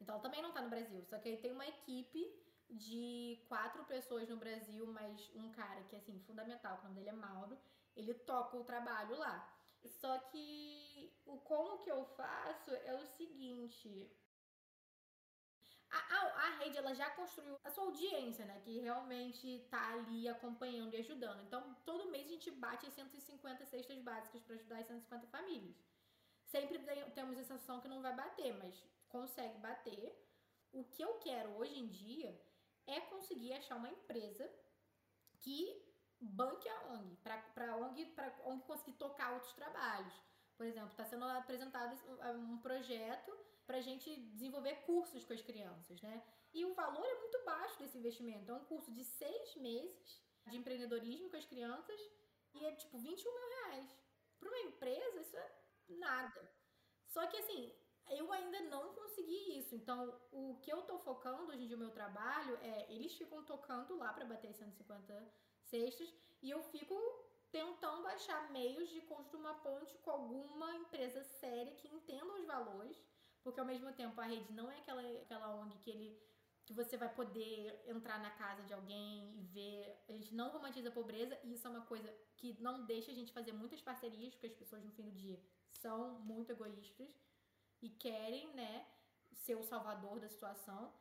Então 0.00 0.14
ela 0.14 0.22
também 0.22 0.40
não 0.40 0.48
está 0.48 0.62
no 0.62 0.70
Brasil. 0.70 1.04
Só 1.04 1.18
que 1.18 1.28
aí 1.28 1.36
tem 1.36 1.52
uma 1.52 1.66
equipe 1.66 2.24
de 2.70 3.44
quatro 3.48 3.84
pessoas 3.84 4.28
no 4.28 4.36
Brasil, 4.36 4.86
mais 4.86 5.30
um 5.34 5.50
cara 5.50 5.82
que 5.84 5.96
é 5.96 5.98
assim, 5.98 6.20
fundamental, 6.20 6.78
o 6.78 6.82
nome 6.84 6.96
dele 6.96 7.08
é 7.10 7.12
Mauro, 7.12 7.58
ele 7.98 8.14
toca 8.14 8.56
o 8.56 8.64
trabalho 8.64 9.16
lá. 9.18 9.36
Só 9.84 10.18
que 10.30 11.12
o 11.26 11.38
como 11.38 11.78
que 11.78 11.90
eu 11.90 12.04
faço 12.04 12.70
é 12.70 12.94
o 12.94 13.06
seguinte. 13.06 14.10
A, 15.90 15.98
a, 15.98 16.18
a, 16.44 16.48
rede 16.58 16.76
ela 16.76 16.94
já 16.94 17.10
construiu 17.10 17.58
a 17.64 17.70
sua 17.70 17.84
audiência, 17.84 18.44
né? 18.44 18.60
Que 18.60 18.78
realmente 18.78 19.66
tá 19.70 19.94
ali 19.94 20.28
acompanhando 20.28 20.94
e 20.94 20.98
ajudando. 20.98 21.42
Então, 21.42 21.74
todo 21.84 22.10
mês 22.10 22.26
a 22.26 22.30
gente 22.30 22.50
bate 22.50 22.90
150 22.90 23.64
cestas 23.64 23.98
básicas 24.00 24.42
para 24.42 24.54
ajudar 24.54 24.78
as 24.78 24.86
150 24.86 25.26
famílias. 25.28 25.76
Sempre 26.44 26.78
tem, 26.78 27.10
temos 27.10 27.38
a 27.38 27.42
sensação 27.42 27.80
que 27.80 27.88
não 27.88 28.02
vai 28.02 28.14
bater, 28.14 28.52
mas 28.58 28.84
consegue 29.08 29.58
bater. 29.58 30.14
O 30.72 30.84
que 30.84 31.02
eu 31.02 31.14
quero 31.18 31.56
hoje 31.56 31.78
em 31.78 31.88
dia 31.88 32.38
é 32.86 33.00
conseguir 33.00 33.54
achar 33.54 33.76
uma 33.76 33.90
empresa 33.90 34.48
que 35.40 35.87
banque 36.20 36.68
a 36.68 36.92
ONG, 36.92 37.16
para 37.16 37.72
a 37.72 37.76
ONG, 37.76 38.14
ONG 38.44 38.62
conseguir 38.64 38.92
tocar 38.94 39.32
outros 39.32 39.52
trabalhos. 39.52 40.12
Por 40.56 40.66
exemplo, 40.66 40.90
está 40.90 41.04
sendo 41.04 41.24
apresentado 41.24 41.96
um 42.34 42.58
projeto 42.58 43.32
para 43.66 43.78
a 43.78 43.80
gente 43.80 44.14
desenvolver 44.32 44.74
cursos 44.86 45.24
com 45.24 45.32
as 45.32 45.42
crianças, 45.42 46.00
né? 46.02 46.22
E 46.52 46.64
o 46.64 46.74
valor 46.74 47.06
é 47.06 47.18
muito 47.20 47.44
baixo 47.44 47.78
desse 47.78 47.98
investimento. 47.98 48.50
É 48.50 48.54
um 48.54 48.64
curso 48.64 48.90
de 48.92 49.04
seis 49.04 49.54
meses 49.56 50.22
de 50.46 50.56
empreendedorismo 50.56 51.30
com 51.30 51.36
as 51.36 51.44
crianças 51.44 52.00
e 52.54 52.64
é 52.64 52.72
tipo 52.72 52.98
21 52.98 53.32
mil 53.32 53.48
reais. 53.48 53.96
Para 54.40 54.48
uma 54.48 54.58
empresa, 54.60 55.20
isso 55.20 55.36
é 55.36 55.52
nada. 55.88 56.50
Só 57.06 57.26
que 57.26 57.36
assim, 57.36 57.72
eu 58.08 58.32
ainda 58.32 58.60
não 58.62 58.94
consegui 58.94 59.58
isso. 59.58 59.74
Então, 59.74 60.18
o 60.32 60.58
que 60.62 60.72
eu 60.72 60.82
tô 60.82 60.98
focando 60.98 61.52
hoje 61.52 61.64
em 61.64 61.66
dia, 61.66 61.76
o 61.76 61.80
meu 61.80 61.90
trabalho 61.90 62.56
é 62.62 62.92
eles 62.92 63.14
ficam 63.14 63.44
tocando 63.44 63.96
lá 63.96 64.12
para 64.12 64.24
bater 64.24 64.52
150 64.52 65.32
cestas 65.70 66.12
e 66.42 66.50
eu 66.50 66.62
fico 66.64 66.94
tentando 67.50 68.06
achar 68.08 68.50
meios 68.50 68.88
de 68.90 69.00
construir 69.02 69.40
uma 69.40 69.54
ponte 69.54 69.96
com 69.98 70.10
alguma 70.10 70.74
empresa 70.76 71.22
séria 71.24 71.74
que 71.76 71.88
entenda 71.88 72.32
os 72.34 72.44
valores, 72.44 72.96
porque 73.42 73.60
ao 73.60 73.66
mesmo 73.66 73.92
tempo 73.92 74.20
a 74.20 74.24
rede 74.24 74.52
não 74.52 74.70
é 74.70 74.78
aquela, 74.78 75.02
aquela 75.22 75.54
ONG 75.54 75.78
que 75.78 75.90
ele 75.90 76.28
que 76.68 76.74
você 76.74 76.98
vai 76.98 77.08
poder 77.08 77.82
entrar 77.86 78.18
na 78.20 78.30
casa 78.30 78.62
de 78.62 78.74
alguém 78.74 79.34
e 79.38 79.42
ver. 79.42 80.04
A 80.06 80.12
gente 80.12 80.34
não 80.34 80.50
romantiza 80.50 80.90
a 80.90 80.92
pobreza 80.92 81.34
e 81.42 81.54
isso 81.54 81.66
é 81.66 81.70
uma 81.70 81.86
coisa 81.86 82.14
que 82.36 82.60
não 82.60 82.84
deixa 82.84 83.10
a 83.10 83.14
gente 83.14 83.32
fazer 83.32 83.52
muitas 83.52 83.80
parcerias, 83.80 84.34
porque 84.34 84.48
as 84.48 84.52
pessoas 84.52 84.84
no 84.84 84.92
fim 84.92 85.04
do 85.04 85.10
dia 85.10 85.40
são 85.70 86.20
muito 86.20 86.52
egoístas 86.52 87.08
e 87.80 87.88
querem, 87.88 88.52
né, 88.52 88.86
ser 89.32 89.54
o 89.54 89.62
salvador 89.62 90.20
da 90.20 90.28
situação. 90.28 90.92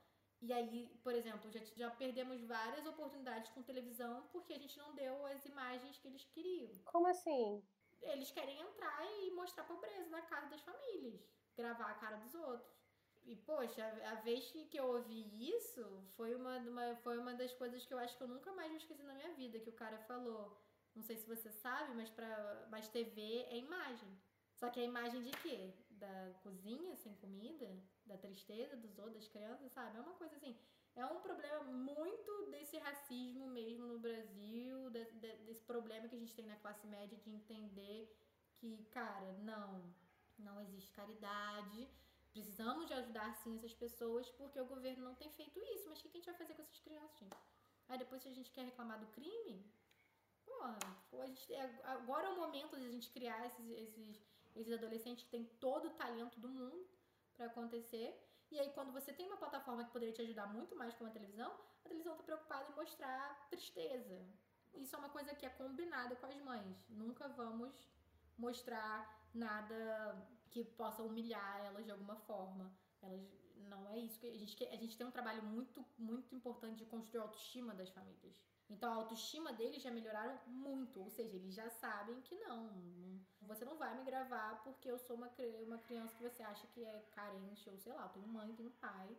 E 0.42 0.54
aí, 0.54 0.88
por 1.04 1.14
exemplo, 1.14 1.50
já, 1.52 1.60
já 1.76 1.90
perdemos 1.90 2.42
várias 2.44 2.86
oportunidades 2.86 3.52
com 3.52 3.64
televisão 3.64 4.28
porque 4.32 4.54
a 4.54 4.60
gente 4.60 4.78
não 4.78 4.94
deu 4.94 5.26
as 5.26 5.44
imagens 5.46 5.98
que 5.98 6.08
eles 6.08 6.24
queriam. 6.26 6.72
Como 6.86 7.08
assim? 7.08 7.64
Eles 8.02 8.32
querem 8.32 8.60
entrar 8.60 9.04
e 9.22 9.32
mostrar 9.32 9.64
pobreza 9.64 10.10
na 10.10 10.22
casa 10.22 10.48
das 10.48 10.62
famílias, 10.62 11.20
gravar 11.56 11.92
a 11.92 11.96
cara 11.96 12.18
dos 12.18 12.36
outros. 12.36 12.78
E, 13.26 13.36
poxa, 13.36 13.84
a, 13.84 14.12
a 14.12 14.16
vez 14.16 14.50
que 14.52 14.78
eu 14.78 14.86
ouvi 14.86 15.50
isso 15.54 15.84
foi 16.16 16.34
uma, 16.36 16.58
uma, 16.60 16.96
foi 16.98 17.18
uma 17.18 17.34
das 17.34 17.54
coisas 17.54 17.86
que 17.86 17.94
eu 17.94 17.98
acho 17.98 18.16
que 18.16 18.24
eu 18.24 18.28
nunca 18.28 18.54
mais 18.54 18.70
vou 18.70 18.78
esquecer 18.78 19.04
na 19.04 19.14
minha 19.14 19.34
vida, 19.34 19.60
que 19.60 19.70
o 19.70 19.74
cara 19.74 19.98
falou. 20.00 20.58
Não 20.96 21.04
sei 21.04 21.18
se 21.18 21.28
você 21.28 21.52
sabe, 21.52 21.94
mas, 21.96 22.10
pra, 22.10 22.68
mas 22.72 22.88
TV 22.88 23.22
é 23.50 23.58
imagem. 23.58 24.18
Só 24.56 24.70
que 24.70 24.80
é 24.80 24.86
imagem 24.86 25.22
de 25.22 25.32
quê? 25.42 25.74
Da 25.98 26.34
cozinha 26.44 26.96
sem 26.96 27.14
comida, 27.16 27.68
da 28.06 28.18
tristeza 28.18 28.76
dos 28.76 28.98
outros, 28.98 29.16
das 29.16 29.28
crianças, 29.28 29.72
sabe? 29.72 29.98
É 29.98 30.02
uma 30.02 30.14
coisa 30.14 30.36
assim. 30.36 30.58
É 30.96 31.06
um 31.06 31.20
problema 31.20 31.64
muito 31.64 32.50
desse 32.50 32.78
racismo 32.78 33.48
mesmo 33.48 33.86
no 33.86 34.00
Brasil, 34.00 34.90
de, 34.90 35.06
de, 35.12 35.38
desse 35.46 35.64
problema 35.64 36.08
que 36.08 36.16
a 36.16 36.20
gente 36.20 36.34
tem 36.34 36.48
na 36.48 36.56
classe 36.56 36.88
média 36.88 37.18
de 37.18 37.30
entender 37.30 38.12
que, 38.56 38.84
cara, 38.86 39.32
não, 39.44 39.94
não 40.40 40.60
existe 40.62 40.92
caridade. 40.94 41.88
Precisamos 42.32 42.88
de 42.88 42.94
ajudar 42.94 43.36
sim 43.36 43.56
essas 43.58 43.74
pessoas 43.74 44.30
porque 44.32 44.60
o 44.60 44.66
governo 44.66 45.04
não 45.04 45.16
tem 45.16 45.32
feito 45.32 45.60
isso. 45.76 45.88
Mas 45.88 46.00
o 46.00 46.02
que 46.02 46.10
a 46.10 46.12
gente 46.12 46.26
vai 46.26 46.36
fazer 46.36 46.54
com 46.56 46.62
essas 46.64 46.80
crianças, 46.80 47.20
gente? 47.20 47.38
Aí 47.90 47.98
depois 47.98 48.22
se 48.22 48.30
a 48.30 48.34
gente 48.34 48.52
quer 48.52 48.66
reclamar 48.66 49.00
do 49.00 49.08
crime, 49.08 49.64
porra, 50.46 50.78
a 51.22 51.26
gente, 51.28 51.56
agora 51.84 52.28
é 52.28 52.32
o 52.32 52.38
momento 52.38 52.76
de 52.76 52.86
a 52.86 52.92
gente 52.92 53.10
criar 53.12 53.46
esses, 53.46 53.70
esses 53.70 54.27
esses 54.60 54.74
adolescentes 54.74 55.26
têm 55.26 55.46
todo 55.60 55.88
o 55.88 55.92
talento 55.92 56.40
do 56.40 56.50
mundo 56.50 56.88
para 57.36 57.46
acontecer. 57.46 58.10
E 58.52 58.60
aí, 58.60 58.72
quando 58.72 58.92
você 58.92 59.14
tem 59.14 59.28
uma 59.28 59.38
plataforma 59.38 59.84
que 59.84 59.92
poderia 59.92 60.14
te 60.14 60.22
ajudar 60.22 60.48
muito 60.48 60.76
mais 60.76 60.94
com 60.96 61.06
a 61.06 61.10
televisão, 61.10 61.52
a 61.52 61.84
televisão 61.84 62.14
está 62.14 62.24
preocupada 62.24 62.72
em 62.72 62.76
mostrar 62.76 63.48
tristeza. 63.50 64.26
Isso 64.74 64.96
é 64.96 65.00
uma 65.00 65.10
coisa 65.10 65.36
que 65.36 65.46
é 65.46 65.50
combinada 65.50 66.16
com 66.16 66.26
as 66.26 66.40
mães. 66.42 66.86
Nunca 66.90 67.28
vamos 67.28 67.74
mostrar 68.38 69.30
nada 69.34 70.28
que 70.50 70.64
possa 70.64 71.04
humilhar 71.04 71.66
elas 71.66 71.86
de 71.86 71.92
alguma 71.92 72.16
forma. 72.16 72.72
Elas 73.02 73.22
não 73.70 73.88
é 73.90 73.98
isso 73.98 74.20
que 74.20 74.28
a 74.28 74.38
gente 74.38 74.64
a 74.66 74.76
gente 74.76 74.98
tem 74.98 75.08
um 75.08 75.12
trabalho 75.12 75.44
muito 75.44 75.86
muito 75.98 76.36
importante 76.36 76.78
de 76.78 76.86
construir 76.86 77.20
a 77.20 77.24
autoestima 77.24 77.74
das 77.74 77.90
famílias. 77.90 78.42
Então 78.70 78.92
a 78.92 78.96
autoestima 78.96 79.54
deles 79.54 79.82
já 79.82 79.92
melhoraram 79.92 80.38
muito, 80.46 81.00
ou 81.00 81.10
seja, 81.10 81.36
eles 81.36 81.56
já 81.56 81.70
sabem 81.70 82.20
que 82.22 82.36
não, 82.36 82.70
você 83.42 83.64
não 83.64 83.78
vai 83.78 83.96
me 83.96 84.04
gravar 84.04 84.62
porque 84.64 84.92
eu 84.92 85.00
sou 85.00 85.16
uma, 85.16 85.32
uma 85.66 85.78
criança 85.78 86.16
que 86.16 86.24
você 86.24 86.44
acha 86.44 86.68
que 86.68 86.84
é 86.84 87.00
carente, 87.12 87.70
ou 87.70 87.78
sei 87.78 87.94
lá, 87.94 88.04
eu 88.04 88.10
tenho 88.10 88.28
mãe, 88.28 88.54
tenho 88.56 88.72
pai, 88.72 89.18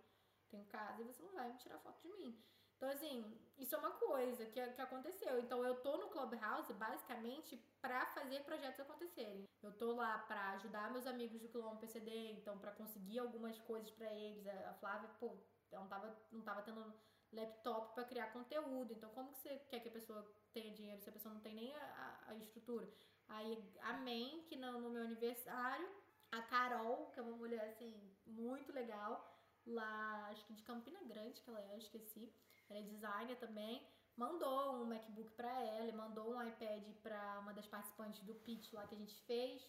tenho 0.50 0.64
casa, 0.66 1.00
e 1.00 1.04
você 1.04 1.22
não 1.22 1.32
vai 1.32 1.50
me 1.50 1.58
tirar 1.58 1.78
foto 1.78 2.00
de 2.02 2.08
mim. 2.14 2.38
Então, 2.78 2.90
assim, 2.90 3.24
isso 3.58 3.74
é 3.74 3.78
uma 3.78 3.90
coisa 3.90 4.46
que, 4.46 4.64
que 4.64 4.80
aconteceu. 4.80 5.40
Então, 5.40 5.64
eu 5.64 5.74
tô 5.82 5.96
no 5.96 6.08
Clubhouse 6.10 6.72
basicamente 6.74 7.56
para 7.80 8.06
fazer 8.06 8.44
projetos 8.44 8.78
acontecerem. 8.78 9.48
Eu 9.60 9.72
tô 9.72 9.96
lá 9.96 10.16
para 10.18 10.52
ajudar 10.52 10.92
meus 10.92 11.04
amigos 11.04 11.40
do 11.40 11.48
Quilombo 11.48 11.80
PCD, 11.80 12.30
então, 12.30 12.56
para 12.56 12.70
conseguir 12.70 13.18
algumas 13.18 13.58
coisas 13.58 13.90
para 13.90 14.12
eles. 14.14 14.46
A 14.46 14.74
Flávia, 14.74 15.10
pô, 15.18 15.36
não 15.72 15.88
tava, 15.88 16.16
não 16.30 16.40
tava 16.42 16.62
tendo 16.62 16.94
laptop 17.32 17.94
para 17.96 18.04
criar 18.04 18.32
conteúdo. 18.32 18.94
Então, 18.94 19.10
como 19.10 19.32
que 19.32 19.38
você 19.38 19.58
quer 19.68 19.80
que 19.80 19.88
a 19.88 19.92
pessoa 19.92 20.24
tenha 20.52 20.72
dinheiro 20.72 21.02
se 21.02 21.08
a 21.08 21.12
pessoa 21.12 21.34
não 21.34 21.40
tem 21.40 21.56
nem 21.56 21.74
a, 21.74 22.24
a 22.28 22.34
estrutura? 22.36 22.88
Aí, 23.28 23.60
amém, 23.82 24.44
que 24.44 24.54
no, 24.54 24.80
no 24.80 24.90
meu 24.90 25.02
aniversário, 25.02 25.90
a 26.30 26.42
Carol, 26.42 27.10
que 27.10 27.18
é 27.18 27.22
uma 27.24 27.36
mulher, 27.36 27.70
assim, 27.70 27.92
muito 28.24 28.72
legal, 28.72 29.36
lá, 29.66 30.28
acho 30.30 30.44
que 30.46 30.54
de 30.54 30.62
Campina 30.62 31.00
Grande, 31.02 31.42
que 31.42 31.50
ela 31.50 31.60
é, 31.60 31.74
eu 31.74 31.78
esqueci, 31.78 32.32
ela 32.68 32.80
é 32.80 32.82
designer 32.82 33.36
também, 33.36 33.86
mandou 34.16 34.74
um 34.74 34.84
MacBook 34.84 35.30
para 35.32 35.52
ela, 35.62 35.92
mandou 35.92 36.34
um 36.34 36.42
iPad 36.42 36.84
para 37.02 37.38
uma 37.40 37.54
das 37.54 37.66
participantes 37.66 38.20
do 38.24 38.34
pitch 38.34 38.72
lá 38.72 38.86
que 38.86 38.94
a 38.94 38.98
gente 38.98 39.14
fez. 39.22 39.66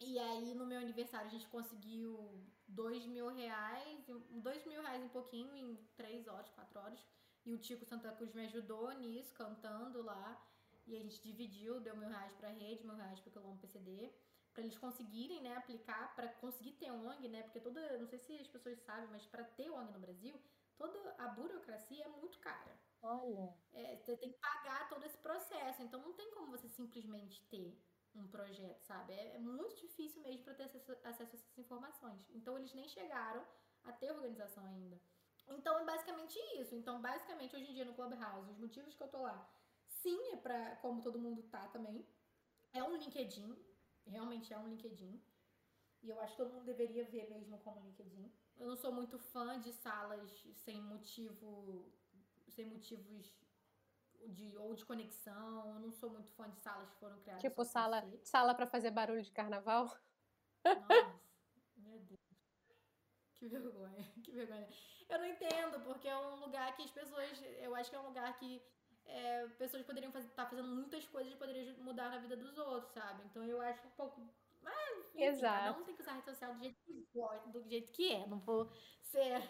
E 0.00 0.18
aí, 0.18 0.54
no 0.54 0.66
meu 0.66 0.80
aniversário, 0.80 1.28
a 1.28 1.30
gente 1.30 1.46
conseguiu 1.46 2.42
dois 2.66 3.06
mil 3.06 3.28
reais, 3.28 4.04
dois 4.30 4.64
mil 4.66 4.82
reais 4.82 5.02
um 5.02 5.08
pouquinho, 5.08 5.54
em 5.54 5.76
três 5.96 6.26
horas, 6.26 6.48
quatro 6.50 6.80
horas. 6.80 7.04
E 7.44 7.52
o 7.52 7.58
Tico 7.58 7.84
Santa 7.84 8.10
Cruz 8.12 8.32
me 8.32 8.46
ajudou 8.46 8.90
nisso, 8.94 9.34
cantando 9.34 10.02
lá. 10.02 10.40
E 10.86 10.96
a 10.96 11.00
gente 11.00 11.22
dividiu, 11.22 11.80
deu 11.80 11.96
mil 11.96 12.08
reais 12.08 12.32
pra 12.34 12.48
rede, 12.48 12.84
mil 12.84 12.96
reais 12.96 13.20
pro 13.20 13.30
Quilombo 13.30 13.60
PCD. 13.60 14.12
Pra 14.52 14.62
eles 14.62 14.76
conseguirem, 14.76 15.40
né, 15.40 15.56
aplicar, 15.56 16.14
para 16.14 16.28
conseguir 16.28 16.72
ter 16.72 16.90
ONG, 16.90 17.28
né? 17.28 17.42
Porque 17.42 17.60
toda, 17.60 17.98
não 17.98 18.06
sei 18.06 18.18
se 18.18 18.38
as 18.38 18.48
pessoas 18.48 18.78
sabem, 18.80 19.08
mas 19.10 19.24
para 19.26 19.44
ter 19.44 19.70
ONG 19.70 19.92
no 19.92 20.00
Brasil, 20.00 20.34
toda 20.76 21.14
a 21.18 21.28
burocracia 21.28 22.04
é 22.04 22.08
muito 22.08 22.38
cara. 22.40 22.78
Olha. 23.02 23.54
É, 23.72 23.96
você 23.96 24.16
tem 24.16 24.30
que 24.30 24.38
pagar 24.38 24.88
todo 24.88 25.04
esse 25.04 25.18
processo. 25.18 25.82
Então 25.82 26.00
não 26.00 26.12
tem 26.12 26.30
como 26.32 26.50
você 26.50 26.68
simplesmente 26.68 27.44
ter 27.48 27.76
um 28.14 28.26
projeto, 28.28 28.82
sabe? 28.82 29.12
É, 29.12 29.36
é 29.36 29.38
muito 29.38 29.74
difícil 29.76 30.22
mesmo 30.22 30.44
para 30.44 30.54
ter 30.54 30.64
acesso, 30.64 30.92
acesso 31.04 31.22
a 31.22 31.24
essas 31.24 31.58
informações. 31.58 32.30
Então 32.30 32.56
eles 32.58 32.74
nem 32.74 32.88
chegaram 32.88 33.44
a 33.84 33.92
ter 33.92 34.10
organização 34.10 34.66
ainda. 34.66 35.00
Então 35.48 35.78
é 35.78 35.84
basicamente 35.84 36.38
isso. 36.60 36.74
Então, 36.74 37.00
basicamente, 37.00 37.56
hoje 37.56 37.70
em 37.70 37.74
dia 37.74 37.84
no 37.84 37.94
Clubhouse, 37.94 38.50
os 38.50 38.58
motivos 38.58 38.94
que 38.94 39.02
eu 39.02 39.08
tô 39.08 39.22
lá, 39.22 39.50
sim, 39.88 40.32
é 40.32 40.36
pra, 40.36 40.76
como 40.76 41.02
todo 41.02 41.18
mundo 41.18 41.42
tá 41.44 41.66
também. 41.68 42.06
É 42.72 42.82
um 42.82 42.96
LinkedIn, 42.96 43.54
realmente 44.06 44.52
é 44.52 44.58
um 44.58 44.68
LinkedIn. 44.68 45.20
E 46.02 46.08
eu 46.08 46.20
acho 46.20 46.32
que 46.32 46.42
todo 46.42 46.52
mundo 46.52 46.64
deveria 46.64 47.04
ver 47.04 47.28
mesmo 47.30 47.58
como 47.58 47.80
LinkedIn. 47.80 48.32
Eu 48.58 48.66
não 48.68 48.76
sou 48.76 48.92
muito 48.92 49.18
fã 49.18 49.60
de 49.60 49.72
salas 49.72 50.46
sem 50.64 50.80
motivo, 50.80 51.92
sem 52.48 52.66
motivos 52.66 53.32
de, 54.28 54.56
ou 54.56 54.74
de 54.74 54.84
conexão. 54.84 55.74
Eu 55.74 55.80
não 55.80 55.92
sou 55.92 56.10
muito 56.10 56.30
fã 56.32 56.48
de 56.48 56.60
salas 56.60 56.90
que 56.90 56.98
foram 56.98 57.18
criadas. 57.20 57.42
Tipo 57.42 57.64
sala, 57.64 58.04
sala 58.22 58.54
para 58.54 58.66
fazer 58.66 58.90
barulho 58.90 59.22
de 59.22 59.32
carnaval. 59.32 59.96
Nossa, 60.64 61.20
meu 61.76 61.98
Deus. 62.00 62.20
Que 63.34 63.48
vergonha, 63.48 64.12
que 64.22 64.30
vergonha. 64.30 64.68
Eu 65.08 65.18
não 65.18 65.26
entendo, 65.26 65.80
porque 65.80 66.08
é 66.08 66.16
um 66.16 66.36
lugar 66.36 66.74
que 66.76 66.82
as 66.82 66.90
pessoas. 66.90 67.42
Eu 67.60 67.74
acho 67.74 67.90
que 67.90 67.96
é 67.96 68.00
um 68.00 68.06
lugar 68.06 68.38
que 68.38 68.62
é, 69.04 69.46
pessoas 69.58 69.82
poderiam 69.82 70.10
estar 70.10 70.44
tá 70.44 70.46
fazendo 70.46 70.68
muitas 70.68 71.06
coisas 71.06 71.32
e 71.32 71.36
poderiam 71.36 71.76
mudar 71.78 72.10
na 72.10 72.18
vida 72.18 72.36
dos 72.36 72.56
outros, 72.56 72.92
sabe? 72.92 73.22
Então 73.24 73.44
eu 73.44 73.60
acho 73.60 73.86
um 73.86 73.90
pouco. 73.90 74.22
Enfim, 75.14 75.24
Exato. 75.24 75.64
cada 75.64 75.78
um 75.78 75.84
tem 75.84 75.94
que 75.94 76.02
usar 76.02 76.12
a 76.12 76.52
rede 76.54 76.76
social 76.84 77.40
do 77.46 77.52
jeito 77.52 77.52
que, 77.52 77.52
do 77.52 77.68
jeito 77.68 77.92
que 77.92 78.12
é. 78.12 78.26
Não 78.26 78.38
vou 78.40 78.70
ser. 79.02 79.42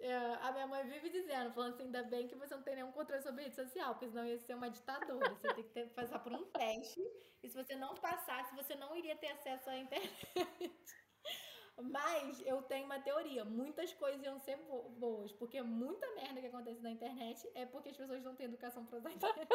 É, 0.00 0.14
a 0.40 0.52
minha 0.52 0.66
mãe 0.66 0.84
vive 0.84 1.10
dizendo, 1.10 1.52
falando 1.52 1.74
assim, 1.74 1.84
ainda 1.84 2.02
bem 2.04 2.28
que 2.28 2.34
você 2.34 2.54
não 2.54 2.62
tem 2.62 2.76
nenhum 2.76 2.92
controle 2.92 3.22
sobre 3.22 3.44
rede 3.44 3.56
social, 3.56 3.94
porque 3.94 4.08
senão 4.08 4.26
ia 4.26 4.38
ser 4.38 4.54
uma 4.54 4.70
ditadura. 4.70 5.30
Você 5.30 5.54
tem 5.54 5.64
que 5.64 5.70
ter, 5.70 5.88
passar 5.90 6.18
por 6.20 6.32
um 6.32 6.44
teste. 6.44 7.00
E 7.42 7.48
se 7.48 7.56
você 7.56 7.74
não 7.74 7.94
passasse, 7.94 8.54
você 8.54 8.74
não 8.76 8.94
iria 8.96 9.16
ter 9.16 9.28
acesso 9.28 9.68
à 9.68 9.76
internet. 9.76 10.30
Mas 11.76 12.40
eu 12.46 12.62
tenho 12.62 12.86
uma 12.86 13.00
teoria: 13.00 13.44
muitas 13.44 13.92
coisas 13.94 14.22
iam 14.22 14.38
ser 14.38 14.56
boas, 14.98 15.32
porque 15.32 15.60
muita 15.60 16.06
merda 16.14 16.40
que 16.40 16.46
acontece 16.46 16.80
na 16.80 16.90
internet 16.90 17.50
é 17.54 17.66
porque 17.66 17.90
as 17.90 17.96
pessoas 17.96 18.22
não 18.22 18.36
têm 18.36 18.46
educação 18.46 18.86
pra 18.86 18.98
usar 18.98 19.08
a 19.08 19.12
internet. 19.12 19.48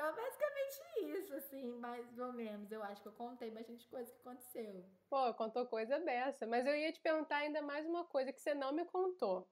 Então, 0.00 0.08
é 0.08 0.12
basicamente 0.12 1.18
isso, 1.18 1.34
assim, 1.34 1.72
mais 1.72 2.18
ou 2.18 2.32
menos. 2.32 2.72
Eu 2.72 2.82
acho 2.82 3.02
que 3.02 3.08
eu 3.08 3.12
contei 3.12 3.50
bastante 3.50 3.86
coisa 3.88 4.10
que 4.10 4.20
aconteceu. 4.20 4.84
Pô, 5.10 5.34
contou 5.34 5.66
coisa 5.66 5.98
dessa. 6.00 6.46
Mas 6.46 6.66
eu 6.66 6.74
ia 6.74 6.90
te 6.90 7.00
perguntar 7.00 7.36
ainda 7.36 7.60
mais 7.60 7.86
uma 7.86 8.04
coisa 8.04 8.32
que 8.32 8.40
você 8.40 8.54
não 8.54 8.72
me 8.72 8.84
contou. 8.86 9.46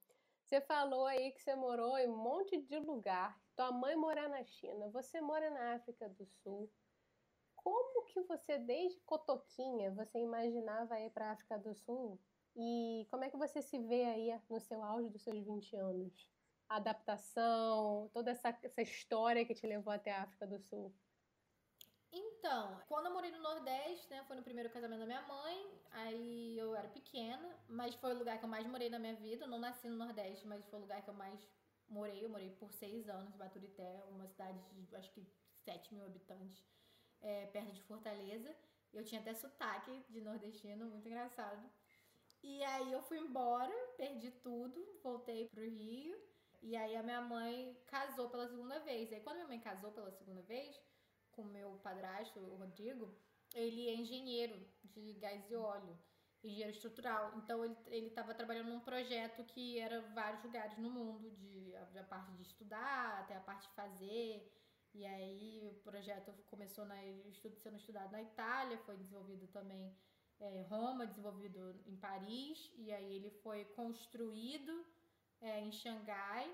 Você 0.45 0.61
falou 0.63 1.05
aí 1.05 1.33
que 1.33 1.43
você 1.43 1.55
morou 1.55 1.99
em 1.99 2.09
um 2.09 2.17
monte 2.17 2.57
de 2.57 2.79
lugar. 2.79 3.39
Tua 3.55 3.71
mãe 3.71 3.95
mora 3.95 4.27
na 4.29 4.43
China, 4.45 4.89
você 4.89 5.21
mora 5.21 5.51
na 5.51 5.75
África 5.75 6.09
do 6.09 6.25
Sul 6.25 6.71
como 7.57 8.05
que 8.07 8.23
você, 8.23 8.57
desde 8.57 8.99
Cotoquinha, 9.01 9.91
você 9.91 10.19
imaginava 10.21 10.99
ir 11.01 11.11
para 11.11 11.27
a 11.27 11.33
África 11.33 11.59
do 11.59 11.75
Sul? 11.75 12.19
E 12.57 13.07
como 13.11 13.25
é 13.25 13.31
que 13.31 13.37
você 13.37 13.61
se 13.61 13.79
vê 13.79 14.05
aí 14.05 14.41
no 14.49 14.59
seu 14.59 14.83
auge 14.83 15.11
dos 15.11 15.23
seus 15.23 15.45
20 15.45 15.77
anos? 15.77 16.38
Adaptação, 16.69 18.11
toda 18.13 18.31
essa, 18.31 18.57
essa 18.63 18.83
história 18.83 19.45
que 19.45 19.55
te 19.55 19.67
levou 19.67 19.93
até 19.93 20.13
a 20.13 20.23
África 20.23 20.47
do 20.47 20.59
Sul. 20.59 20.95
Então, 22.11 22.81
quando 22.89 23.07
eu 23.07 23.13
morei 23.13 23.31
no 23.31 23.41
Nordeste, 23.43 24.09
né, 24.11 24.25
foi 24.27 24.37
no 24.37 24.43
primeiro 24.43 24.71
casamento 24.71 25.01
da 25.01 25.07
minha 25.07 25.23
mãe, 25.23 25.71
aí 25.91 26.59
eu 26.59 26.75
era 26.75 26.89
pequena, 26.89 27.59
mas 27.69 27.95
foi 27.95 28.15
o 28.15 28.19
lugar 28.19 28.39
que 28.39 28.45
eu 28.45 28.49
mais 28.49 28.67
morei 28.67 28.89
na 28.89 28.99
minha 28.99 29.15
vida. 29.15 29.45
Eu 29.45 29.49
não 29.49 29.59
nasci 29.59 29.89
no 29.89 29.97
Nordeste, 29.97 30.47
mas 30.47 30.65
foi 30.67 30.79
o 30.79 30.83
lugar 30.83 31.03
que 31.03 31.11
eu 31.11 31.15
mais 31.15 31.47
morei. 31.89 32.25
Eu 32.25 32.29
morei 32.29 32.51
por 32.51 32.73
seis 32.73 33.09
anos 33.09 33.35
em 33.35 33.39
Baturité, 33.39 34.05
uma 34.11 34.27
cidade 34.27 34.59
de 34.73 34.97
acho 34.97 35.11
que 35.13 35.27
7 35.65 35.95
mil 35.95 36.07
habitantes 36.07 36.65
é, 37.21 37.47
perto 37.47 37.73
de 37.73 37.83
Fortaleza. 37.83 38.55
Eu 38.93 39.05
tinha 39.05 39.21
até 39.21 39.35
sotaque 39.35 40.03
de 40.09 40.21
nordestino, 40.21 40.87
muito 40.87 41.07
engraçado. 41.07 41.69
E 42.43 42.63
aí 42.65 42.93
eu 42.93 43.03
fui 43.03 43.19
embora, 43.19 43.73
perdi 43.97 44.31
tudo, 44.31 44.99
voltei 45.03 45.49
pro 45.49 45.63
Rio. 45.63 46.17
E 46.61 46.77
aí 46.77 46.97
a 46.97 47.03
minha 47.03 47.21
mãe 47.21 47.77
casou 47.87 48.29
pela 48.29 48.49
segunda 48.49 48.79
vez. 48.81 49.11
E 49.11 49.15
aí 49.15 49.21
quando 49.21 49.37
minha 49.37 49.49
mãe 49.49 49.61
casou 49.61 49.93
pela 49.93 50.11
segunda 50.11 50.43
vez, 50.43 50.81
com 51.33 51.45
meu 51.45 51.79
padrasto, 51.79 52.41
o 52.41 52.57
Rodrigo, 52.57 53.15
ele 53.55 53.89
é 53.89 53.95
engenheiro 53.95 54.59
de 54.83 55.15
gás 55.15 55.49
e 55.51 55.55
óleo, 55.55 55.97
engenheiro 56.43 56.73
estrutural. 56.73 57.33
Então 57.37 57.65
ele, 57.65 57.77
ele 57.87 58.11
tava 58.11 58.35
trabalhando 58.35 58.71
num 58.71 58.81
projeto 58.81 59.45
que 59.45 59.79
era 59.79 60.01
vários 60.13 60.43
lugares 60.43 60.77
no 60.79 60.91
mundo, 60.91 61.31
de 61.31 61.75
a, 61.77 62.05
parte 62.05 62.33
de 62.33 62.43
estudar, 62.43 63.21
até 63.21 63.37
a 63.37 63.41
parte 63.41 63.69
de 63.69 63.75
fazer. 63.75 64.53
E 64.95 65.05
aí 65.05 65.61
o 65.63 65.75
projeto 65.83 66.33
começou 66.47 66.85
na, 66.85 66.97
sendo 67.63 67.77
estudado 67.77 68.11
na 68.11 68.23
Itália, 68.23 68.79
foi 68.79 68.97
desenvolvido 68.97 69.47
também 69.49 69.95
é, 70.41 70.61
em 70.61 70.63
Roma, 70.65 71.07
desenvolvido 71.07 71.81
em 71.87 71.97
Paris, 71.97 72.73
e 72.77 72.93
aí 72.93 73.15
ele 73.17 73.31
foi 73.43 73.65
construído 73.67 74.85
é, 75.41 75.61
em 75.61 75.73
Xangai, 75.73 76.51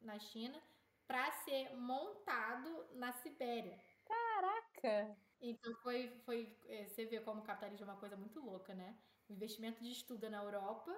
na 0.00 0.18
China, 0.18 0.60
para 1.06 1.30
ser 1.32 1.74
montado 1.76 2.86
na 2.94 3.12
Sibéria. 3.12 3.78
Caraca! 4.04 5.16
Então 5.40 5.74
foi, 5.82 6.10
foi. 6.24 6.56
É, 6.66 6.86
você 6.86 7.06
vê 7.06 7.20
como 7.20 7.40
o 7.40 7.44
capitalismo 7.44 7.86
é 7.86 7.92
uma 7.92 8.00
coisa 8.00 8.16
muito 8.16 8.40
louca, 8.40 8.74
né? 8.74 8.96
O 9.28 9.32
investimento 9.32 9.82
de 9.82 9.90
estudo 9.92 10.28
na 10.28 10.42
Europa 10.42 10.94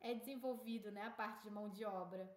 é 0.00 0.14
desenvolvido, 0.14 0.90
né? 0.90 1.02
A 1.02 1.10
parte 1.10 1.42
de 1.44 1.50
mão 1.50 1.70
de 1.70 1.84
obra 1.84 2.28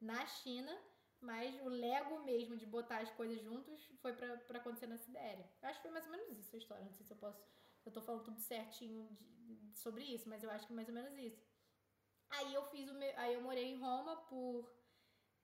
na 0.00 0.24
China 0.26 0.76
mas 1.20 1.54
o 1.62 1.68
Lego 1.68 2.20
mesmo 2.20 2.56
de 2.56 2.64
botar 2.66 2.98
as 2.98 3.10
coisas 3.10 3.40
juntos 3.42 3.80
foi 4.00 4.12
para 4.12 4.58
acontecer 4.58 4.86
na 4.86 4.98
Sibéria. 4.98 5.50
Eu 5.60 5.68
acho 5.68 5.78
que 5.78 5.82
foi 5.82 5.90
mais 5.90 6.04
ou 6.06 6.12
menos 6.12 6.30
isso 6.38 6.54
a 6.54 6.58
história. 6.58 6.84
Não 6.84 6.92
sei 6.92 7.04
se 7.04 7.12
eu 7.12 7.16
posso. 7.16 7.42
Eu 7.84 7.92
tô 7.92 8.00
falando 8.02 8.24
tudo 8.24 8.38
certinho 8.40 9.08
de, 9.10 9.72
sobre 9.74 10.04
isso, 10.04 10.28
mas 10.28 10.42
eu 10.42 10.50
acho 10.50 10.66
que 10.66 10.72
é 10.72 10.76
mais 10.76 10.88
ou 10.88 10.94
menos 10.94 11.16
isso. 11.18 11.42
Aí 12.30 12.54
eu 12.54 12.64
fiz 12.66 12.88
o 12.88 12.94
meu, 12.94 13.12
Aí 13.16 13.34
eu 13.34 13.42
morei 13.42 13.72
em 13.72 13.80
Roma 13.80 14.16
por 14.28 14.64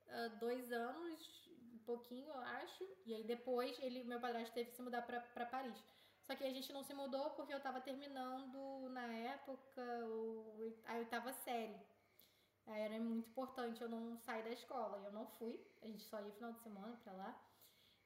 uh, 0.07 0.39
dois 0.39 0.71
anos, 0.71 1.49
um 1.73 1.79
pouquinho, 1.79 2.27
eu 2.27 2.39
acho. 2.39 2.87
E 3.05 3.13
aí 3.13 3.23
depois 3.23 3.77
ele, 3.79 4.03
meu 4.03 4.19
padrasto 4.19 4.53
teve 4.53 4.69
que 4.69 4.75
se 4.75 4.81
mudar 4.81 5.01
para 5.01 5.45
Paris. 5.45 5.83
Só 6.25 6.35
que 6.35 6.43
a 6.43 6.49
gente 6.49 6.73
não 6.73 6.83
se 6.83 6.93
mudou 6.93 7.29
porque 7.31 7.53
eu 7.53 7.59
tava 7.59 7.79
terminando 7.81 8.89
na 8.89 9.05
época 9.05 9.81
o, 10.05 10.75
a 10.85 10.95
oitava 10.95 11.31
série. 11.31 11.79
Era 12.67 12.97
muito 12.99 13.29
importante 13.29 13.81
eu 13.81 13.89
não 13.89 14.17
sair 14.17 14.43
da 14.43 14.49
escola. 14.49 14.99
E 14.99 15.05
eu 15.05 15.11
não 15.11 15.27
fui. 15.27 15.63
A 15.83 15.87
gente 15.87 16.03
só 16.03 16.19
ia 16.19 16.31
final 16.31 16.51
de 16.53 16.59
semana 16.61 16.97
pra 17.03 17.13
lá. 17.13 17.39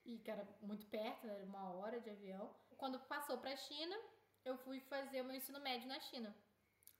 E 0.05 0.17
que 0.17 0.29
era 0.29 0.45
muito 0.61 0.85
perto, 0.87 1.27
era 1.27 1.45
uma 1.45 1.71
hora 1.73 1.99
de 2.01 2.09
avião. 2.09 2.53
Quando 2.77 2.99
passou 2.99 3.37
pra 3.37 3.55
China, 3.55 3.95
eu 4.43 4.57
fui 4.57 4.81
fazer 4.81 5.21
o 5.21 5.25
meu 5.25 5.35
ensino 5.35 5.59
médio 5.61 5.87
na 5.87 5.99
China. 6.01 6.35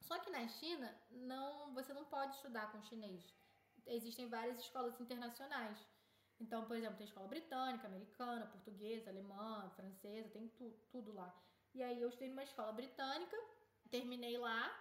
Só 0.02 0.20
que 0.20 0.30
na 0.30 0.48
China, 0.48 0.96
não, 1.10 1.74
você 1.74 1.94
não 1.94 2.06
pode 2.06 2.36
estudar 2.36 2.72
com 2.72 2.82
chinês. 2.82 3.34
Existem 3.86 4.28
várias 4.28 4.60
escolas 4.60 5.00
internacionais. 5.00 5.78
Então, 6.40 6.66
por 6.66 6.78
exemplo, 6.78 6.98
tem 6.98 7.06
escola 7.08 7.28
britânica, 7.28 7.88
americana, 7.88 8.48
portuguesa, 8.48 9.10
alemã, 9.10 9.70
francesa, 9.76 10.30
tem 10.30 10.48
tu, 10.50 10.72
tudo 10.90 11.12
lá. 11.14 11.36
E 11.74 11.84
aí 11.84 12.02
eu 12.02 12.10
estudei 12.10 12.30
numa 12.30 12.44
escola 12.44 12.72
britânica, 12.72 13.38
terminei 13.90 14.38
lá, 14.38 14.72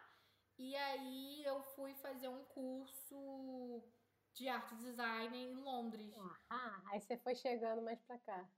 e 0.57 0.75
aí 0.75 1.45
eu 1.45 1.63
fui 1.75 1.95
fazer 1.95 2.29
um 2.29 2.45
curso 2.45 3.83
de 4.35 4.49
arte 4.49 4.75
design 4.77 5.37
em 5.37 5.55
Londres. 5.55 6.15
Ah, 6.49 6.83
aí 6.87 7.01
você 7.01 7.17
foi 7.19 7.35
chegando 7.35 7.83
mais 7.83 8.01
pra 8.03 8.19
cá. 8.19 8.49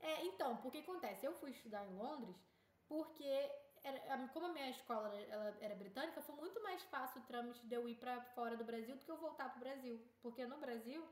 É, 0.00 0.24
então, 0.26 0.56
porque 0.58 0.78
acontece? 0.78 1.26
Eu 1.26 1.34
fui 1.34 1.50
estudar 1.50 1.86
em 1.86 1.96
Londres 1.96 2.36
porque 2.88 3.50
era, 3.88 4.28
como 4.28 4.46
a 4.46 4.52
minha 4.52 4.70
escola 4.70 5.14
ela 5.14 5.56
era 5.60 5.74
britânica, 5.74 6.22
foi 6.22 6.34
muito 6.36 6.62
mais 6.62 6.82
fácil 6.84 7.20
o 7.20 7.24
trâmite 7.24 7.66
de 7.66 7.74
eu 7.74 7.88
ir 7.88 7.96
para 7.96 8.20
fora 8.34 8.56
do 8.56 8.64
Brasil 8.64 8.96
do 8.96 9.04
que 9.04 9.10
eu 9.10 9.16
voltar 9.16 9.50
pro 9.50 9.60
Brasil. 9.60 10.00
Porque 10.20 10.44
no 10.46 10.58
Brasil 10.58 11.06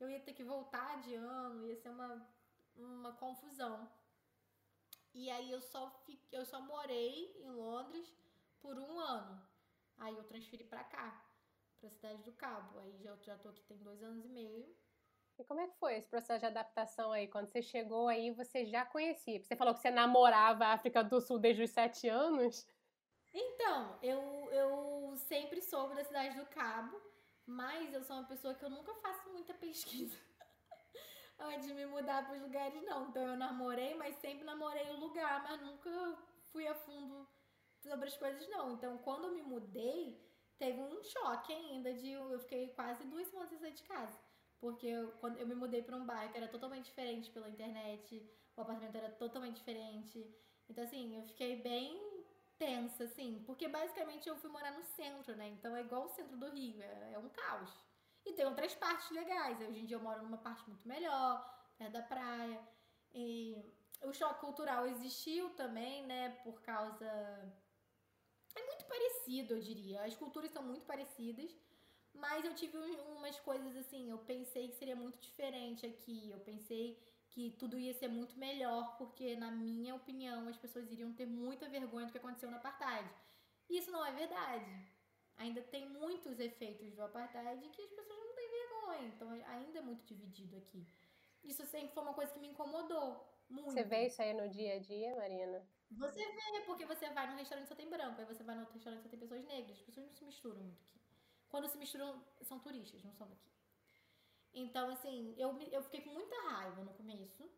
eu 0.00 0.10
ia 0.10 0.20
ter 0.20 0.32
que 0.32 0.44
voltar 0.44 1.00
de 1.02 1.14
ano, 1.14 1.66
ia 1.66 1.76
ser 1.76 1.90
uma, 1.90 2.26
uma 2.74 3.12
confusão. 3.12 3.90
E 5.14 5.30
aí 5.30 5.50
eu 5.50 5.60
só, 5.60 5.90
fiquei, 6.04 6.20
eu 6.32 6.44
só 6.44 6.60
morei 6.60 7.34
em 7.40 7.50
Londres 7.50 8.14
por 8.60 8.78
um 8.78 8.98
ano. 8.98 9.42
Aí 9.98 10.14
eu 10.14 10.24
transferi 10.24 10.64
para 10.64 10.84
cá, 10.84 11.24
pra 11.80 11.90
cidade 11.90 12.22
do 12.22 12.32
Cabo. 12.32 12.78
Aí 12.80 12.98
já, 12.98 13.16
já 13.22 13.38
tô 13.38 13.48
aqui 13.48 13.62
tem 13.64 13.78
dois 13.78 14.02
anos 14.02 14.24
e 14.24 14.28
meio. 14.28 14.76
E 15.38 15.44
como 15.44 15.60
é 15.60 15.68
que 15.68 15.78
foi 15.78 15.96
esse 15.96 16.08
processo 16.08 16.40
de 16.40 16.46
adaptação 16.46 17.12
aí? 17.12 17.28
Quando 17.28 17.48
você 17.48 17.60
chegou 17.60 18.08
aí, 18.08 18.30
você 18.30 18.64
já 18.64 18.86
conhecia? 18.86 19.38
Você 19.42 19.54
falou 19.54 19.74
que 19.74 19.80
você 19.80 19.90
namorava 19.90 20.64
a 20.64 20.72
África 20.72 21.04
do 21.04 21.20
Sul 21.20 21.38
desde 21.38 21.62
os 21.62 21.70
sete 21.70 22.08
anos? 22.08 22.66
Então, 23.34 23.98
eu, 24.02 24.50
eu 24.50 25.14
sempre 25.16 25.60
soube 25.60 25.94
da 25.94 26.04
cidade 26.04 26.38
do 26.38 26.46
Cabo, 26.46 26.98
mas 27.44 27.92
eu 27.92 28.02
sou 28.02 28.16
uma 28.16 28.26
pessoa 28.26 28.54
que 28.54 28.64
eu 28.64 28.70
nunca 28.70 28.94
faço 28.94 29.28
muita 29.28 29.52
pesquisa 29.52 30.16
antes 31.38 31.66
de 31.66 31.74
me 31.74 31.84
mudar 31.84 32.24
para 32.24 32.36
os 32.36 32.42
lugares, 32.42 32.82
não. 32.82 33.08
Então, 33.08 33.26
eu 33.26 33.36
namorei, 33.36 33.94
mas 33.94 34.16
sempre 34.16 34.42
namorei 34.42 34.88
o 34.90 35.00
lugar, 35.00 35.42
mas 35.42 35.60
nunca 35.60 36.18
fui 36.50 36.66
a 36.66 36.74
fundo 36.74 37.28
sobre 37.82 38.08
as 38.08 38.16
coisas, 38.16 38.48
não. 38.48 38.72
Então, 38.72 38.96
quando 38.98 39.24
eu 39.24 39.34
me 39.34 39.42
mudei, 39.42 40.18
teve 40.56 40.80
um 40.80 41.02
choque 41.04 41.52
ainda 41.52 41.92
de 41.92 42.10
eu 42.10 42.40
fiquei 42.40 42.68
quase 42.70 43.04
duas 43.04 43.28
semanas 43.28 43.50
sem 43.50 43.58
sair 43.58 43.74
de 43.74 43.82
casa. 43.82 44.25
Porque 44.60 44.86
eu, 44.86 45.12
quando 45.20 45.38
eu 45.38 45.46
me 45.46 45.54
mudei 45.54 45.82
para 45.82 45.96
um 45.96 46.06
bairro 46.06 46.32
que 46.32 46.38
era 46.38 46.48
totalmente 46.48 46.86
diferente 46.86 47.30
pela 47.30 47.48
internet, 47.48 48.28
o 48.56 48.60
apartamento 48.60 48.96
era 48.96 49.10
totalmente 49.10 49.56
diferente. 49.56 50.26
Então, 50.68 50.82
assim, 50.84 51.16
eu 51.16 51.22
fiquei 51.24 51.62
bem 51.62 52.16
tensa, 52.58 53.04
assim, 53.04 53.42
porque 53.46 53.68
basicamente 53.68 54.28
eu 54.28 54.36
fui 54.36 54.50
morar 54.50 54.72
no 54.72 54.82
centro, 54.82 55.36
né? 55.36 55.48
Então 55.48 55.76
é 55.76 55.82
igual 55.82 56.04
o 56.04 56.08
centro 56.08 56.36
do 56.36 56.48
Rio, 56.50 56.82
é, 56.82 57.12
é 57.12 57.18
um 57.18 57.28
caos. 57.28 57.70
E 58.24 58.32
tem 58.32 58.44
outras 58.44 58.74
partes 58.74 59.10
legais. 59.10 59.60
Hoje 59.60 59.80
em 59.80 59.86
dia 59.86 59.96
eu 59.96 60.02
moro 60.02 60.22
numa 60.22 60.38
parte 60.38 60.66
muito 60.68 60.86
melhor, 60.86 61.44
perto 61.78 61.92
da 61.92 62.02
praia. 62.02 62.60
E 63.12 63.56
o 64.02 64.12
choque 64.12 64.40
cultural 64.40 64.86
existiu 64.86 65.50
também, 65.50 66.04
né? 66.06 66.30
Por 66.42 66.60
causa. 66.62 67.06
É 68.54 68.66
muito 68.66 68.84
parecido, 68.86 69.54
eu 69.54 69.60
diria. 69.60 70.02
As 70.02 70.16
culturas 70.16 70.50
são 70.50 70.62
muito 70.62 70.84
parecidas. 70.86 71.56
Mas 72.18 72.44
eu 72.44 72.54
tive 72.54 72.76
umas 72.76 73.38
coisas 73.40 73.76
assim, 73.76 74.10
eu 74.10 74.18
pensei 74.18 74.68
que 74.68 74.76
seria 74.76 74.96
muito 74.96 75.18
diferente 75.18 75.86
aqui. 75.86 76.30
Eu 76.30 76.40
pensei 76.40 76.98
que 77.30 77.50
tudo 77.58 77.78
ia 77.78 77.92
ser 77.92 78.08
muito 78.08 78.38
melhor, 78.38 78.96
porque, 78.96 79.36
na 79.36 79.50
minha 79.50 79.94
opinião, 79.94 80.48
as 80.48 80.56
pessoas 80.56 80.90
iriam 80.90 81.12
ter 81.12 81.26
muita 81.26 81.68
vergonha 81.68 82.06
do 82.06 82.12
que 82.12 82.18
aconteceu 82.18 82.50
no 82.50 82.56
apartheid. 82.56 83.08
Isso 83.68 83.90
não 83.90 84.04
é 84.04 84.12
verdade. 84.12 84.88
Ainda 85.36 85.60
tem 85.60 85.86
muitos 85.88 86.40
efeitos 86.40 86.94
do 86.94 87.02
apartheid 87.02 87.68
que 87.68 87.82
as 87.82 87.90
pessoas 87.90 88.18
não 88.18 88.34
têm 88.34 88.50
vergonha. 88.50 89.08
Então, 89.08 89.30
ainda 89.30 89.78
é 89.78 89.82
muito 89.82 90.04
dividido 90.04 90.56
aqui. 90.56 90.86
Isso 91.44 91.64
sempre 91.66 91.92
foi 91.92 92.02
uma 92.02 92.14
coisa 92.14 92.32
que 92.32 92.40
me 92.40 92.48
incomodou 92.48 93.28
muito. 93.48 93.72
Você 93.72 93.84
vê 93.84 94.06
isso 94.06 94.22
aí 94.22 94.32
no 94.32 94.48
dia 94.48 94.74
a 94.74 94.78
dia, 94.78 95.14
Marina? 95.14 95.68
Você 95.90 96.24
vê, 96.32 96.60
porque 96.64 96.84
você 96.84 97.08
vai 97.10 97.30
num 97.30 97.36
restaurante 97.36 97.68
só 97.68 97.74
tem 97.74 97.88
branco, 97.88 98.20
aí 98.20 98.26
você 98.26 98.42
vai 98.42 98.54
no 98.54 98.62
outro 98.62 98.74
restaurante 98.74 99.02
só 99.02 99.08
tem 99.08 99.18
pessoas 99.18 99.44
negras. 99.44 99.78
As 99.78 99.84
pessoas 99.84 100.06
não 100.06 100.14
se 100.14 100.24
misturam 100.24 100.60
muito 100.60 100.80
aqui. 100.80 101.05
Quando 101.48 101.68
se 101.68 101.78
misturam, 101.78 102.22
são 102.42 102.58
turistas, 102.58 103.02
não 103.04 103.12
são 103.12 103.28
daqui. 103.28 103.50
Então, 104.52 104.88
assim, 104.90 105.34
eu, 105.36 105.58
eu 105.70 105.82
fiquei 105.82 106.00
com 106.00 106.10
muita 106.10 106.34
raiva 106.48 106.82
no 106.82 106.94
começo. 106.94 107.48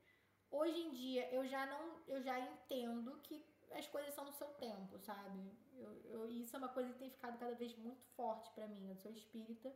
Hoje 0.51 0.81
em 0.81 0.91
dia, 0.91 1.33
eu 1.33 1.47
já 1.47 1.65
não. 1.67 2.03
Eu 2.07 2.21
já 2.23 2.39
entendo 2.41 3.19
que 3.23 3.45
as 3.73 3.87
coisas 3.87 4.15
são 4.15 4.25
no 4.25 4.33
seu 4.33 4.49
tempo, 4.55 4.99
sabe? 4.99 5.39
Eu, 5.75 5.93
eu, 6.05 6.31
isso 6.31 6.57
é 6.57 6.59
uma 6.59 6.69
coisa 6.69 6.93
que 6.93 6.99
tem 6.99 7.11
ficado 7.11 7.39
cada 7.39 7.55
vez 7.55 7.77
muito 7.77 8.03
forte 8.17 8.51
para 8.53 8.67
mim. 8.67 8.89
Eu 8.89 8.97
sou 8.97 9.13
espírita 9.13 9.73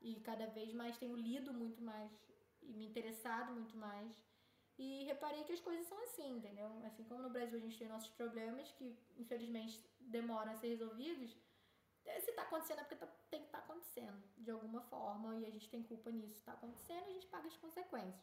e 0.00 0.20
cada 0.20 0.46
vez 0.46 0.72
mais 0.72 0.98
tenho 0.98 1.16
lido 1.16 1.52
muito 1.52 1.82
mais 1.82 2.12
e 2.62 2.72
me 2.72 2.86
interessado 2.86 3.52
muito 3.52 3.76
mais. 3.76 4.22
E 4.76 5.04
reparei 5.04 5.44
que 5.44 5.52
as 5.52 5.60
coisas 5.60 5.86
são 5.86 5.98
assim, 6.02 6.36
entendeu? 6.36 6.68
Assim 6.84 7.04
como 7.04 7.22
no 7.22 7.30
Brasil 7.30 7.58
a 7.58 7.60
gente 7.60 7.78
tem 7.78 7.88
nossos 7.88 8.10
problemas 8.10 8.70
que 8.72 8.96
infelizmente 9.16 9.80
demoram 10.00 10.52
a 10.52 10.56
ser 10.56 10.68
resolvidos, 10.68 11.36
se 12.20 12.32
tá 12.32 12.42
acontecendo 12.42 12.80
é 12.80 12.84
porque 12.84 12.96
tá, 12.96 13.06
tem 13.30 13.40
que 13.40 13.46
estar 13.46 13.58
tá 13.58 13.64
acontecendo 13.64 14.22
de 14.36 14.50
alguma 14.50 14.82
forma 14.82 15.36
e 15.36 15.46
a 15.46 15.50
gente 15.50 15.68
tem 15.68 15.82
culpa 15.82 16.10
nisso. 16.10 16.44
Tá 16.44 16.52
acontecendo, 16.52 17.06
a 17.06 17.12
gente 17.12 17.26
paga 17.26 17.48
as 17.48 17.56
consequências. 17.56 18.22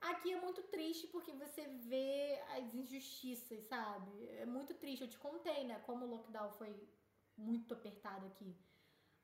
Aqui 0.00 0.32
é 0.32 0.40
muito 0.40 0.62
triste 0.64 1.08
porque 1.08 1.32
você 1.32 1.66
vê 1.66 2.40
as 2.56 2.72
injustiças, 2.72 3.64
sabe? 3.64 4.28
É 4.28 4.46
muito 4.46 4.72
triste. 4.74 5.02
Eu 5.02 5.10
te 5.10 5.18
contei, 5.18 5.64
né? 5.64 5.80
Como 5.80 6.04
o 6.04 6.08
lockdown 6.08 6.52
foi 6.52 6.88
muito 7.36 7.74
apertado 7.74 8.26
aqui. 8.26 8.56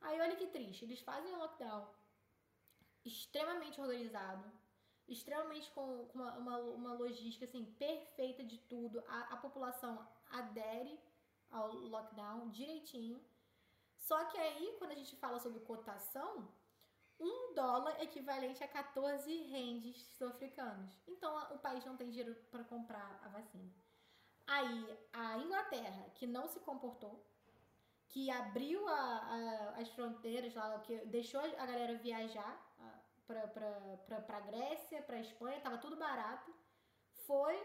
Aí 0.00 0.20
olha 0.20 0.36
que 0.36 0.48
triste. 0.48 0.84
Eles 0.84 1.00
fazem 1.00 1.32
um 1.32 1.38
lockdown 1.38 1.88
extremamente 3.04 3.80
organizado, 3.80 4.50
extremamente 5.06 5.70
com 5.70 6.08
uma, 6.14 6.36
uma, 6.38 6.58
uma 6.58 6.92
logística 6.94 7.44
assim, 7.44 7.64
perfeita 7.78 8.42
de 8.42 8.58
tudo. 8.58 9.02
A, 9.06 9.34
a 9.34 9.36
população 9.36 10.06
adere 10.30 10.98
ao 11.50 11.72
lockdown 11.72 12.50
direitinho. 12.50 13.20
Só 14.06 14.22
que 14.26 14.36
aí, 14.36 14.76
quando 14.78 14.90
a 14.90 14.94
gente 14.96 15.16
fala 15.16 15.40
sobre 15.40 15.60
cotação, 15.60 16.46
um 17.18 17.54
dólar 17.54 18.02
equivalente 18.02 18.62
a 18.62 18.68
14 18.68 19.42
rendes 19.44 19.96
sul-africanos. 20.18 20.92
Então, 21.08 21.34
o 21.54 21.58
país 21.58 21.82
não 21.86 21.96
tem 21.96 22.10
dinheiro 22.10 22.34
para 22.50 22.64
comprar 22.64 23.20
a 23.24 23.28
vacina. 23.28 23.72
Aí, 24.46 24.98
a 25.10 25.38
Inglaterra, 25.38 26.10
que 26.16 26.26
não 26.26 26.46
se 26.48 26.60
comportou, 26.60 27.24
que 28.08 28.30
abriu 28.30 28.86
a, 28.86 28.92
a, 28.92 29.68
as 29.80 29.88
fronteiras 29.88 30.54
lá, 30.54 30.78
que 30.80 30.98
deixou 31.06 31.40
a 31.40 31.66
galera 31.66 31.96
viajar 31.96 32.54
para 33.26 34.40
Grécia, 34.40 35.02
para 35.02 35.18
Espanha, 35.18 35.62
tava 35.62 35.78
tudo 35.78 35.96
barato. 35.96 36.54
Foi, 37.26 37.56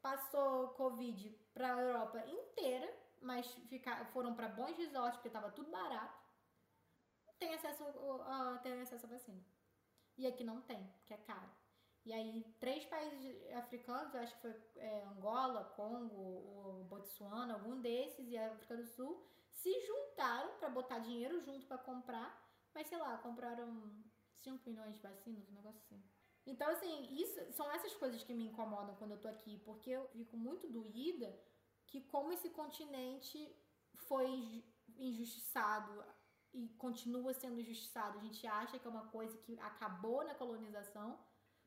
passou 0.00 0.68
Covid 0.74 1.28
para 1.52 1.74
a 1.74 1.80
Europa 1.80 2.24
inteira 2.24 2.88
mas 3.22 3.46
ficar, 3.68 4.04
foram 4.06 4.34
para 4.34 4.48
bons 4.48 4.76
resorts 4.76 5.16
porque 5.16 5.28
estava 5.28 5.50
tudo 5.50 5.70
barato, 5.70 6.18
tem 7.38 7.54
acesso 7.54 7.84
a, 8.22 8.58
tem 8.62 8.80
acesso 8.80 9.06
à 9.06 9.08
vacina. 9.08 9.40
E 10.16 10.26
aqui 10.26 10.42
não 10.42 10.60
tem, 10.62 10.92
que 11.06 11.14
é 11.14 11.16
caro. 11.18 11.50
E 12.04 12.12
aí, 12.12 12.42
três 12.58 12.84
países 12.86 13.52
africanos, 13.52 14.14
eu 14.14 14.20
acho 14.20 14.34
que 14.36 14.40
foi 14.40 14.56
é, 14.76 15.04
Angola, 15.04 15.64
Congo, 15.76 16.84
Botsuana, 16.88 17.54
algum 17.54 17.80
desses, 17.80 18.28
e 18.28 18.36
a 18.36 18.50
África 18.52 18.76
do 18.76 18.86
Sul, 18.86 19.22
se 19.52 19.70
juntaram 19.86 20.56
para 20.58 20.70
botar 20.70 21.00
dinheiro 21.00 21.40
junto 21.40 21.66
para 21.66 21.78
comprar, 21.78 22.42
mas 22.74 22.88
sei 22.88 22.98
lá, 22.98 23.18
compraram 23.18 23.92
5 24.40 24.68
milhões 24.68 24.94
de 24.94 25.02
vacinas, 25.02 25.48
um 25.48 25.52
negócio 25.52 25.80
assim. 25.80 26.02
Então, 26.46 26.70
assim, 26.70 27.14
isso 27.14 27.52
são 27.52 27.70
essas 27.72 27.94
coisas 27.94 28.22
que 28.24 28.32
me 28.32 28.46
incomodam 28.46 28.96
quando 28.96 29.10
eu 29.12 29.20
tô 29.20 29.28
aqui, 29.28 29.58
porque 29.58 29.90
eu 29.90 30.08
fico 30.08 30.36
muito 30.36 30.66
doída 30.66 31.38
que 31.88 32.00
como 32.02 32.32
esse 32.32 32.50
continente 32.50 33.38
foi 34.08 34.64
injustiçado 34.96 36.04
e 36.52 36.68
continua 36.84 37.32
sendo 37.34 37.60
injustiçado. 37.60 38.18
A 38.18 38.22
gente 38.22 38.46
acha 38.46 38.78
que 38.78 38.86
é 38.86 38.90
uma 38.90 39.08
coisa 39.08 39.36
que 39.38 39.58
acabou 39.60 40.24
na 40.24 40.34
colonização, 40.34 41.18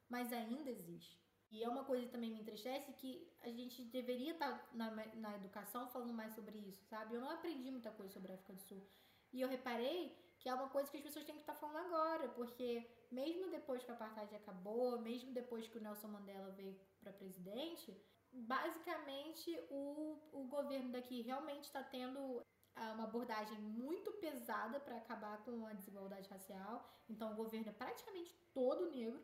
mas 0.10 0.32
ainda 0.34 0.70
existe. 0.70 1.20
E 1.52 1.64
é 1.64 1.68
uma 1.68 1.84
coisa 1.84 2.06
que 2.06 2.12
também 2.12 2.32
me 2.32 2.40
entristece 2.40 2.94
que 2.94 3.30
a 3.42 3.50
gente 3.50 3.84
deveria 3.84 4.32
estar 4.32 4.58
tá 4.58 4.70
na, 4.74 4.90
na 5.16 5.36
educação 5.36 5.90
falando 5.90 6.14
mais 6.14 6.34
sobre 6.34 6.58
isso, 6.58 6.84
sabe? 6.86 7.16
Eu 7.16 7.22
não 7.22 7.30
aprendi 7.30 7.70
muita 7.70 7.92
coisa 7.92 8.14
sobre 8.14 8.32
a 8.32 8.36
África 8.36 8.54
do 8.54 8.62
Sul. 8.62 8.88
E 9.34 9.42
eu 9.42 9.50
reparei 9.50 10.18
que 10.40 10.50
é 10.50 10.54
uma 10.54 10.70
coisa 10.70 10.90
que 10.90 10.98
as 10.98 11.04
pessoas 11.04 11.26
têm 11.26 11.36
que 11.36 11.42
estar 11.42 11.54
tá 11.54 11.60
falando 11.60 11.94
agora, 11.94 12.30
porque 12.30 12.90
mesmo 13.12 13.50
depois 13.52 13.84
que 13.84 13.92
a 13.92 13.94
apartheid 13.94 14.34
acabou, 14.36 15.00
mesmo 15.02 15.34
depois 15.34 15.68
que 15.68 15.78
o 15.78 15.82
Nelson 15.82 16.08
Mandela 16.08 16.50
veio 16.52 16.80
para 17.02 17.14
presidente, 17.14 17.96
basicamente 18.32 19.58
o, 19.70 20.18
o 20.32 20.44
governo 20.46 20.92
daqui 20.92 21.22
realmente 21.22 21.66
está 21.66 21.84
tendo 21.84 22.42
ah, 22.76 22.94
uma 22.94 23.04
abordagem 23.04 23.60
muito 23.60 24.12
pesada 24.14 24.80
para 24.80 24.98
acabar 24.98 25.38
com 25.44 25.66
a 25.66 25.74
desigualdade 25.74 26.30
racial. 26.30 26.90
Então, 27.10 27.32
o 27.32 27.36
governo 27.36 27.70
é 27.70 27.74
praticamente 27.74 28.34
todo 28.54 28.90
negro. 28.90 29.22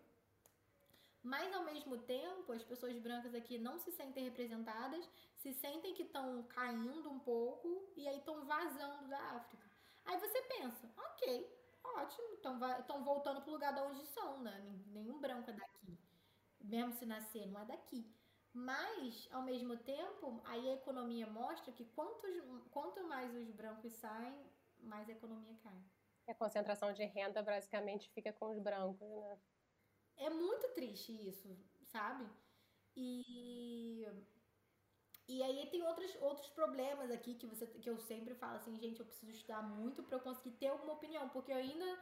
Mas, 1.23 1.53
ao 1.53 1.63
mesmo 1.63 1.97
tempo, 1.97 2.51
as 2.51 2.63
pessoas 2.63 2.97
brancas 2.99 3.33
aqui 3.33 3.57
não 3.57 3.77
se 3.79 3.91
sentem 3.91 4.23
representadas, 4.23 5.09
se 5.35 5.51
sentem 5.53 5.93
que 5.93 6.03
estão 6.03 6.43
caindo 6.43 7.09
um 7.09 7.19
pouco 7.19 7.91
e 7.95 8.07
aí 8.07 8.17
estão 8.17 8.45
vazando 8.45 9.07
da 9.07 9.19
África. 9.31 9.65
Aí 10.05 10.17
você 10.19 10.41
pensa, 10.43 10.89
ok, 10.97 11.51
ótimo, 11.83 12.33
estão 12.33 13.03
voltando 13.03 13.41
para 13.41 13.49
o 13.49 13.53
lugar 13.53 13.73
de 13.73 13.81
onde 13.81 14.05
são, 14.05 14.41
né? 14.41 14.83
Nenhum 14.87 15.19
branco 15.19 15.49
é 15.49 15.53
daqui. 15.53 15.97
Mesmo 16.61 16.93
se 16.93 17.05
nascer, 17.05 17.45
não 17.47 17.61
é 17.61 17.65
daqui. 17.65 18.16
Mas, 18.53 19.27
ao 19.31 19.43
mesmo 19.43 19.77
tempo, 19.77 20.41
aí 20.45 20.69
a 20.69 20.73
economia 20.73 21.27
mostra 21.27 21.71
que 21.71 21.85
quantos, 21.85 22.33
quanto 22.71 23.03
mais 23.03 23.33
os 23.35 23.49
brancos 23.51 23.93
saem, 23.93 24.35
mais 24.79 25.07
a 25.09 25.13
economia 25.13 25.55
cai. 25.63 25.79
A 26.27 26.33
concentração 26.33 26.91
de 26.93 27.05
renda 27.05 27.41
basicamente 27.41 28.11
fica 28.11 28.33
com 28.33 28.51
os 28.51 28.59
brancos, 28.59 29.07
né? 29.09 29.39
É 30.17 30.29
muito 30.29 30.73
triste 30.73 31.11
isso, 31.29 31.55
sabe? 31.85 32.27
E 32.95 34.05
E 35.27 35.43
aí 35.43 35.67
tem 35.69 35.83
outros, 35.83 36.15
outros 36.21 36.49
problemas 36.49 37.11
aqui 37.11 37.35
que, 37.35 37.45
você, 37.45 37.67
que 37.67 37.89
eu 37.89 37.97
sempre 37.99 38.33
falo 38.33 38.55
assim, 38.55 38.77
gente, 38.79 38.99
eu 38.99 39.05
preciso 39.05 39.31
estudar 39.31 39.61
muito 39.61 40.03
para 40.03 40.15
eu 40.17 40.21
conseguir 40.21 40.51
ter 40.51 40.67
alguma 40.67 40.93
opinião, 40.93 41.27
porque 41.29 41.51
eu 41.51 41.57
ainda 41.57 41.99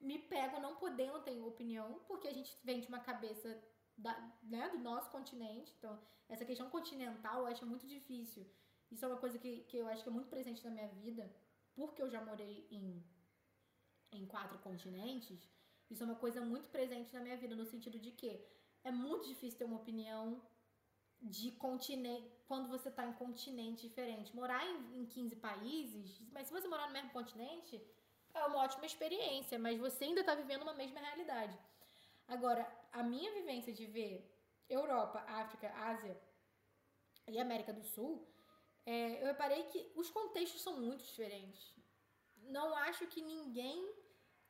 me 0.00 0.18
pego 0.18 0.60
não 0.60 0.76
podendo 0.76 1.20
ter 1.22 1.40
opinião, 1.42 2.00
porque 2.06 2.28
a 2.28 2.32
gente 2.32 2.56
vem 2.62 2.80
de 2.80 2.86
uma 2.88 3.00
cabeça 3.00 3.60
da, 3.98 4.14
né, 4.44 4.70
do 4.70 4.78
nosso 4.78 5.10
continente, 5.10 5.74
então 5.76 6.00
essa 6.28 6.44
questão 6.44 6.70
continental 6.70 7.40
eu 7.40 7.46
acho 7.48 7.66
muito 7.66 7.86
difícil. 7.86 8.46
Isso 8.90 9.04
é 9.04 9.08
uma 9.08 9.18
coisa 9.18 9.38
que, 9.38 9.64
que 9.64 9.76
eu 9.76 9.88
acho 9.88 10.02
que 10.02 10.08
é 10.08 10.12
muito 10.12 10.28
presente 10.28 10.64
na 10.64 10.70
minha 10.70 10.88
vida, 10.88 11.30
porque 11.74 12.00
eu 12.00 12.08
já 12.08 12.24
morei 12.24 12.66
em, 12.70 13.04
em 14.12 14.24
quatro 14.24 14.58
continentes, 14.60 15.50
isso 15.90 16.02
é 16.02 16.06
uma 16.06 16.14
coisa 16.14 16.40
muito 16.40 16.68
presente 16.68 17.12
na 17.12 17.20
minha 17.20 17.36
vida, 17.36 17.54
no 17.56 17.66
sentido 17.66 17.98
de 17.98 18.12
que 18.12 18.40
é 18.84 18.90
muito 18.90 19.26
difícil 19.26 19.58
ter 19.58 19.64
uma 19.64 19.76
opinião 19.76 20.40
de 21.20 21.50
continente, 21.52 22.30
quando 22.46 22.68
você 22.68 22.88
está 22.88 23.04
em 23.04 23.12
continente 23.14 23.88
diferente. 23.88 24.34
Morar 24.34 24.64
em, 24.64 25.00
em 25.00 25.06
15 25.06 25.36
países, 25.36 26.20
mas 26.30 26.46
se 26.46 26.52
você 26.52 26.68
morar 26.68 26.86
no 26.86 26.92
mesmo 26.92 27.10
continente, 27.10 27.82
é 28.32 28.44
uma 28.44 28.58
ótima 28.58 28.86
experiência, 28.86 29.58
mas 29.58 29.78
você 29.78 30.04
ainda 30.04 30.20
está 30.20 30.34
vivendo 30.34 30.62
uma 30.62 30.74
mesma 30.74 31.00
realidade. 31.00 31.58
Agora, 32.28 32.70
a 32.92 33.02
minha 33.02 33.32
vivência 33.32 33.72
de 33.72 33.86
ver 33.86 34.28
Europa, 34.68 35.24
África, 35.26 35.72
Ásia 35.74 36.20
e 37.26 37.38
América 37.38 37.72
do 37.72 37.82
Sul, 37.82 38.26
é, 38.84 39.22
eu 39.22 39.26
reparei 39.26 39.64
que 39.64 39.92
os 39.94 40.10
contextos 40.10 40.62
são 40.62 40.80
muito 40.80 41.04
diferentes. 41.04 41.74
Não 42.42 42.74
acho 42.74 43.06
que 43.06 43.20
ninguém 43.20 43.94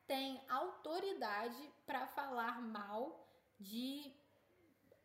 tem 0.06 0.40
autoridade 0.48 1.72
para 1.84 2.06
falar 2.06 2.62
mal 2.62 3.28
de 3.58 4.14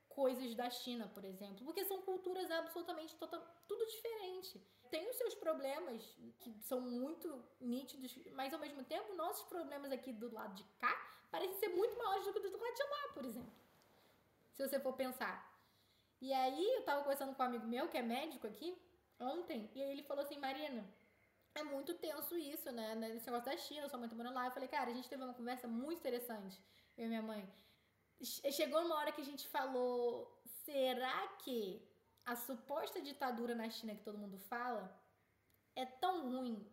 coisas 0.07 0.53
da 0.53 0.69
China, 0.69 1.07
por 1.07 1.25
exemplo, 1.25 1.65
porque 1.65 1.83
são 1.85 2.01
culturas 2.03 2.49
absolutamente 2.51 3.15
total, 3.15 3.43
tudo 3.67 3.85
diferente. 3.87 4.61
Tem 4.91 5.09
os 5.09 5.15
seus 5.15 5.33
problemas 5.33 6.03
que 6.39 6.53
são 6.61 6.79
muito 6.81 7.43
nítidos, 7.59 8.15
mas 8.33 8.53
ao 8.53 8.59
mesmo 8.59 8.83
tempo 8.83 9.15
nossos 9.15 9.47
problemas 9.47 9.91
aqui 9.91 10.13
do 10.13 10.31
lado 10.31 10.53
de 10.53 10.63
cá 10.77 11.12
parecem 11.33 11.57
ser 11.61 11.69
muito 11.79 11.97
maiores 11.97 12.25
do 12.25 12.33
que 12.33 12.39
do 12.39 12.63
lado 12.63 12.75
de 12.81 12.83
lá, 12.93 13.03
por 13.15 13.25
exemplo. 13.25 13.53
Se 14.53 14.67
você 14.67 14.79
for 14.85 14.93
pensar. 14.93 15.35
E 16.21 16.31
aí 16.41 16.65
eu 16.75 16.83
tava 16.83 17.01
conversando 17.01 17.33
com 17.35 17.43
um 17.43 17.45
amigo 17.47 17.67
meu 17.67 17.85
que 17.91 17.97
é 17.97 18.03
médico 18.15 18.45
aqui 18.47 18.69
ontem, 19.19 19.59
e 19.75 19.81
aí 19.81 19.91
ele 19.93 20.03
falou 20.03 20.23
assim, 20.23 20.37
Marina, 20.37 20.81
é 21.55 21.63
muito 21.63 21.93
tenso 21.95 22.37
isso, 22.37 22.71
né? 22.71 22.95
Nesse 22.95 23.25
negócio 23.25 23.51
da 23.51 23.57
China, 23.57 23.89
sua 23.89 23.99
mãe 23.99 24.09
tá 24.09 24.15
morando 24.15 24.35
lá. 24.35 24.45
Eu 24.45 24.51
falei, 24.51 24.69
cara, 24.69 24.89
a 24.91 24.93
gente 24.93 25.09
teve 25.09 25.23
uma 25.23 25.33
conversa 25.33 25.67
muito 25.67 25.99
interessante, 25.99 26.57
eu 26.97 27.05
e 27.05 27.09
minha 27.09 27.21
mãe 27.21 27.43
chegou 28.51 28.81
uma 28.81 28.95
hora 28.95 29.11
que 29.11 29.21
a 29.21 29.29
gente 29.31 29.47
falou: 29.47 30.41
será 30.65 31.27
que 31.43 31.59
a 32.25 32.35
suposta 32.35 33.01
ditadura 33.01 33.53
na 33.55 33.69
China 33.69 33.95
que 33.95 34.03
todo 34.03 34.17
mundo 34.17 34.37
fala 34.37 34.83
é 35.75 35.85
tão 35.85 36.29
ruim 36.29 36.65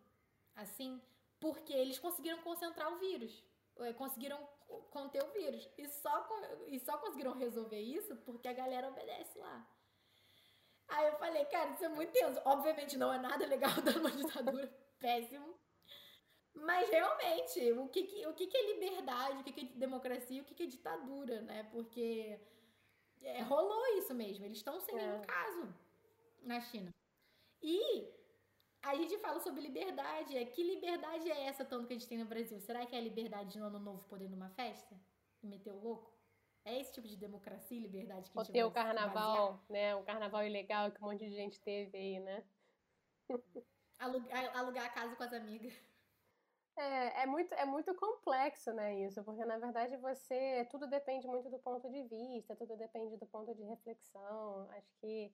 assim? 0.55 1.01
Porque 1.39 1.73
eles 1.73 1.99
conseguiram 1.99 2.41
concentrar 2.43 2.93
o 2.93 2.99
vírus, 2.99 3.43
conseguiram 3.93 4.39
conter 4.89 5.23
o 5.23 5.31
vírus. 5.31 5.69
E 5.77 5.87
só, 5.87 6.27
e 6.67 6.79
só 6.79 6.97
conseguiram 6.97 7.33
resolver 7.33 7.79
isso 7.79 8.15
porque 8.17 8.47
a 8.47 8.53
galera 8.53 8.89
obedece 8.89 9.37
lá. 9.37 9.67
Aí 10.87 11.07
eu 11.07 11.15
falei, 11.15 11.45
cara, 11.45 11.71
isso 11.71 11.85
é 11.85 11.89
muito 11.89 12.11
tenso. 12.11 12.41
Obviamente 12.45 12.97
não 12.97 13.13
é 13.13 13.17
nada 13.17 13.45
legal 13.45 13.71
dar 13.81 13.97
uma 13.97 14.11
ditadura. 14.11 14.67
Péssimo. 14.99 15.55
Mas 16.53 16.89
realmente, 16.89 17.71
o 17.73 17.87
que, 17.87 18.03
que, 18.03 18.27
o 18.27 18.33
que, 18.33 18.47
que 18.47 18.57
é 18.57 18.73
liberdade, 18.73 19.39
o 19.39 19.43
que, 19.43 19.53
que 19.53 19.61
é 19.73 19.79
democracia, 19.79 20.41
o 20.41 20.45
que, 20.45 20.53
que 20.53 20.63
é 20.63 20.67
ditadura, 20.67 21.41
né? 21.41 21.63
Porque 21.71 22.39
é, 23.21 23.41
rolou 23.41 23.97
isso 23.97 24.13
mesmo. 24.13 24.45
Eles 24.45 24.57
estão 24.57 24.79
sem 24.81 24.97
é. 24.97 24.97
nenhum 24.97 25.21
caso 25.21 25.73
na 26.41 26.59
China. 26.59 26.93
E 27.61 28.05
a 28.83 28.95
gente 28.95 29.17
fala 29.19 29.39
sobre 29.39 29.61
liberdade. 29.61 30.37
É, 30.37 30.45
que 30.45 30.63
liberdade 30.63 31.29
é 31.31 31.45
essa 31.45 31.63
tanto 31.63 31.87
que 31.87 31.93
a 31.93 31.97
gente 31.97 32.07
tem 32.07 32.17
no 32.17 32.25
Brasil? 32.25 32.59
Será 32.59 32.85
que 32.85 32.95
é 32.95 32.99
a 32.99 33.01
liberdade 33.01 33.53
de 33.53 33.59
no 33.59 33.65
ano 33.65 33.79
novo 33.79 34.03
poder 34.05 34.29
numa 34.29 34.49
festa? 34.49 34.99
E 35.43 35.47
meter 35.47 35.71
o 35.71 35.79
louco? 35.79 36.11
É 36.63 36.79
esse 36.79 36.93
tipo 36.93 37.07
de 37.07 37.17
democracia 37.17 37.77
e 37.77 37.81
liberdade 37.81 38.29
que 38.29 38.37
a 38.37 38.43
gente 38.43 38.53
ter 38.53 38.63
o 38.63 38.71
carnaval, 38.71 39.63
né? 39.69 39.95
O 39.95 40.03
carnaval 40.03 40.45
ilegal 40.45 40.91
que 40.91 41.03
um 41.03 41.07
monte 41.07 41.27
de 41.27 41.35
gente 41.35 41.59
teve 41.59 41.97
aí, 41.97 42.19
né? 42.19 42.43
Alugar, 43.99 44.57
alugar 44.57 44.85
a 44.85 44.89
casa 44.89 45.15
com 45.15 45.21
as 45.21 45.31
amigas. 45.31 45.73
É, 46.75 47.23
é 47.23 47.25
muito, 47.27 47.53
é 47.53 47.65
muito 47.65 47.93
complexo, 47.93 48.73
né, 48.73 48.99
isso, 49.01 49.23
porque 49.23 49.45
na 49.45 49.57
verdade 49.59 49.95
você, 49.97 50.65
tudo 50.71 50.87
depende 50.87 51.27
muito 51.27 51.49
do 51.49 51.59
ponto 51.59 51.87
de 51.87 52.01
vista, 52.03 52.55
tudo 52.55 52.75
depende 52.77 53.17
do 53.17 53.27
ponto 53.27 53.53
de 53.53 53.61
reflexão. 53.63 54.67
Acho 54.71 54.91
que 54.99 55.31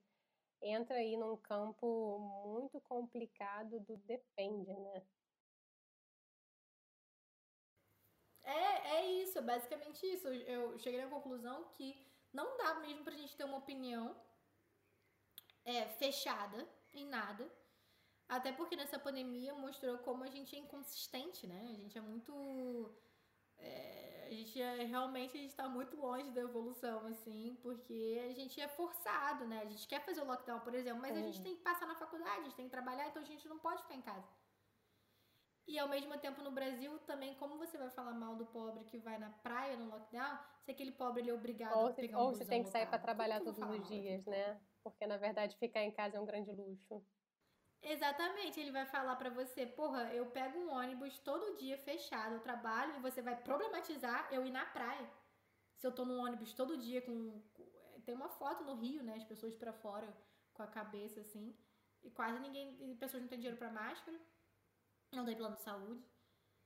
entra 0.61 0.97
aí 0.97 1.17
num 1.17 1.37
campo 1.37 2.19
muito 2.45 2.79
complicado 2.81 3.79
do 3.81 3.97
depende, 3.97 4.73
né? 4.73 5.03
É, 8.43 8.97
é 8.97 9.05
isso, 9.23 9.37
é 9.37 9.41
basicamente 9.41 10.05
isso. 10.05 10.27
Eu 10.27 10.77
cheguei 10.79 11.01
à 11.01 11.07
conclusão 11.07 11.65
que 11.75 12.07
não 12.33 12.57
dá 12.57 12.75
mesmo 12.75 13.03
pra 13.03 13.15
gente 13.15 13.35
ter 13.35 13.43
uma 13.43 13.57
opinião 13.57 14.15
é, 15.65 15.85
fechada 15.87 16.67
em 16.93 17.05
nada. 17.05 17.51
Até 18.29 18.51
porque 18.51 18.75
nessa 18.75 18.99
pandemia 18.99 19.53
mostrou 19.53 19.97
como 19.99 20.23
a 20.23 20.29
gente 20.29 20.55
é 20.55 20.59
inconsistente, 20.59 21.47
né? 21.47 21.67
A 21.69 21.73
gente 21.73 21.97
é 21.97 22.01
muito. 22.01 22.33
É, 23.59 24.25
a 24.27 24.29
gente 24.29 24.61
é, 24.61 24.83
realmente 24.83 25.37
a 25.37 25.41
gente 25.41 25.49
está 25.49 25.67
muito 25.67 25.95
longe 25.95 26.31
da 26.31 26.41
evolução, 26.41 27.05
assim, 27.07 27.57
porque 27.61 28.21
a 28.29 28.33
gente 28.33 28.59
é 28.59 28.67
forçado, 28.67 29.45
né? 29.45 29.61
A 29.61 29.65
gente 29.65 29.87
quer 29.87 30.03
fazer 30.05 30.21
o 30.21 30.25
lockdown, 30.25 30.59
por 30.59 30.73
exemplo, 30.73 31.01
mas 31.01 31.15
é. 31.15 31.19
a 31.19 31.23
gente 31.23 31.41
tem 31.41 31.55
que 31.55 31.61
passar 31.61 31.87
na 31.87 31.95
faculdade, 31.95 32.39
a 32.39 32.43
gente 32.43 32.55
tem 32.55 32.65
que 32.65 32.71
trabalhar, 32.71 33.07
então 33.07 33.21
a 33.21 33.25
gente 33.25 33.47
não 33.47 33.59
pode 33.59 33.81
ficar 33.83 33.95
em 33.95 34.01
casa. 34.01 34.27
E 35.67 35.77
ao 35.77 35.89
mesmo 35.89 36.17
tempo 36.17 36.41
no 36.41 36.51
Brasil 36.51 36.97
também, 36.99 37.35
como 37.35 37.57
você 37.57 37.77
vai 37.77 37.89
falar 37.89 38.13
mal 38.13 38.37
do 38.37 38.45
pobre 38.45 38.85
que 38.85 38.97
vai 38.97 39.17
na 39.17 39.29
praia 39.29 39.75
no 39.75 39.89
lockdown, 39.89 40.39
se 40.63 40.71
aquele 40.71 40.93
pobre 40.93 41.21
ele 41.21 41.29
é 41.29 41.33
obrigado 41.33 41.77
ou 41.77 41.87
a 41.87 41.93
pegar 41.93 42.17
um 42.17 42.21
Ou 42.21 42.33
você 42.33 42.45
tem 42.45 42.63
que 42.63 42.69
sair 42.69 42.87
para 42.87 42.99
trabalhar 42.99 43.41
todos 43.41 43.59
os 43.61 43.87
dias, 43.87 44.25
né? 44.25 44.59
Porque 44.81 45.05
na 45.05 45.17
verdade 45.17 45.57
ficar 45.57 45.81
em 45.83 45.91
casa 45.91 46.15
é 46.17 46.19
um 46.21 46.25
grande 46.25 46.51
luxo. 46.53 47.03
Exatamente, 47.89 48.59
ele 48.59 48.71
vai 48.71 48.85
falar 48.85 49.15
para 49.15 49.29
você, 49.29 49.65
porra, 49.65 50.13
eu 50.13 50.25
pego 50.25 50.59
um 50.59 50.71
ônibus 50.73 51.17
todo 51.19 51.55
dia 51.55 51.77
fechado, 51.77 52.33
eu 52.33 52.41
trabalho 52.41 52.95
e 52.95 52.99
você 52.99 53.21
vai 53.21 53.35
problematizar 53.41 54.27
eu 54.29 54.45
ir 54.45 54.51
na 54.51 54.65
praia. 54.65 55.09
Se 55.77 55.87
eu 55.87 55.93
tô 55.93 56.03
num 56.03 56.19
ônibus 56.19 56.53
todo 56.53 56.77
dia 56.77 57.01
com 57.01 57.41
tem 58.05 58.13
uma 58.13 58.29
foto 58.29 58.63
no 58.63 58.75
Rio, 58.75 59.03
né, 59.03 59.15
as 59.15 59.23
pessoas 59.23 59.55
para 59.55 59.71
fora 59.71 60.07
com 60.53 60.63
a 60.63 60.67
cabeça 60.67 61.21
assim, 61.21 61.55
e 62.03 62.09
quase 62.11 62.39
ninguém, 62.39 62.95
pessoas 62.97 63.21
não 63.21 63.29
têm 63.29 63.39
dinheiro 63.39 63.57
para 63.57 63.71
máscara, 63.71 64.17
não 65.13 65.25
tem 65.25 65.37
plano 65.37 65.55
de 65.55 65.61
saúde. 65.61 66.03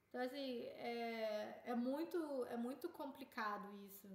Então 0.09 0.21
assim, 0.21 0.63
é, 0.93 1.61
é 1.65 1.75
muito 1.75 2.45
é 2.45 2.57
muito 2.57 2.89
complicado 2.89 3.67
isso. 3.85 4.09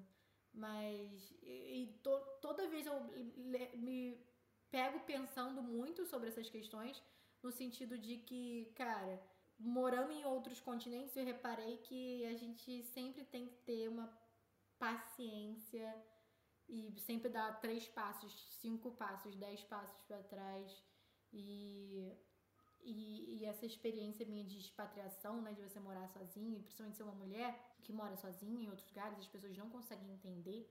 Mas 0.53 1.31
e, 1.42 1.83
e 1.83 2.01
to, 2.03 2.19
toda 2.40 2.69
vez 2.69 2.85
eu 2.87 3.01
me 3.87 4.27
pego 4.70 5.00
pensando 5.00 5.62
muito 5.62 6.05
sobre 6.07 6.29
essas 6.29 6.48
questões, 6.48 7.02
no 7.42 7.50
sentido 7.50 7.98
de 7.98 8.18
que, 8.18 8.72
cara, 8.74 9.22
morando 9.59 10.12
em 10.12 10.24
outros 10.24 10.61
continentes, 10.61 11.16
eu 11.16 11.24
reparei 11.24 11.79
que 11.79 12.24
a 12.26 12.35
gente 12.35 12.83
sempre 12.85 13.24
tem 13.24 13.46
que 13.46 13.57
ter 13.59 13.88
uma 13.88 14.12
paciência 14.79 15.94
e 16.68 16.92
sempre 17.00 17.29
dar 17.29 17.61
três 17.61 17.88
passos, 17.88 18.33
cinco 18.61 18.90
passos, 18.92 19.37
dez 19.37 19.62
passos 19.64 20.00
para 20.02 20.22
trás. 20.24 20.83
E, 21.33 22.12
e, 22.83 23.38
e, 23.38 23.44
essa 23.44 23.66
experiência 23.66 24.26
minha 24.26 24.44
de 24.44 24.59
expatriação, 24.59 25.42
né, 25.42 25.52
de 25.52 25.62
você 25.62 25.79
morar 25.79 26.09
sozinha, 26.09 26.59
e 26.59 26.62
principalmente 26.62 26.96
ser 26.96 27.02
uma 27.02 27.14
mulher 27.14 27.76
que 27.83 27.92
mora 27.92 28.16
sozinha 28.16 28.64
em 28.64 28.68
outros 28.68 28.88
lugares, 28.88 29.18
as 29.18 29.26
pessoas 29.26 29.57
não 29.57 29.70
conseguem 29.70 30.12
entender 30.12 30.68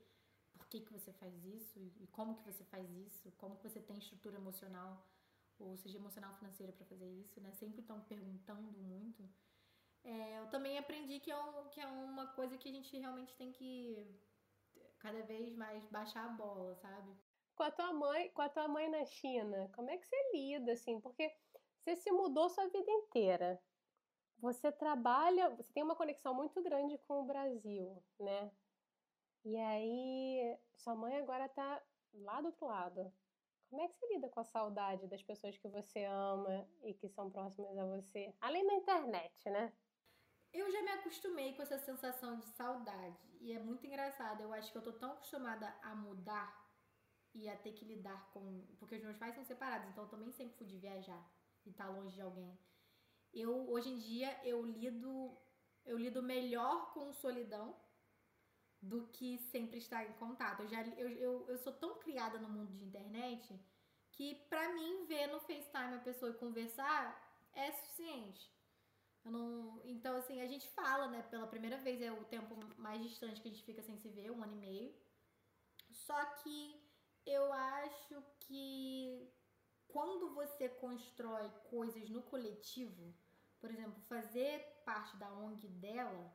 que, 0.80 0.86
que 0.86 0.92
você 0.92 1.12
faz 1.12 1.44
isso 1.44 1.78
e 2.00 2.06
como 2.08 2.36
que 2.36 2.44
você 2.44 2.64
faz 2.64 2.88
isso, 2.90 3.32
como 3.38 3.56
que 3.56 3.62
você 3.62 3.80
tem 3.80 3.98
estrutura 3.98 4.36
emocional, 4.36 5.06
ou 5.58 5.76
seja, 5.76 5.96
emocional 5.96 6.34
financeira 6.34 6.72
para 6.72 6.84
fazer 6.86 7.08
isso, 7.08 7.40
né? 7.40 7.52
Sempre 7.52 7.80
estão 7.80 8.00
perguntando 8.02 8.70
muito. 8.72 9.28
É, 10.04 10.38
eu 10.38 10.46
também 10.50 10.78
aprendi 10.78 11.18
que 11.20 11.30
é, 11.30 11.36
um, 11.36 11.68
que 11.68 11.80
é 11.80 11.86
uma 11.86 12.26
coisa 12.28 12.56
que 12.58 12.68
a 12.68 12.72
gente 12.72 12.96
realmente 12.96 13.34
tem 13.36 13.52
que 13.52 14.06
cada 14.98 15.22
vez 15.22 15.54
mais 15.56 15.84
baixar 15.86 16.24
a 16.26 16.28
bola, 16.28 16.74
sabe? 16.76 17.16
Com 17.54 17.62
a 17.62 17.70
tua 17.70 17.92
mãe, 17.92 18.30
com 18.30 18.42
a 18.42 18.48
tua 18.48 18.68
mãe 18.68 18.88
na 18.90 19.04
China, 19.04 19.70
como 19.74 19.90
é 19.90 19.96
que 19.96 20.06
você 20.06 20.16
lida 20.32 20.72
assim? 20.72 21.00
Porque 21.00 21.32
você 21.78 21.96
se 21.96 22.10
mudou 22.12 22.50
sua 22.50 22.68
vida 22.68 22.90
inteira. 22.90 23.60
Você 24.38 24.70
trabalha, 24.70 25.48
você 25.50 25.72
tem 25.72 25.82
uma 25.82 25.96
conexão 25.96 26.34
muito 26.34 26.62
grande 26.62 26.98
com 26.98 27.22
o 27.22 27.24
Brasil, 27.24 28.02
né? 28.20 28.52
E 29.46 29.56
aí, 29.56 30.58
sua 30.74 30.96
mãe 30.96 31.16
agora 31.18 31.48
tá 31.48 31.80
lá 32.14 32.40
do 32.40 32.48
outro 32.48 32.66
lado. 32.66 33.12
Como 33.70 33.80
é 33.80 33.86
que 33.86 33.94
você 33.94 34.12
lida 34.12 34.28
com 34.28 34.40
a 34.40 34.44
saudade 34.44 35.06
das 35.06 35.22
pessoas 35.22 35.56
que 35.56 35.68
você 35.68 36.04
ama 36.04 36.68
e 36.82 36.92
que 36.92 37.08
são 37.08 37.30
próximas 37.30 37.78
a 37.78 37.84
você? 37.84 38.34
Além 38.40 38.66
da 38.66 38.74
internet, 38.74 39.48
né? 39.48 39.72
Eu 40.52 40.68
já 40.68 40.82
me 40.82 40.90
acostumei 40.90 41.54
com 41.54 41.62
essa 41.62 41.78
sensação 41.78 42.40
de 42.40 42.46
saudade. 42.56 43.24
E 43.40 43.52
é 43.52 43.60
muito 43.60 43.86
engraçado. 43.86 44.40
Eu 44.40 44.52
acho 44.52 44.72
que 44.72 44.78
eu 44.78 44.82
tô 44.82 44.92
tão 44.94 45.12
acostumada 45.12 45.72
a 45.80 45.94
mudar 45.94 46.66
ia 47.32 47.56
ter 47.56 47.72
que 47.72 47.84
lidar 47.84 48.28
com. 48.32 48.66
Porque 48.80 48.96
os 48.96 49.02
meus 49.02 49.16
pais 49.16 49.36
são 49.36 49.44
separados, 49.44 49.88
então 49.90 50.04
eu 50.04 50.10
também 50.10 50.32
sempre 50.32 50.56
fui 50.56 50.66
de 50.66 50.76
viajar 50.76 51.24
e 51.64 51.70
estar 51.70 51.86
tá 51.86 51.90
longe 51.90 52.16
de 52.16 52.20
alguém. 52.20 52.58
Eu, 53.32 53.70
hoje 53.70 53.90
em 53.90 53.98
dia, 53.98 54.40
eu 54.42 54.64
lido, 54.64 55.38
eu 55.84 55.96
lido 55.98 56.20
melhor 56.20 56.92
com 56.92 57.12
solidão 57.12 57.78
do 58.88 59.06
que 59.08 59.38
sempre 59.52 59.78
estar 59.78 60.04
em 60.04 60.12
contato. 60.14 60.62
Eu, 60.62 60.68
já, 60.68 60.82
eu, 60.82 61.08
eu, 61.08 61.48
eu 61.48 61.58
sou 61.58 61.72
tão 61.72 61.98
criada 61.98 62.38
no 62.38 62.48
mundo 62.48 62.72
de 62.72 62.84
internet 62.84 63.58
que 64.12 64.34
pra 64.48 64.72
mim 64.74 65.04
ver 65.06 65.26
no 65.26 65.40
FaceTime 65.40 65.94
a 65.94 66.00
pessoa 66.00 66.30
e 66.30 66.34
conversar 66.34 67.02
é 67.52 67.70
suficiente. 67.72 68.50
Não, 69.24 69.80
então, 69.84 70.16
assim, 70.16 70.40
a 70.40 70.46
gente 70.46 70.68
fala, 70.70 71.08
né? 71.08 71.22
Pela 71.22 71.46
primeira 71.48 71.78
vez 71.78 72.00
é 72.00 72.12
o 72.12 72.24
tempo 72.24 72.54
mais 72.78 73.02
distante 73.02 73.40
que 73.40 73.48
a 73.48 73.50
gente 73.50 73.64
fica 73.64 73.82
sem 73.82 73.96
se 73.98 74.08
ver, 74.08 74.30
um 74.30 74.42
ano 74.42 74.54
e 74.54 74.56
meio. 74.56 74.94
Só 75.90 76.24
que 76.42 76.80
eu 77.24 77.52
acho 77.52 78.22
que 78.40 79.28
quando 79.88 80.32
você 80.34 80.68
constrói 80.68 81.50
coisas 81.70 82.08
no 82.08 82.22
coletivo, 82.22 83.14
por 83.58 83.70
exemplo, 83.70 84.00
fazer 84.02 84.82
parte 84.84 85.16
da 85.16 85.32
ONG 85.32 85.66
dela, 85.68 86.32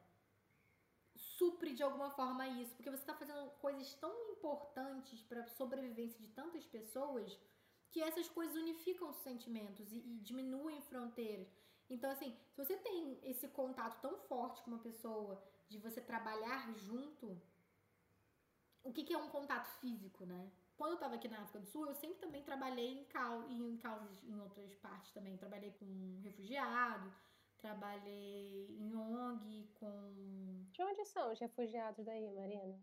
supre 1.41 1.73
de 1.73 1.81
alguma 1.81 2.11
forma 2.11 2.47
isso, 2.47 2.75
porque 2.75 2.91
você 2.91 3.01
está 3.01 3.15
fazendo 3.15 3.49
coisas 3.65 3.91
tão 3.95 4.13
importantes 4.29 5.23
para 5.23 5.41
a 5.41 5.47
sobrevivência 5.47 6.19
de 6.19 6.27
tantas 6.27 6.63
pessoas 6.67 7.35
que 7.89 7.99
essas 7.99 8.29
coisas 8.29 8.55
unificam 8.55 9.09
os 9.09 9.15
sentimentos 9.17 9.91
e, 9.91 9.97
e 9.97 10.19
diminuem 10.19 10.79
fronteiras. 10.83 11.47
Então, 11.89 12.11
assim, 12.11 12.37
se 12.51 12.57
você 12.63 12.77
tem 12.77 13.19
esse 13.23 13.47
contato 13.47 13.99
tão 14.01 14.19
forte 14.29 14.61
com 14.61 14.69
uma 14.69 14.79
pessoa, 14.79 15.43
de 15.67 15.79
você 15.79 15.99
trabalhar 15.99 16.71
junto, 16.75 17.41
o 18.83 18.93
que, 18.93 19.03
que 19.03 19.13
é 19.13 19.17
um 19.17 19.29
contato 19.29 19.67
físico, 19.79 20.25
né? 20.25 20.51
Quando 20.77 20.91
eu 20.91 20.95
estava 20.95 21.15
aqui 21.15 21.27
na 21.27 21.41
África 21.41 21.59
do 21.59 21.65
Sul, 21.65 21.87
eu 21.87 21.95
sempre 21.95 22.19
também 22.19 22.43
trabalhei 22.43 22.99
em, 22.99 23.03
cal 23.05 23.49
em 23.49 23.77
causas 23.77 24.23
em 24.23 24.39
outras 24.39 24.73
partes 24.75 25.11
também. 25.11 25.37
Trabalhei 25.37 25.71
com 25.79 26.19
refugiado, 26.23 27.11
trabalhei 27.61 28.75
em 28.79 28.95
ONG, 28.95 29.69
com. 29.75 30.65
De 30.71 30.81
onde 30.83 31.05
são 31.05 31.31
os 31.31 31.39
refugiados 31.39 32.03
daí, 32.05 32.31
Marina? 32.33 32.79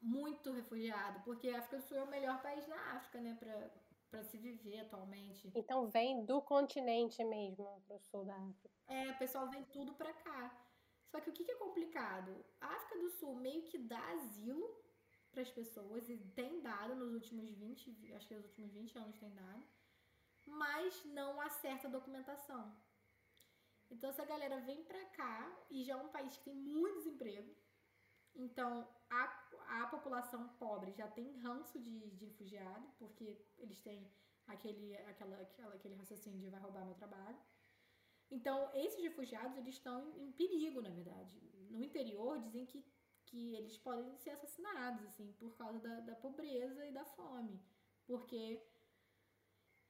Muito 0.00 0.52
refugiado, 0.52 1.20
porque 1.24 1.48
a 1.48 1.58
África 1.58 1.78
do 1.78 1.82
Sul 1.84 1.96
é 1.96 2.02
o 2.02 2.10
melhor 2.10 2.42
país 2.42 2.66
na 2.66 2.96
África, 2.96 3.20
né, 3.20 3.36
pra, 3.38 3.70
para 4.10 4.24
se 4.24 4.36
viver 4.36 4.80
atualmente. 4.80 5.50
Então 5.54 5.88
vem 5.88 6.24
do 6.24 6.42
continente 6.42 7.24
mesmo 7.24 7.82
para 7.86 7.96
o 7.96 8.00
sul 8.00 8.24
da 8.24 8.36
África. 8.36 8.70
É, 8.88 9.10
o 9.10 9.18
pessoal 9.18 9.48
vem 9.48 9.64
tudo 9.64 9.94
para 9.94 10.12
cá. 10.12 10.54
Só 11.06 11.20
que 11.20 11.30
o 11.30 11.32
que, 11.32 11.44
que 11.44 11.52
é 11.52 11.56
complicado? 11.56 12.44
A 12.60 12.66
África 12.66 12.98
do 12.98 13.10
Sul 13.10 13.34
meio 13.36 13.62
que 13.64 13.78
dá 13.78 14.02
asilo 14.12 14.66
para 15.30 15.42
as 15.42 15.50
pessoas 15.50 16.08
e 16.08 16.16
tem 16.34 16.60
dado 16.60 16.94
nos 16.94 17.12
últimos 17.14 17.50
20, 17.54 18.12
acho 18.14 18.28
que 18.28 18.34
nos 18.34 18.44
últimos 18.44 18.72
20 18.72 18.98
anos 18.98 19.18
tem 19.18 19.32
dado, 19.34 19.62
mas 20.46 21.04
não 21.06 21.40
acerta 21.40 21.86
a 21.88 21.90
documentação. 21.90 22.74
Então 23.92 24.10
essa 24.10 24.24
galera 24.24 24.58
vem 24.60 24.82
para 24.84 25.04
cá 25.18 25.36
e 25.70 25.84
já 25.84 25.94
é 25.94 25.96
um 25.96 26.08
país 26.08 26.36
que 26.36 26.44
tem 26.44 26.54
muito 26.54 26.98
desemprego. 26.98 27.54
Então 28.34 28.88
a 29.10 29.42
a 29.80 29.86
população 29.86 30.48
pobre 30.58 30.92
já 30.92 31.08
tem 31.08 31.38
ranço 31.38 31.78
de, 31.78 32.10
de 32.10 32.26
refugiado, 32.26 32.86
porque 32.98 33.38
eles 33.58 33.80
têm 33.80 34.10
aquele, 34.46 34.96
aquela, 34.96 35.36
aquela, 35.36 35.74
aquele 35.74 35.94
raciocínio 35.94 36.38
de 36.38 36.50
vai 36.50 36.60
roubar 36.60 36.84
meu 36.84 36.94
trabalho. 36.94 37.38
Então, 38.30 38.70
esses 38.74 39.02
refugiados, 39.02 39.56
eles 39.56 39.74
estão 39.74 40.00
em, 40.00 40.28
em 40.28 40.32
perigo, 40.32 40.80
na 40.80 40.90
verdade. 40.90 41.40
No 41.70 41.82
interior, 41.82 42.38
dizem 42.40 42.66
que, 42.66 42.84
que 43.26 43.54
eles 43.56 43.76
podem 43.78 44.14
ser 44.16 44.30
assassinados, 44.30 45.06
assim, 45.06 45.32
por 45.38 45.56
causa 45.56 45.78
da, 45.78 46.00
da 46.00 46.14
pobreza 46.16 46.86
e 46.86 46.92
da 46.92 47.04
fome. 47.04 47.60
Porque 48.06 48.62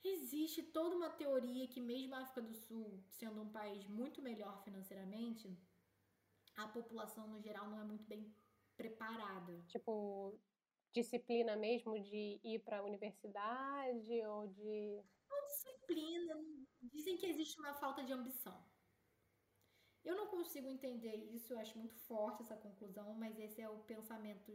existe 0.08 0.62
toda 0.62 0.96
uma 0.96 1.10
teoria 1.10 1.68
que 1.68 1.80
mesmo 1.80 2.14
a 2.14 2.20
África 2.20 2.42
do 2.42 2.54
Sul, 2.54 3.02
sendo 3.08 3.40
um 3.40 3.50
país 3.50 3.86
muito 3.86 4.20
melhor 4.20 4.62
financeiramente, 4.64 5.56
a 6.56 6.68
população 6.68 7.28
no 7.28 7.40
geral 7.40 7.70
não 7.70 7.80
é 7.80 7.84
muito 7.84 8.04
bem 8.04 8.34
preparada. 8.76 9.62
Tipo, 9.68 10.38
disciplina 10.92 11.56
mesmo 11.56 11.98
de 12.00 12.40
ir 12.42 12.58
para 12.60 12.78
a 12.78 12.84
universidade 12.84 14.26
ou 14.26 14.48
de. 14.48 15.02
Não 15.30 15.46
disciplina. 15.46 16.34
Dizem 16.82 17.16
que 17.16 17.26
existe 17.26 17.58
uma 17.58 17.74
falta 17.74 18.04
de 18.04 18.12
ambição. 18.12 18.62
Eu 20.04 20.16
não 20.16 20.26
consigo 20.26 20.68
entender 20.68 21.14
isso, 21.32 21.52
eu 21.52 21.58
acho 21.60 21.78
muito 21.78 21.94
forte 21.94 22.42
essa 22.42 22.56
conclusão, 22.56 23.14
mas 23.14 23.38
esse 23.38 23.60
é 23.60 23.68
o 23.68 23.84
pensamento 23.84 24.52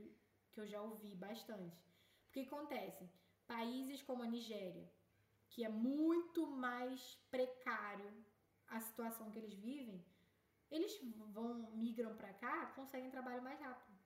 que 0.51 0.59
eu 0.59 0.67
já 0.67 0.81
ouvi 0.81 1.15
bastante. 1.15 1.81
Porque 2.25 2.41
acontece? 2.41 3.09
Países 3.47 4.01
como 4.01 4.23
a 4.23 4.27
Nigéria, 4.27 4.91
que 5.49 5.63
é 5.63 5.69
muito 5.69 6.47
mais 6.47 7.15
precário 7.31 8.25
a 8.67 8.79
situação 8.79 9.31
que 9.31 9.39
eles 9.39 9.53
vivem, 9.53 10.05
eles 10.69 10.99
vão 11.33 11.71
migram 11.71 12.15
para 12.15 12.33
cá, 12.33 12.67
conseguem 12.75 13.09
trabalho 13.09 13.41
mais 13.41 13.59
rápido. 13.59 13.97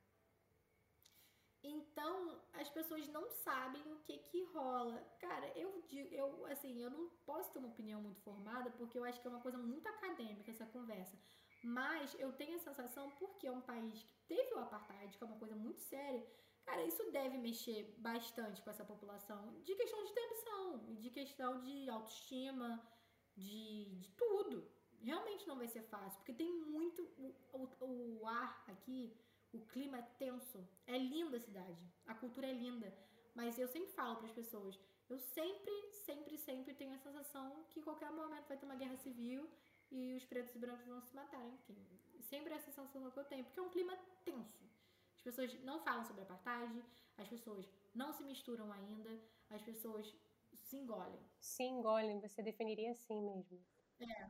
Então, 1.64 2.42
as 2.54 2.70
pessoas 2.70 3.08
não 3.10 3.30
sabem 3.30 3.82
o 3.92 4.00
que 4.00 4.18
que 4.18 4.44
rola. 4.46 5.00
Cara, 5.20 5.48
eu 5.56 5.84
eu 6.12 6.46
assim, 6.48 6.82
eu 6.82 6.90
não 6.90 7.10
posso 7.26 7.52
ter 7.52 7.60
uma 7.60 7.68
opinião 7.68 8.02
muito 8.02 8.20
formada 8.22 8.72
porque 8.72 8.98
eu 8.98 9.04
acho 9.04 9.22
que 9.22 9.28
é 9.28 9.30
uma 9.30 9.42
coisa 9.42 9.58
muito 9.58 9.88
acadêmica 9.88 10.50
essa 10.52 10.66
conversa. 10.66 11.16
Mas 11.64 12.16
eu 12.20 12.34
tenho 12.34 12.56
a 12.56 12.60
sensação 12.60 13.12
porque 13.12 13.46
é 13.48 13.52
um 13.52 13.62
país 13.62 14.02
que 14.04 14.16
teve 14.28 14.54
o 14.56 14.60
apartheid, 14.60 15.16
que 15.16 15.24
é 15.24 15.28
uma 15.28 15.38
coisa 15.38 15.56
muito 15.56 15.82
séria. 15.82 16.26
Cara, 16.66 16.84
isso 16.84 17.12
deve 17.12 17.38
mexer 17.38 17.96
bastante 17.98 18.62
com 18.62 18.70
essa 18.70 18.86
população 18.86 19.60
de 19.62 19.76
questão 19.76 20.04
de 20.04 20.14
tensão, 20.14 20.96
de 20.96 21.10
questão 21.10 21.60
de 21.62 21.90
autoestima, 21.90 22.82
de, 23.36 23.86
de 23.96 24.10
tudo. 24.12 24.70
Realmente 25.00 25.48
não 25.48 25.58
vai 25.58 25.68
ser 25.68 25.82
fácil, 25.84 26.18
porque 26.20 26.34
tem 26.34 26.54
muito. 26.62 27.02
O, 27.18 27.68
o, 27.82 28.20
o 28.22 28.28
ar 28.28 28.64
aqui 28.68 29.18
o 29.54 29.60
clima 29.60 29.98
é 29.98 30.02
tenso. 30.18 30.66
É 30.88 30.98
linda 30.98 31.38
a 31.38 31.40
cidade. 31.40 31.84
A 32.06 32.16
cultura 32.16 32.48
é 32.48 32.54
linda. 32.54 32.94
Mas 33.34 33.58
eu 33.58 33.68
sempre 33.68 33.92
falo 33.94 34.18
para 34.18 34.26
as 34.26 34.32
pessoas, 34.32 34.80
eu 35.10 35.18
sempre, 35.18 35.74
sempre, 36.06 36.38
sempre 36.38 36.74
tenho 36.74 36.94
a 36.94 36.98
sensação 36.98 37.66
que 37.70 37.82
qualquer 37.82 38.12
momento 38.12 38.48
vai 38.48 38.58
ter 38.58 38.66
uma 38.66 38.76
guerra 38.76 38.98
civil 38.98 39.50
e 39.90 40.14
os 40.14 40.26
pretos 40.26 40.56
e 40.56 40.60
brancos 40.60 40.86
vão 40.86 41.02
se 41.02 41.16
matar, 41.16 41.46
enfim. 41.48 41.78
Sempre 42.22 42.54
é 42.54 42.58
essa 42.58 42.72
sensação 42.72 43.10
que 43.12 43.18
eu 43.18 43.24
tenho, 43.26 43.44
porque 43.46 43.60
é 43.60 43.64
um 43.64 43.70
clima 43.70 43.98
tenso. 44.24 44.71
As 45.22 45.24
pessoas 45.24 45.54
não 45.64 45.80
falam 45.84 46.04
sobre 46.04 46.24
apartheid, 46.24 46.84
as 47.16 47.28
pessoas 47.28 47.70
não 47.94 48.12
se 48.12 48.24
misturam 48.24 48.72
ainda, 48.74 49.22
as 49.52 49.62
pessoas 49.62 50.12
se 50.52 50.78
engolem. 50.78 51.20
Se 51.40 51.62
engolem, 51.62 52.20
você 52.20 52.42
definiria 52.42 52.92
assim 52.92 53.22
mesmo. 53.22 53.64
É, 54.00 54.30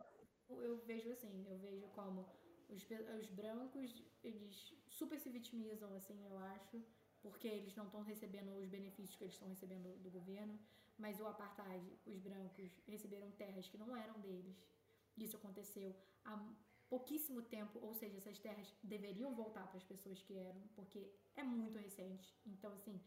eu 0.49 0.77
vejo 0.79 1.09
assim, 1.13 1.45
eu 1.49 1.57
vejo 1.59 1.87
como 1.95 2.27
os, 2.67 2.85
os 3.17 3.27
brancos, 3.29 4.03
eles 4.21 4.75
super 4.89 5.17
se 5.17 5.29
vitimizam, 5.29 5.93
assim, 5.95 6.21
eu 6.25 6.37
acho, 6.37 6.83
porque 7.21 7.47
eles 7.47 7.73
não 7.73 7.85
estão 7.85 8.01
recebendo 8.01 8.53
os 8.57 8.67
benefícios 8.67 9.15
que 9.15 9.23
eles 9.23 9.35
estão 9.35 9.47
recebendo 9.47 9.97
do 9.99 10.11
governo, 10.11 10.59
mas 10.97 11.21
o 11.21 11.25
apartheid, 11.25 11.97
os 12.05 12.19
brancos 12.19 12.69
receberam 12.85 13.31
terras 13.31 13.65
que 13.69 13.77
não 13.77 13.95
eram 13.95 14.19
deles. 14.19 14.61
Isso 15.17 15.37
aconteceu 15.37 15.95
há 16.25 16.35
pouquíssimo 16.91 17.41
tempo, 17.43 17.79
ou 17.79 17.93
seja, 17.93 18.17
essas 18.17 18.37
terras 18.37 18.67
deveriam 18.83 19.33
voltar 19.33 19.65
para 19.67 19.77
as 19.77 19.83
pessoas 19.91 20.21
que 20.21 20.37
eram, 20.37 20.61
porque 20.75 21.09
é 21.37 21.41
muito 21.41 21.79
recente. 21.79 22.27
Então, 22.45 22.73
assim, 22.73 23.01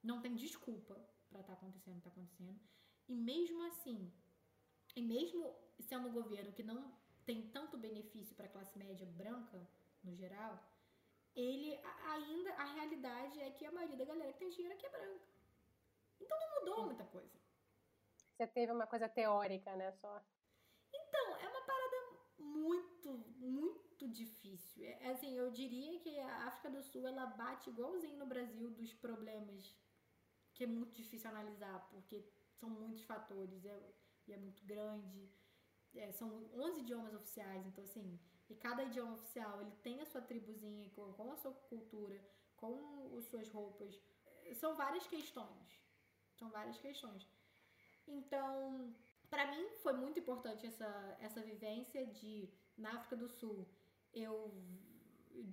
não 0.00 0.22
tem 0.22 0.36
desculpa 0.36 0.94
para 1.28 1.40
estar 1.40 1.54
tá 1.54 1.58
acontecendo, 1.58 2.00
tá 2.00 2.10
acontecendo. 2.10 2.60
E 3.08 3.16
mesmo 3.16 3.60
assim, 3.64 4.12
e 4.94 5.02
mesmo 5.02 5.42
sendo 5.80 6.08
um 6.08 6.12
governo 6.12 6.52
que 6.52 6.62
não 6.62 6.96
tem 7.26 7.50
tanto 7.50 7.76
benefício 7.76 8.36
para 8.36 8.46
a 8.46 8.54
classe 8.54 8.78
média 8.78 9.04
branca, 9.04 9.68
no 10.04 10.14
geral, 10.14 10.52
ele 11.34 11.76
ainda, 12.14 12.52
a 12.54 12.64
realidade 12.76 13.40
é 13.40 13.50
que 13.50 13.66
a 13.66 13.72
maioria 13.72 13.96
da 13.96 14.04
galera 14.04 14.32
que 14.32 14.38
tem 14.38 14.50
dinheiro 14.50 14.74
aqui 14.74 14.86
é 14.86 14.90
branca. 14.90 15.26
Então 16.20 16.38
não 16.38 16.60
mudou 16.60 16.86
muita 16.86 17.04
coisa. 17.04 17.36
Você 18.36 18.46
teve 18.46 18.70
uma 18.70 18.86
coisa 18.86 19.08
teórica, 19.08 19.74
né, 19.74 19.90
só? 19.90 20.24
Então, 20.92 21.36
é 21.38 21.48
uma 21.48 21.62
parada 21.62 21.96
muito, 22.64 23.08
muito 23.38 24.08
difícil. 24.08 24.84
É, 24.84 25.10
assim, 25.10 25.36
eu 25.36 25.50
diria 25.50 25.98
que 26.00 26.18
a 26.18 26.46
África 26.48 26.70
do 26.70 26.82
Sul, 26.82 27.06
ela 27.06 27.26
bate 27.26 27.70
igualzinho 27.70 28.18
no 28.18 28.26
Brasil 28.26 28.70
dos 28.70 28.92
problemas 28.94 29.74
que 30.54 30.64
é 30.64 30.66
muito 30.68 30.94
difícil 30.94 31.28
analisar, 31.30 31.78
porque 31.90 32.24
são 32.60 32.70
muitos 32.70 33.02
fatores, 33.04 33.64
é, 33.64 33.76
e 34.28 34.32
é 34.32 34.36
muito 34.36 34.64
grande 34.64 35.28
é, 35.96 36.10
são 36.12 36.50
11 36.54 36.80
idiomas 36.80 37.14
oficiais, 37.14 37.64
então 37.66 37.84
assim, 37.84 38.18
e 38.48 38.54
cada 38.54 38.84
idioma 38.84 39.14
oficial 39.14 39.60
ele 39.60 39.72
tem 39.82 40.00
a 40.00 40.06
sua 40.06 40.20
tribuzinha 40.20 40.90
com, 40.90 41.12
com 41.12 41.32
a 41.32 41.36
sua 41.36 41.52
cultura, 41.52 42.20
com 42.56 43.16
as 43.16 43.24
suas 43.26 43.48
roupas. 43.48 44.00
São 44.54 44.74
várias 44.74 45.06
questões. 45.06 45.80
São 46.34 46.50
várias 46.50 46.76
questões. 46.78 47.26
Então, 48.06 48.94
para 49.34 49.50
mim 49.50 49.66
foi 49.82 49.94
muito 49.94 50.16
importante 50.20 50.64
essa, 50.64 50.90
essa 51.20 51.40
vivência 51.42 52.06
de 52.06 52.48
na 52.78 52.90
África 52.96 53.16
do 53.16 53.28
Sul. 53.28 53.66
Eu 54.12 54.36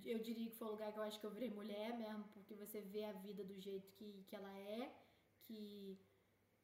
eu 0.04 0.20
diria 0.20 0.48
que 0.48 0.56
foi 0.56 0.68
o 0.68 0.70
lugar 0.70 0.92
que 0.92 0.98
eu 1.00 1.02
acho 1.02 1.18
que 1.18 1.26
eu 1.26 1.32
virei 1.32 1.50
mulher 1.50 1.98
mesmo, 1.98 2.22
porque 2.32 2.54
você 2.54 2.80
vê 2.80 3.04
a 3.04 3.12
vida 3.26 3.42
do 3.42 3.58
jeito 3.60 3.90
que, 3.96 4.24
que 4.28 4.36
ela 4.36 4.56
é, 4.56 4.94
que 5.40 5.98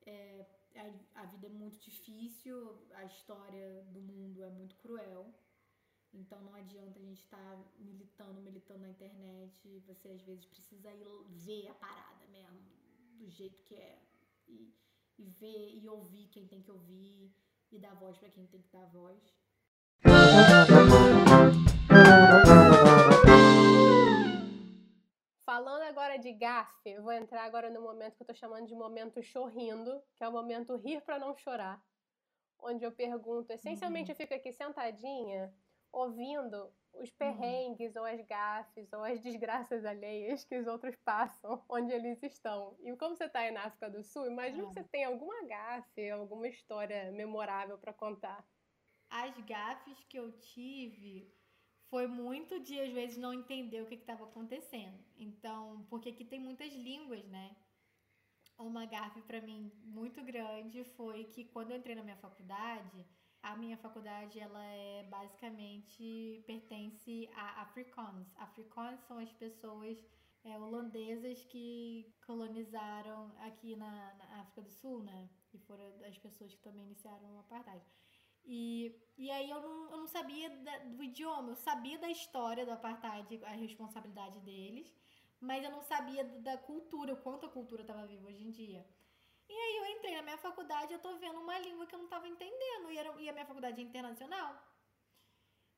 é, 0.07 0.47
a, 0.77 1.23
a 1.23 1.25
vida 1.27 1.49
é 1.49 1.51
muito 1.51 1.81
difícil, 1.81 2.57
a 2.95 3.05
história 3.05 3.83
do 3.95 4.01
mundo 4.01 4.45
é 4.45 4.51
muito 4.51 4.77
cruel. 4.77 5.35
Então 6.15 6.41
não 6.45 6.55
adianta 6.55 7.01
a 7.01 7.03
gente 7.03 7.23
estar 7.25 7.57
tá 7.57 7.65
militando, 7.81 8.41
militando 8.41 8.83
na 8.83 8.91
internet. 8.91 9.83
Você 9.89 10.09
às 10.11 10.23
vezes 10.23 10.45
precisa 10.45 10.93
ir 10.93 11.05
ver 11.31 11.67
a 11.67 11.75
parada 11.75 12.25
mesmo, 12.29 12.61
do 13.19 13.29
jeito 13.29 13.61
que 13.65 13.75
é. 13.75 14.01
E, 14.47 14.73
e 15.19 15.29
ver 15.29 15.75
e 15.75 15.89
ouvir 15.89 16.29
quem 16.29 16.47
tem 16.47 16.63
que 16.63 16.71
ouvir 16.71 17.33
e 17.71 17.79
dar 17.79 17.95
voz 17.95 18.17
para 18.17 18.31
quem 18.31 18.47
tem 18.47 18.63
que 18.63 18.71
dar 18.71 18.87
voz. 18.87 19.21
Falando 25.45 25.83
agora 25.83 26.19
de 26.19 26.33
gafe, 26.33 26.91
eu 26.91 27.03
vou 27.03 27.13
entrar 27.13 27.45
agora 27.45 27.69
no 27.69 27.81
momento 27.81 28.17
que 28.17 28.23
eu 28.23 28.27
tô 28.27 28.35
chamando 28.35 28.67
de 28.67 28.75
momento 28.75 29.23
chorrindo, 29.23 30.01
que 30.15 30.23
é 30.23 30.29
o 30.29 30.33
momento 30.33 30.77
rir 30.77 31.01
para 31.01 31.19
não 31.19 31.37
chorar. 31.37 31.83
Onde 32.61 32.85
eu 32.85 32.93
pergunto, 32.93 33.53
essencialmente 33.53 34.11
uhum. 34.11 34.13
eu 34.13 34.17
fico 34.17 34.35
aqui 34.35 34.53
sentadinha, 34.53 35.53
ouvindo 35.93 36.73
os 36.95 37.11
uhum. 37.11 37.17
perrengues 37.19 37.97
ou 37.97 38.05
as 38.05 38.21
gafes 38.27 38.93
ou 38.93 39.05
as 39.05 39.21
desgraças 39.21 39.85
alheias 39.85 40.45
que 40.45 40.59
os 40.59 40.67
outros 40.67 40.97
passam 41.05 41.63
onde 41.69 41.93
eles 41.93 42.23
estão. 42.23 42.77
E 42.81 42.95
como 42.97 43.17
você 43.17 43.25
está 43.25 43.41
aí 43.41 43.51
na 43.51 43.65
África 43.65 43.91
do 43.91 44.03
Sul, 44.03 44.27
imagino 44.27 44.69
que 44.69 44.75
você 44.75 44.85
tem 44.85 45.05
alguma 45.05 45.45
gafe, 45.47 46.11
alguma 46.11 46.49
história 46.49 47.11
memorável 47.13 47.79
para 47.79 47.93
contar. 47.93 48.47
As 49.11 49.37
gafes 49.41 50.05
que 50.05 50.19
eu 50.19 50.33
tive 50.39 51.33
foi 51.89 52.07
muito 52.07 52.61
de 52.61 52.79
às 52.79 52.93
vezes 52.93 53.17
não 53.17 53.33
entender 53.33 53.81
o 53.81 53.87
que 53.87 53.95
estava 53.95 54.25
acontecendo. 54.25 55.03
Então, 55.17 55.87
porque 55.89 56.11
aqui 56.11 56.25
tem 56.25 56.39
muitas 56.39 56.73
línguas, 56.75 57.25
né? 57.29 57.57
Uma 58.59 58.85
gafe 58.85 59.23
para 59.23 59.41
mim 59.41 59.73
muito 59.85 60.23
grande 60.23 60.85
foi 60.85 61.25
que 61.25 61.45
quando 61.45 61.71
eu 61.71 61.77
entrei 61.79 61.95
na 61.95 62.03
minha 62.03 62.17
faculdade, 62.17 63.07
a 63.53 63.57
minha 63.57 63.79
faculdade, 63.79 64.39
ela 64.39 64.63
é 64.63 65.05
basicamente 65.05 66.43
pertence 66.47 67.29
a 67.35 67.63
Afrikaans. 67.63 68.35
Afrikaans 68.37 69.01
são 69.07 69.19
as 69.19 69.33
pessoas 69.33 69.97
é, 70.45 70.59
holandesas 70.59 71.43
que 71.45 72.13
colonizaram 72.27 73.33
aqui 73.39 73.75
na, 73.75 74.15
na, 74.15 74.41
África 74.41 74.63
do 74.63 74.71
Sul, 74.71 75.03
né? 75.03 75.31
E 75.55 75.59
foram 75.61 75.99
as 76.05 76.19
pessoas 76.19 76.53
que 76.55 76.61
também 76.61 76.85
iniciaram 76.85 77.37
o 77.37 77.39
apartheid. 77.39 77.83
E, 78.45 78.95
e 79.17 79.31
aí 79.31 79.49
eu 79.49 79.61
não, 79.63 79.91
eu 79.93 79.97
não 79.97 80.07
sabia 80.07 80.51
da, 80.51 80.79
do 80.79 81.03
idioma, 81.03 81.51
eu 81.51 81.57
sabia 81.57 81.99
da 81.99 82.11
história 82.11 82.67
do 82.67 82.73
apartheid, 82.73 83.43
a 83.45 83.53
responsabilidade 83.53 84.41
deles, 84.41 84.93
mas 85.41 85.65
eu 85.65 85.71
não 85.71 85.83
sabia 85.83 86.23
da 86.41 86.59
cultura, 86.59 87.15
o 87.15 87.23
quanto 87.23 87.47
a 87.47 87.51
cultura 87.51 87.81
estava 87.81 88.07
viva 88.07 88.27
hoje 88.27 88.45
em 88.45 88.51
dia. 88.51 88.87
E 89.49 89.55
aí 89.55 89.77
eu 89.77 89.87
entrei 89.87 90.15
na 90.15 90.23
minha 90.23 90.39
faculdade, 90.39 90.93
eu 90.93 90.99
tô 90.99 91.17
vendo 91.17 91.41
uma 91.41 91.59
língua 91.59 91.87
que 91.87 91.95
eu 91.95 91.99
não 91.99 92.09
tava 92.09 92.29
entendendo, 92.29 92.91
e, 92.91 92.99
era, 92.99 93.11
e 93.21 93.29
a 93.29 93.33
minha 93.33 93.47
faculdade 93.47 93.81
é 93.81 93.85
internacional. 93.85 94.57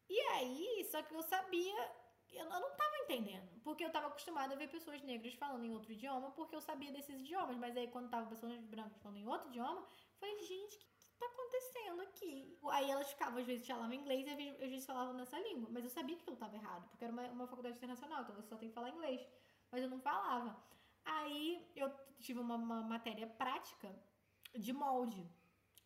E 0.08 0.20
aí, 0.32 0.88
só 0.90 1.02
que 1.02 1.14
eu 1.14 1.22
sabia, 1.22 1.92
eu 2.32 2.44
não 2.44 2.76
tava 2.76 2.96
entendendo, 3.04 3.60
porque 3.62 3.84
eu 3.84 3.92
tava 3.92 4.08
acostumada 4.08 4.54
a 4.54 4.56
ver 4.56 4.68
pessoas 4.68 5.00
negras 5.02 5.34
falando 5.34 5.64
em 5.64 5.72
outro 5.72 5.92
idioma, 5.92 6.32
porque 6.32 6.54
eu 6.56 6.60
sabia 6.60 6.90
desses 6.90 7.20
idiomas, 7.20 7.56
mas 7.56 7.76
aí 7.76 7.88
quando 7.88 8.10
tava 8.10 8.28
pessoas 8.28 8.58
brancas 8.64 9.00
falando 9.00 9.18
em 9.18 9.26
outro 9.28 9.48
idioma, 9.48 9.80
eu 9.80 9.88
falei, 10.18 10.38
gente, 10.40 10.78
que 10.78 10.86
tá 11.18 11.26
acontecendo 11.26 12.00
aqui? 12.02 12.58
Aí 12.70 12.90
elas 12.90 13.08
ficavam, 13.10 13.38
às 13.38 13.46
vezes 13.46 13.66
falavam 13.66 13.92
inglês 13.92 14.26
e 14.26 14.30
às 14.30 14.70
vezes 14.70 14.86
falavam 14.86 15.14
nessa 15.14 15.38
língua, 15.38 15.68
mas 15.70 15.84
eu 15.84 15.90
sabia 15.90 16.16
que 16.16 16.28
eu 16.28 16.36
tava 16.36 16.56
errado, 16.56 16.88
porque 16.88 17.04
era 17.04 17.12
uma, 17.12 17.22
uma 17.28 17.46
faculdade 17.46 17.76
internacional, 17.76 18.22
então 18.22 18.34
você 18.34 18.48
só 18.48 18.56
tem 18.56 18.68
que 18.68 18.74
falar 18.74 18.90
inglês, 18.90 19.24
mas 19.70 19.82
eu 19.82 19.90
não 19.90 20.00
falava. 20.00 20.56
Aí 21.04 21.70
eu 21.74 21.90
tive 22.18 22.40
uma, 22.40 22.56
uma 22.56 22.82
matéria 22.82 23.26
prática 23.26 23.94
de 24.54 24.72
molde 24.72 25.28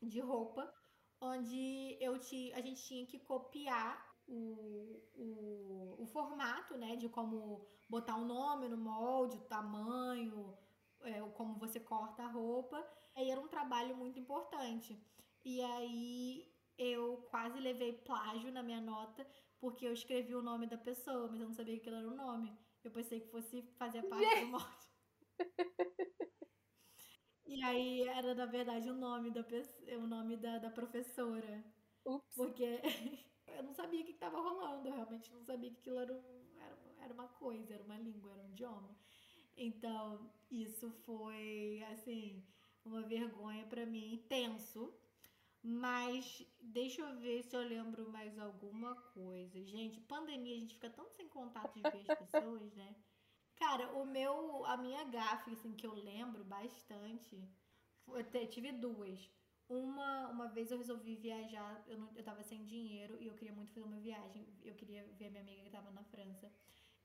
de 0.02 0.20
roupa, 0.20 0.72
onde 1.20 1.96
eu 2.00 2.18
ti, 2.18 2.52
a 2.54 2.60
gente 2.60 2.82
tinha 2.82 3.06
que 3.06 3.18
copiar 3.18 4.14
o, 4.26 5.02
o, 5.14 5.96
o 6.02 6.06
formato, 6.06 6.76
né, 6.76 6.96
de 6.96 7.08
como 7.08 7.66
botar 7.88 8.16
o 8.16 8.22
um 8.22 8.26
nome 8.26 8.68
no 8.68 8.76
molde, 8.76 9.36
o 9.36 9.42
tamanho, 9.42 10.56
é, 11.02 11.20
como 11.30 11.58
você 11.58 11.80
corta 11.80 12.22
a 12.22 12.28
roupa. 12.28 12.84
Aí 13.14 13.30
era 13.30 13.40
um 13.40 13.48
trabalho 13.48 13.96
muito 13.96 14.18
importante. 14.18 15.00
E 15.44 15.60
aí 15.60 16.50
eu 16.76 17.26
quase 17.30 17.60
levei 17.60 17.92
plágio 17.92 18.50
na 18.50 18.62
minha 18.62 18.80
nota, 18.80 19.26
porque 19.58 19.86
eu 19.86 19.92
escrevi 19.92 20.34
o 20.34 20.42
nome 20.42 20.66
da 20.66 20.78
pessoa, 20.78 21.28
mas 21.30 21.40
eu 21.40 21.46
não 21.46 21.54
sabia 21.54 21.74
que 21.74 21.80
aquilo 21.80 21.96
era 21.96 22.08
o 22.08 22.16
nome. 22.16 22.56
Eu 22.82 22.90
pensei 22.90 23.20
que 23.20 23.28
fosse 23.28 23.62
fazer 23.78 24.02
parte 24.02 24.40
do 24.40 24.46
molde. 24.48 24.93
E 27.46 27.62
aí 27.62 28.02
era, 28.08 28.34
na 28.34 28.46
verdade, 28.46 28.88
o 28.90 28.94
nome 28.94 29.30
da, 29.30 29.44
o 29.98 30.06
nome 30.06 30.36
da, 30.36 30.58
da 30.58 30.70
professora. 30.70 31.64
Ups. 32.04 32.34
Porque 32.36 32.80
eu 33.56 33.62
não 33.62 33.72
sabia 33.74 34.00
o 34.02 34.04
que 34.04 34.12
estava 34.12 34.40
rolando, 34.40 34.88
eu 34.88 34.94
realmente 34.94 35.30
não 35.32 35.42
sabia 35.44 35.70
que 35.70 35.78
aquilo 35.78 35.98
era, 35.98 36.12
um, 36.12 36.60
era, 36.60 36.78
era 37.04 37.14
uma 37.14 37.28
coisa, 37.28 37.74
era 37.74 37.82
uma 37.82 37.98
língua, 37.98 38.32
era 38.32 38.42
um 38.42 38.48
idioma. 38.50 38.96
Então, 39.56 40.30
isso 40.50 40.90
foi, 41.06 41.84
assim, 41.92 42.42
uma 42.84 43.02
vergonha 43.02 43.64
para 43.66 43.86
mim, 43.86 44.24
tenso. 44.28 44.92
Mas 45.62 46.46
deixa 46.60 47.02
eu 47.02 47.18
ver 47.20 47.42
se 47.44 47.56
eu 47.56 47.62
lembro 47.62 48.10
mais 48.10 48.38
alguma 48.38 48.94
coisa. 49.14 49.64
Gente, 49.64 50.00
pandemia, 50.02 50.56
a 50.56 50.60
gente 50.60 50.74
fica 50.74 50.90
tão 50.90 51.08
sem 51.10 51.28
contato 51.28 51.74
de 51.74 51.82
ver 51.82 52.04
as 52.10 52.18
pessoas, 52.18 52.74
né? 52.74 52.94
Cara, 53.56 53.92
o 53.92 54.04
meu, 54.04 54.64
a 54.66 54.76
minha 54.76 55.04
gafe, 55.04 55.52
assim, 55.52 55.74
que 55.74 55.86
eu 55.86 55.94
lembro 55.94 56.44
bastante, 56.44 57.42
eu 58.08 58.48
tive 58.48 58.72
duas. 58.72 59.30
Uma, 59.68 60.28
uma 60.28 60.48
vez 60.48 60.70
eu 60.70 60.78
resolvi 60.78 61.16
viajar, 61.16 61.82
eu, 61.86 61.98
não, 61.98 62.12
eu 62.14 62.22
tava 62.22 62.42
sem 62.42 62.64
dinheiro 62.64 63.16
e 63.20 63.26
eu 63.26 63.34
queria 63.34 63.54
muito 63.54 63.72
fazer 63.72 63.86
uma 63.86 63.98
viagem. 63.98 64.46
Eu 64.62 64.74
queria 64.74 65.06
ver 65.12 65.26
a 65.26 65.30
minha 65.30 65.42
amiga 65.42 65.62
que 65.62 65.70
tava 65.70 65.90
na 65.90 66.04
França. 66.04 66.50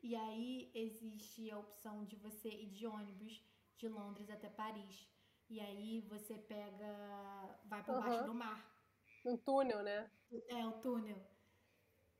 E 0.01 0.15
aí 0.15 0.71
existe 0.73 1.49
a 1.51 1.59
opção 1.59 2.05
de 2.05 2.15
você 2.15 2.49
ir 2.49 2.69
de 2.69 2.85
ônibus 2.85 3.41
de 3.77 3.87
Londres 3.87 4.29
até 4.29 4.49
Paris. 4.49 5.07
E 5.49 5.59
aí 5.59 6.01
você 6.01 6.37
pega. 6.37 7.59
vai 7.65 7.83
por 7.83 7.95
uhum. 7.95 8.01
baixo 8.01 8.23
do 8.25 8.33
mar. 8.33 8.79
Um 9.25 9.37
túnel, 9.37 9.81
né? 9.83 10.11
É, 10.47 10.65
o 10.65 10.69
um 10.69 10.81
túnel. 10.81 11.17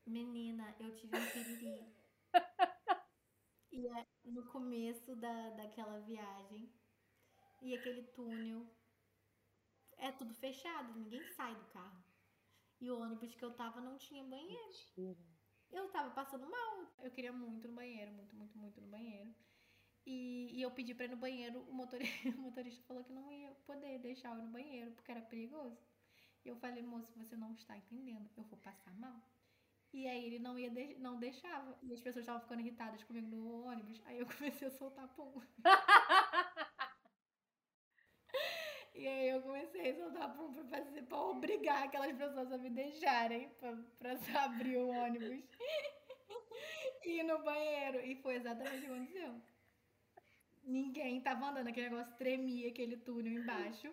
Menina, 0.05 0.75
eu 0.79 0.95
tive 0.95 1.17
um 1.17 1.25
piriri. 1.31 1.98
E 3.71 3.87
é 3.87 4.07
no 4.25 4.45
começo 4.47 5.15
da, 5.15 5.49
daquela 5.51 5.99
viagem. 5.99 6.71
E 7.61 7.75
aquele 7.75 8.03
túnel. 8.03 8.65
É 9.97 10.11
tudo 10.11 10.33
fechado, 10.33 10.97
ninguém 10.97 11.23
sai 11.35 11.53
do 11.55 11.65
carro. 11.65 12.03
E 12.79 12.89
o 12.89 12.99
ônibus 12.99 13.35
que 13.35 13.43
eu 13.43 13.53
tava 13.53 13.81
não 13.81 13.97
tinha 13.97 14.23
banheiro. 14.23 14.73
Mentira. 14.97 15.19
Eu 15.71 15.89
tava 15.89 16.11
passando 16.11 16.49
mal. 16.49 16.87
Eu 17.03 17.11
queria 17.11 17.31
muito 17.33 17.67
no 17.67 17.75
banheiro, 17.75 18.11
muito, 18.11 18.35
muito, 18.35 18.57
muito 18.57 18.81
no 18.81 18.87
banheiro. 18.87 19.33
E, 20.05 20.49
e 20.57 20.61
eu 20.61 20.71
pedi 20.71 20.95
pra 20.95 21.05
ir 21.05 21.09
no 21.09 21.17
banheiro, 21.17 21.59
o 21.69 21.73
motorista, 21.73 22.29
o 22.37 22.41
motorista 22.41 22.83
falou 22.87 23.03
que 23.03 23.13
não 23.13 23.31
ia 23.31 23.51
poder 23.65 23.99
deixar 23.99 24.33
eu 24.33 24.39
ir 24.39 24.45
no 24.45 24.51
banheiro, 24.51 24.91
porque 24.91 25.11
era 25.11 25.21
perigoso. 25.21 25.77
E 26.43 26.47
eu 26.49 26.55
falei, 26.55 26.81
moço, 26.81 27.11
você 27.17 27.35
não 27.35 27.53
está 27.53 27.77
entendendo, 27.77 28.29
eu 28.35 28.43
vou 28.43 28.57
passar 28.59 28.93
mal. 28.97 29.21
E 29.91 30.07
aí 30.07 30.25
ele 30.25 30.39
não 30.39 30.57
ia 30.57 30.69
de 30.69 30.95
não 30.99 31.17
deixava. 31.17 31.77
E 31.81 31.93
as 31.93 31.99
pessoas 31.99 32.23
estavam 32.23 32.41
ficando 32.41 32.61
irritadas 32.61 33.03
comigo 33.03 33.27
no 33.27 33.65
ônibus. 33.65 34.01
Aí 34.05 34.19
eu 34.19 34.25
comecei 34.37 34.67
a 34.67 34.71
soltar 34.71 35.07
pum. 35.09 35.41
e 38.93 39.07
aí 39.07 39.29
eu 39.29 39.41
comecei 39.41 39.91
a 39.91 39.95
soltar 39.95 40.33
pum 40.35 40.53
pra, 40.53 40.63
fazer, 40.65 41.01
pra 41.03 41.17
obrigar 41.17 41.83
aquelas 41.83 42.15
pessoas 42.15 42.51
a 42.51 42.57
me 42.57 42.69
deixarem 42.69 43.49
pra, 43.59 43.75
pra 43.97 44.11
abrir 44.43 44.77
o 44.77 44.89
ônibus. 44.89 45.43
e 47.03 47.19
ir 47.19 47.23
no 47.23 47.43
banheiro. 47.43 47.99
E 48.01 48.15
foi 48.21 48.35
exatamente 48.35 48.77
o 48.77 48.81
que 48.81 48.85
aconteceu. 48.85 49.41
Ninguém 50.63 51.19
tava 51.21 51.49
andando, 51.49 51.67
aquele 51.67 51.89
negócio 51.89 52.15
tremia, 52.15 52.69
aquele 52.69 52.97
túnel 52.97 53.33
embaixo. 53.33 53.91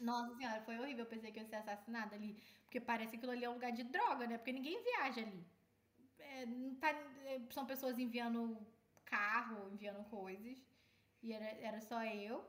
Nossa 0.00 0.34
senhora, 0.36 0.62
foi 0.62 0.78
horrível. 0.78 1.04
Eu 1.04 1.10
pensei 1.10 1.30
que 1.30 1.38
eu 1.38 1.42
ia 1.42 1.48
ser 1.48 1.56
assassinada 1.56 2.14
ali. 2.16 2.40
Porque 2.68 2.80
parece 2.82 3.12
que 3.12 3.16
aquilo 3.16 3.32
ali 3.32 3.44
é 3.44 3.48
um 3.50 3.54
lugar 3.54 3.72
de 3.72 3.82
droga, 3.82 4.26
né? 4.26 4.36
Porque 4.36 4.52
ninguém 4.52 4.82
viaja 4.82 5.22
ali. 5.22 5.42
É, 6.18 6.44
tá, 6.78 6.90
é, 6.90 7.40
são 7.50 7.64
pessoas 7.64 7.98
enviando 7.98 8.58
carro, 9.06 9.70
enviando 9.72 10.04
coisas. 10.10 10.62
E 11.22 11.32
era, 11.32 11.46
era 11.46 11.80
só 11.80 12.04
eu. 12.04 12.44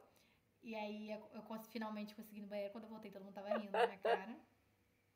E 0.61 0.75
aí 0.75 1.09
eu, 1.09 1.21
eu 1.33 1.63
finalmente 1.71 2.13
consegui 2.13 2.41
no 2.41 2.47
banheiro. 2.47 2.73
Quando 2.73 2.83
eu 2.83 2.89
voltei, 2.89 3.09
todo 3.09 3.23
mundo 3.23 3.33
tava 3.33 3.57
rindo 3.57 3.71
na 3.71 3.87
minha 3.87 3.99
cara. 3.99 4.35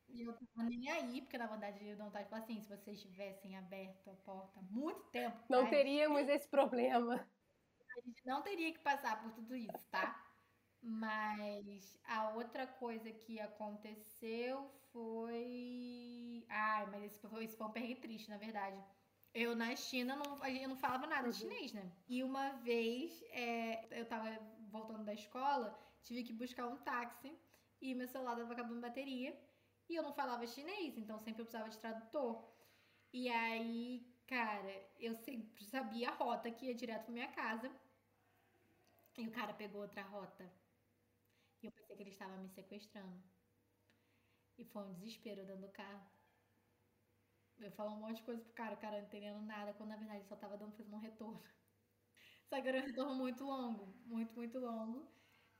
E 0.07 0.21
eu 0.21 0.31
tava 0.31 0.69
nem 0.69 0.89
aí, 0.89 1.21
porque 1.21 1.37
na 1.37 1.47
verdade 1.47 1.85
eu 1.85 1.97
não 1.97 2.09
tava 2.09 2.23
tipo 2.23 2.35
assim, 2.35 2.61
se 2.61 2.69
vocês 2.69 3.01
tivessem 3.01 3.57
aberto 3.57 4.09
a 4.09 4.15
porta 4.15 4.59
há 4.59 4.63
muito 4.63 5.01
tempo. 5.11 5.37
Não 5.49 5.69
teríamos 5.69 6.29
esse 6.29 6.47
problema. 6.47 7.15
A 7.15 8.01
gente 8.05 8.25
não 8.25 8.41
teria 8.41 8.71
que 8.73 8.79
passar 8.79 9.21
por 9.21 9.33
tudo 9.33 9.53
isso, 9.53 9.85
tá? 9.91 10.22
Mas 10.83 11.97
a 12.03 12.31
outra 12.31 12.67
coisa 12.67 13.09
que 13.09 13.39
aconteceu 13.39 14.69
foi. 14.91 16.45
Ai, 16.49 16.85
mas 16.87 17.03
esse 17.05 17.27
foi, 17.27 17.45
esse 17.45 17.55
foi 17.55 17.67
um 17.67 17.71
perrengue 17.71 17.95
triste, 17.95 18.29
na 18.29 18.37
verdade. 18.37 18.77
Eu 19.33 19.55
na 19.55 19.73
China 19.77 20.15
não, 20.15 20.45
eu 20.45 20.69
não 20.69 20.75
falava 20.75 21.07
nada 21.07 21.29
de 21.29 21.43
uhum. 21.43 21.49
chinês, 21.49 21.71
né? 21.71 21.89
E 22.07 22.21
uma 22.21 22.49
vez 22.49 23.23
é, 23.31 23.87
eu 23.97 24.05
tava 24.05 24.29
voltando 24.69 25.05
da 25.05 25.13
escola, 25.13 25.79
tive 26.03 26.21
que 26.23 26.33
buscar 26.33 26.67
um 26.67 26.75
táxi 26.77 27.31
e 27.81 27.95
meu 27.95 28.07
celular 28.07 28.35
tava 28.35 28.51
acabando 28.51 28.81
bateria. 28.81 29.33
E 29.89 29.95
eu 29.95 30.03
não 30.03 30.13
falava 30.13 30.45
chinês, 30.45 30.97
então 30.97 31.17
sempre 31.17 31.41
eu 31.41 31.45
precisava 31.45 31.69
de 31.69 31.77
tradutor. 31.77 32.43
E 33.13 33.29
aí, 33.29 34.05
cara, 34.27 34.85
eu 34.99 35.15
sempre 35.15 35.63
sabia 35.63 36.09
a 36.09 36.13
rota 36.13 36.51
que 36.51 36.65
ia 36.65 36.75
direto 36.75 37.05
pra 37.05 37.13
minha 37.13 37.31
casa. 37.31 37.71
E 39.17 39.27
o 39.27 39.31
cara 39.31 39.53
pegou 39.53 39.81
outra 39.81 40.01
rota. 40.03 40.51
E 41.63 41.67
eu 41.67 41.71
pensei 41.71 41.95
que 41.95 42.03
ele 42.03 42.09
estava 42.09 42.35
me 42.35 42.49
sequestrando. 42.49 43.23
E 44.57 44.65
foi 44.65 44.83
um 44.83 44.93
desespero 44.93 45.45
dentro 45.45 45.61
do 45.61 45.71
carro. 45.71 46.05
Eu 47.57 47.71
falo 47.71 47.91
um 47.91 47.99
monte 48.01 48.17
de 48.17 48.23
coisa 48.23 48.43
pro 48.43 48.53
cara, 48.53 48.75
o 48.75 48.77
cara 48.77 48.97
não 48.97 49.05
entendendo 49.05 49.41
nada, 49.45 49.73
quando 49.73 49.89
na 49.89 49.95
verdade 49.95 50.19
ele 50.19 50.27
só 50.27 50.35
tava 50.35 50.57
dando 50.57 50.75
fazendo 50.75 50.95
um 50.95 50.99
retorno. 50.99 51.41
Só 52.49 52.61
que 52.61 52.67
era 52.67 52.79
um 52.79 52.85
retorno 52.85 53.15
muito 53.15 53.43
longo, 53.45 53.95
muito, 54.05 54.35
muito 54.35 54.59
longo. 54.59 55.09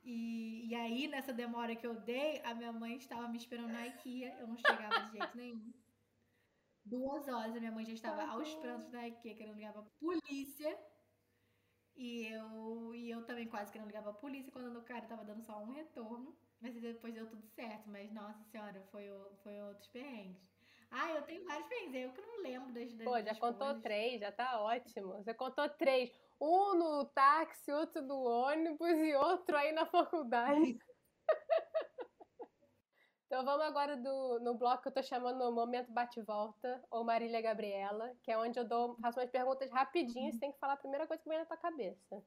E, 0.04 0.68
e 0.68 0.76
aí, 0.76 1.08
nessa 1.08 1.34
demora 1.34 1.76
que 1.76 1.88
eu 1.88 1.96
dei, 2.02 2.42
a 2.44 2.54
minha 2.54 2.74
mãe 2.74 2.98
estava 2.98 3.28
me 3.30 3.38
esperando 3.38 3.72
na 3.72 3.88
IKEA, 3.88 4.38
eu 4.40 4.48
não 4.48 4.58
chegava 4.58 5.06
de 5.06 5.12
jeito 5.18 5.38
nenhum. 5.38 5.74
Duas 6.84 7.26
horas, 7.30 7.56
a 7.56 7.60
minha 7.60 7.72
mãe 7.72 7.86
já 7.86 7.94
estava 7.94 8.26
aos 8.26 8.54
prantos 8.56 8.90
na 8.92 9.08
IKEA, 9.08 9.36
querendo 9.36 9.56
ligar 9.56 9.72
pra 9.72 9.84
polícia. 9.98 10.78
E 11.96 12.26
eu, 12.26 12.94
e 12.96 13.10
eu 13.12 13.24
também 13.26 13.48
quase 13.48 13.72
querendo 13.72 13.88
ligar 13.88 14.04
pra 14.04 14.14
polícia, 14.14 14.52
quando 14.52 14.78
o 14.78 14.84
cara 14.84 15.06
tava 15.06 15.24
dando 15.24 15.42
só 15.44 15.60
um 15.62 15.72
retorno. 15.72 16.36
Mas 16.60 16.74
depois 16.80 17.14
deu 17.14 17.28
tudo 17.30 17.46
certo. 17.46 17.90
Mas, 17.90 18.12
nossa 18.12 18.44
senhora, 18.46 18.82
foi, 18.92 19.10
foi 19.44 19.62
outros 19.62 19.88
perrengues. 19.88 20.42
Ah, 20.90 21.12
eu 21.12 21.22
tenho 21.24 21.44
vários 21.46 21.68
perrengues. 21.68 21.96
Eu 21.96 22.14
que 22.14 22.22
não 22.22 22.42
lembro 22.42 22.72
das, 22.74 22.94
das 22.94 23.06
Pô, 23.06 23.18
já 23.18 23.22
das 23.24 23.40
contou 23.40 23.68
coisas. 23.68 23.84
três, 23.84 24.20
já 24.22 24.32
tá 24.32 24.62
ótimo. 24.62 25.14
Você 25.14 25.34
contou 25.34 25.70
três. 25.70 26.12
Um 26.40 26.76
no 26.76 27.06
táxi, 27.06 27.72
outro 27.72 28.02
no 28.02 28.24
ônibus 28.24 28.98
e 28.98 29.14
outro 29.16 29.56
aí 29.58 29.72
na 29.72 29.86
faculdade. 29.86 30.78
então 33.34 33.44
vamos 33.44 33.66
agora 33.66 33.98
do, 33.98 34.40
no 34.42 34.54
bloco 34.54 34.84
que 34.84 34.90
eu 34.90 34.92
tô 34.92 35.02
chamando 35.02 35.40
no 35.40 35.52
Momento 35.52 35.92
Bate-Volta, 35.92 36.86
ou 36.92 37.04
Marília 37.04 37.42
Gabriela, 37.42 38.16
que 38.22 38.32
é 38.32 38.38
onde 38.38 38.60
eu 38.60 38.64
dou, 38.64 38.96
faço 38.98 39.20
umas 39.20 39.32
perguntas 39.32 39.72
rapidinhas, 39.72 40.36
você 40.36 40.40
tem 40.40 40.52
que 40.52 40.60
falar 40.60 40.74
a 40.74 40.78
primeira 40.78 41.08
coisa 41.08 41.24
que 41.24 41.28
vem 41.28 41.40
na 41.40 41.46
tua 41.48 41.58
cabeça. 41.58 42.24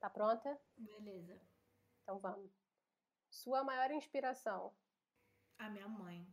Tá 0.00 0.08
pronta? 0.08 0.58
Beleza. 0.78 1.38
Então 2.02 2.18
vamos. 2.20 2.50
Sua 3.28 3.62
maior 3.62 3.90
inspiração. 3.90 4.74
A 5.58 5.68
minha 5.68 5.88
mãe. 5.88 6.26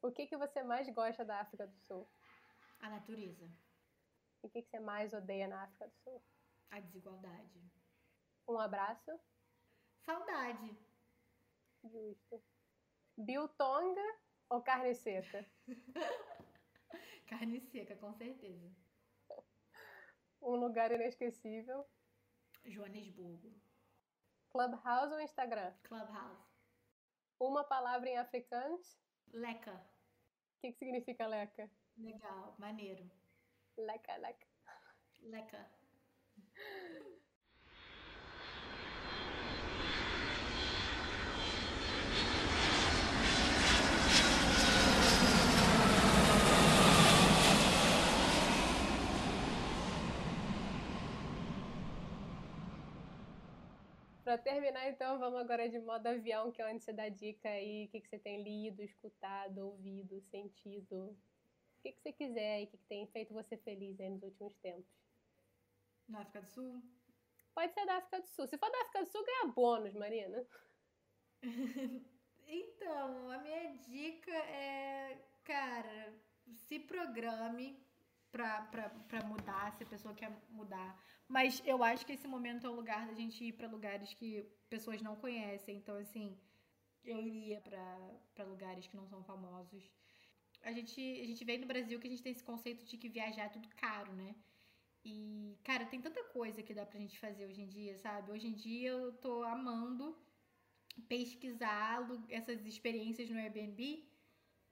O 0.00 0.10
que, 0.10 0.26
que 0.26 0.38
você 0.38 0.62
mais 0.62 0.88
gosta 0.88 1.22
da 1.22 1.40
África 1.40 1.66
do 1.66 1.76
Sul? 1.80 2.08
A 2.80 2.88
natureza. 2.88 3.44
E 4.42 4.46
o 4.46 4.48
que, 4.48 4.62
que 4.62 4.70
você 4.70 4.80
mais 4.80 5.12
odeia 5.12 5.46
na 5.46 5.64
África 5.64 5.86
do 5.86 5.96
Sul? 5.96 6.24
A 6.70 6.80
desigualdade. 6.80 7.62
Um 8.48 8.58
abraço. 8.58 9.20
Saudade. 10.06 10.78
Justo. 11.82 12.42
Biltonga 13.16 14.18
ou 14.48 14.62
carne 14.62 14.94
seca? 14.94 15.46
Carne 17.26 17.60
seca, 17.60 17.96
com 17.96 18.12
certeza. 18.12 18.70
Um 20.42 20.56
lugar 20.56 20.92
inesquecível. 20.92 21.86
Joanesburgo. 22.64 23.52
Clubhouse 24.50 25.12
ou 25.12 25.20
Instagram? 25.20 25.72
Clubhouse. 25.84 26.54
Uma 27.40 27.64
palavra 27.64 28.08
em 28.08 28.16
africanos. 28.16 28.98
Leca. 29.32 29.72
O 29.72 30.60
que, 30.60 30.72
que 30.72 30.78
significa 30.78 31.26
leca? 31.26 31.70
Legal. 31.96 32.54
Maneiro. 32.58 33.10
Leca, 33.76 34.16
leca. 34.16 34.46
Leca. 35.22 35.70
Pra 54.24 54.38
terminar, 54.38 54.88
então, 54.88 55.18
vamos 55.18 55.38
agora 55.38 55.68
de 55.68 55.78
modo 55.78 56.06
avião, 56.06 56.50
que 56.50 56.62
é 56.62 56.66
onde 56.66 56.82
você 56.82 56.94
dá 56.94 57.10
dica 57.10 57.46
aí, 57.46 57.84
o 57.84 57.88
que, 57.90 58.00
que 58.00 58.08
você 58.08 58.18
tem 58.18 58.42
lido, 58.42 58.82
escutado, 58.82 59.58
ouvido, 59.58 60.18
sentido. 60.22 60.96
O 61.78 61.82
que, 61.82 61.92
que 61.92 62.00
você 62.00 62.10
quiser 62.10 62.54
aí, 62.54 62.64
o 62.64 62.68
que, 62.68 62.78
que 62.78 62.86
tem 62.86 63.06
feito 63.08 63.34
você 63.34 63.58
feliz 63.58 64.00
aí 64.00 64.08
nos 64.08 64.22
últimos 64.22 64.56
tempos. 64.56 64.90
Na 66.08 66.22
África 66.22 66.40
do 66.40 66.48
Sul? 66.48 66.82
Pode 67.54 67.74
ser 67.74 67.84
da 67.84 67.98
África 67.98 68.20
do 68.20 68.26
Sul. 68.26 68.46
Se 68.46 68.56
for 68.56 68.70
da 68.70 68.80
África 68.80 69.02
do 69.02 69.08
Sul, 69.10 69.24
ganha 69.26 69.52
bônus, 69.52 69.94
Marina. 69.94 70.46
Então, 72.46 73.30
a 73.30 73.38
minha 73.38 73.74
dica 73.78 74.30
é, 74.30 75.18
cara, 75.44 76.14
se 76.52 76.78
programe 76.78 77.82
pra 78.30 79.22
mudar, 79.24 79.72
se 79.72 79.82
a 79.82 79.86
pessoa 79.86 80.14
quer 80.14 80.30
mudar. 80.50 81.02
Mas 81.34 81.60
eu 81.72 81.78
acho 81.82 82.06
que 82.06 82.12
esse 82.16 82.28
momento 82.34 82.64
é 82.64 82.70
o 82.70 82.78
lugar 82.80 83.02
da 83.08 83.14
gente 83.20 83.38
ir 83.44 83.52
pra 83.58 83.74
lugares 83.76 84.14
que 84.18 84.28
pessoas 84.74 85.00
não 85.06 85.16
conhecem. 85.16 85.76
Então, 85.78 85.96
assim, 86.04 86.26
eu 87.12 87.20
iria 87.28 87.60
pra 88.34 88.44
lugares 88.44 88.86
que 88.86 88.96
não 89.00 89.06
são 89.12 89.20
famosos. 89.24 89.82
A 90.62 90.70
gente, 90.76 91.00
a 91.24 91.26
gente 91.30 91.44
vem 91.44 91.58
no 91.58 91.66
Brasil 91.72 91.98
que 91.98 92.06
a 92.06 92.12
gente 92.12 92.22
tem 92.22 92.30
esse 92.30 92.44
conceito 92.50 92.84
de 92.90 92.96
que 92.96 93.08
viajar 93.08 93.46
é 93.46 93.54
tudo 93.56 93.68
caro, 93.84 94.12
né? 94.12 94.30
E, 95.04 95.58
cara, 95.64 95.84
tem 95.86 96.00
tanta 96.00 96.22
coisa 96.36 96.62
que 96.62 96.72
dá 96.72 96.86
pra 96.86 97.00
gente 97.00 97.18
fazer 97.18 97.46
hoje 97.46 97.62
em 97.62 97.68
dia, 97.78 97.98
sabe? 97.98 98.30
Hoje 98.30 98.46
em 98.46 98.54
dia 98.54 98.90
eu 98.90 99.12
tô 99.14 99.42
amando 99.42 100.16
pesquisar 101.08 102.08
essas 102.28 102.64
experiências 102.64 103.28
no 103.28 103.40
Airbnb 103.40 104.08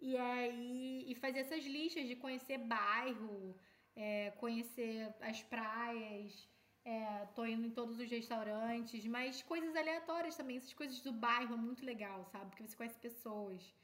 e 0.00 0.16
aí 0.16 1.04
e 1.10 1.14
fazer 1.16 1.40
essas 1.40 1.64
listas 1.64 2.06
de 2.06 2.14
conhecer 2.14 2.58
bairro, 2.58 3.58
é, 3.96 4.30
conhecer 4.42 5.12
as 5.20 5.42
praias, 5.42 6.51
é, 6.84 7.26
tô 7.34 7.44
indo 7.46 7.66
em 7.66 7.70
todos 7.70 7.98
os 7.98 8.10
restaurantes, 8.10 9.06
mas 9.06 9.42
coisas 9.42 9.74
aleatórias 9.76 10.36
também, 10.36 10.56
essas 10.56 10.72
coisas 10.74 11.00
do 11.00 11.12
bairro 11.12 11.54
é 11.54 11.56
muito 11.56 11.84
legal, 11.84 12.24
sabe? 12.26 12.46
Porque 12.50 12.66
você 12.66 12.76
conhece 12.76 12.98
pessoas. 12.98 13.74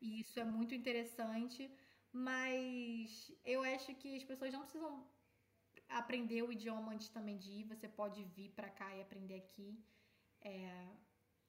E 0.00 0.20
isso 0.20 0.38
é 0.40 0.44
muito 0.44 0.74
interessante, 0.74 1.70
mas 2.12 3.32
eu 3.44 3.62
acho 3.64 3.94
que 3.96 4.16
as 4.16 4.24
pessoas 4.24 4.52
não 4.52 4.62
precisam 4.62 5.06
aprender 5.88 6.42
o 6.42 6.52
idioma 6.52 6.92
antes 6.92 7.08
também 7.08 7.36
de 7.38 7.50
ir, 7.60 7.64
você 7.64 7.88
pode 7.88 8.22
vir 8.24 8.50
pra 8.50 8.68
cá 8.70 8.94
e 8.96 9.02
aprender 9.02 9.36
aqui. 9.36 9.78
É, 10.40 10.88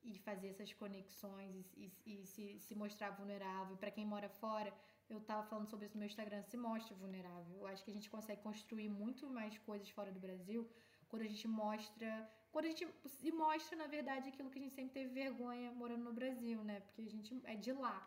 e 0.04 0.18
fazer 0.20 0.50
essas 0.50 0.72
conexões 0.74 1.56
e, 1.76 1.91
e- 2.06 2.22
e 2.24 2.26
se, 2.26 2.60
se 2.60 2.76
mostrar 2.76 3.12
vulnerável. 3.12 3.76
Para 3.78 3.91
quem 3.91 4.06
mora 4.06 4.30
fora, 4.30 4.74
eu 5.10 5.20
tava 5.22 5.43
falando 5.48 5.68
sobre 5.68 5.86
isso 5.86 5.95
no 5.95 6.00
meu 6.00 6.08
Instagram, 6.08 6.41
se 6.43 6.58
mostre 6.58 6.93
vulnerável. 6.95 7.58
Eu 7.60 7.68
acho 7.68 7.84
que 7.84 7.91
a 7.91 7.93
gente 7.93 8.10
consegue 8.10 8.41
construir 8.41 8.89
muito 8.89 9.30
mais 9.30 9.58
coisas 9.60 9.89
fora 9.89 10.12
do 10.12 10.20
Brasil 10.20 10.70
quando 11.10 11.24
a 11.24 11.28
gente 11.28 11.47
mostra. 11.47 12.10
Quando 12.51 12.66
a 12.66 12.70
gente 12.70 12.88
se 13.05 13.32
mostra, 13.32 13.78
na 13.78 13.88
verdade, 13.88 14.30
aquilo 14.30 14.49
que 14.49 14.60
a 14.60 14.62
gente 14.62 14.76
sempre 14.76 14.93
teve 14.93 15.14
vergonha 15.14 15.72
morando 15.72 16.03
no 16.03 16.14
Brasil, 16.14 16.64
né? 16.64 16.80
Porque 16.82 17.01
a 17.01 17.10
gente 17.10 17.39
é 17.45 17.55
de 17.55 17.72
lá. 17.72 17.97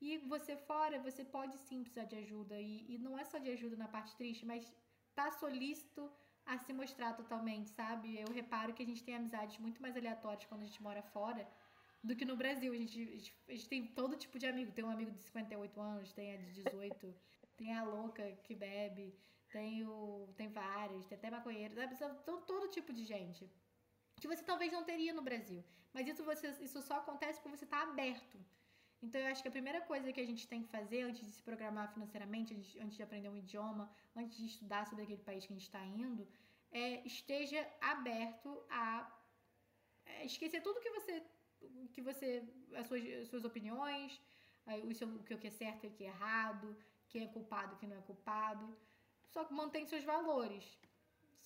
E 0.00 0.18
você 0.18 0.56
fora, 0.56 0.98
você 1.00 1.24
pode 1.24 1.56
sim 1.58 1.82
precisar 1.82 2.04
de 2.04 2.16
ajuda. 2.16 2.60
E, 2.60 2.94
e 2.94 2.98
não 2.98 3.18
é 3.18 3.24
só 3.24 3.38
de 3.38 3.50
ajuda 3.50 3.76
na 3.76 3.88
parte 3.88 4.16
triste, 4.16 4.44
mas 4.44 4.72
tá 5.14 5.30
solícito 5.30 6.10
a 6.44 6.58
se 6.58 6.72
mostrar 6.72 7.14
totalmente, 7.14 7.70
sabe? 7.70 8.20
Eu 8.20 8.30
reparo 8.32 8.74
que 8.74 8.82
a 8.82 8.86
gente 8.86 9.02
tem 9.02 9.14
amizades 9.14 9.58
muito 9.58 9.80
mais 9.80 9.96
aleatórias 9.96 10.44
quando 10.44 10.62
a 10.62 10.64
gente 10.64 10.82
mora 10.82 11.02
fora 11.02 11.48
do 12.02 12.14
que 12.14 12.24
no 12.24 12.36
Brasil. 12.36 12.72
A 12.72 12.76
gente, 12.76 13.00
a 13.00 13.16
gente, 13.16 13.34
a 13.48 13.52
gente 13.52 13.68
tem 13.68 13.86
todo 13.86 14.16
tipo 14.16 14.38
de 14.38 14.46
amigo. 14.46 14.72
Tem 14.72 14.84
um 14.84 14.90
amigo 14.90 15.10
de 15.10 15.22
58 15.22 15.80
anos, 15.80 16.12
tem 16.12 16.34
a 16.34 16.36
de 16.36 16.52
18, 16.52 17.14
tem 17.56 17.74
a 17.74 17.82
louca 17.84 18.30
que 18.42 18.54
bebe, 18.54 19.16
tem, 19.54 19.86
o, 19.86 20.28
tem 20.38 20.48
várias, 20.48 21.06
tem 21.06 21.16
até 21.18 21.30
maconheiro? 21.30 21.74
São 22.26 22.40
todo, 22.50 22.72
tipo 22.76 22.92
de 22.98 23.04
gente. 23.12 23.42
Que 24.20 24.26
você 24.30 24.42
talvez 24.50 24.72
não 24.76 24.82
teria 24.90 25.12
no 25.18 25.22
Brasil. 25.28 25.62
Mas 25.94 26.08
isso, 26.08 26.24
você, 26.30 26.48
isso 26.66 26.80
só 26.88 26.94
acontece 27.02 27.38
porque 27.38 27.56
você 27.56 27.66
está 27.68 27.80
aberto. 27.88 28.36
Então, 29.04 29.20
eu 29.20 29.28
acho 29.30 29.42
que 29.42 29.50
a 29.52 29.56
primeira 29.58 29.80
coisa 29.90 30.12
que 30.14 30.22
a 30.24 30.28
gente 30.30 30.44
tem 30.52 30.60
que 30.64 30.70
fazer 30.76 31.02
antes 31.08 31.24
de 31.26 31.32
se 31.36 31.42
programar 31.48 31.86
financeiramente, 31.94 32.52
antes, 32.84 32.96
de 32.96 33.02
aprender 33.06 33.28
um 33.28 33.36
idioma, 33.44 33.84
antes 34.16 34.36
de 34.36 34.46
estudar 34.46 34.82
sobre 34.88 35.04
aquele 35.04 35.24
país 35.28 35.46
que 35.46 35.52
a 35.52 35.56
gente 35.56 35.68
está 35.70 35.84
indo, 36.02 36.26
é 36.72 36.86
esteja 37.06 37.60
aberto 37.94 38.50
a 38.68 38.88
é, 40.06 40.24
esquecer 40.30 40.62
tudo 40.62 40.84
que 40.86 40.94
você, 40.98 41.22
que 41.92 42.02
você, 42.08 42.42
as 42.80 42.88
suas, 42.88 43.04
as 43.22 43.28
suas 43.28 43.44
opiniões, 43.44 44.20
o, 44.66 45.34
o 45.34 45.38
que 45.42 45.48
é 45.52 45.54
certo 45.62 45.84
e 45.84 45.90
o 45.90 45.92
que 45.92 46.04
é 46.04 46.08
errado, 46.08 46.76
quem 47.08 47.22
é 47.22 47.28
culpado, 47.28 47.76
quem 47.76 47.88
não 47.88 47.98
é 48.02 48.06
culpado. 48.10 48.66
Só 49.34 49.42
mantém 49.50 49.84
seus 49.84 50.04
valores, 50.04 50.64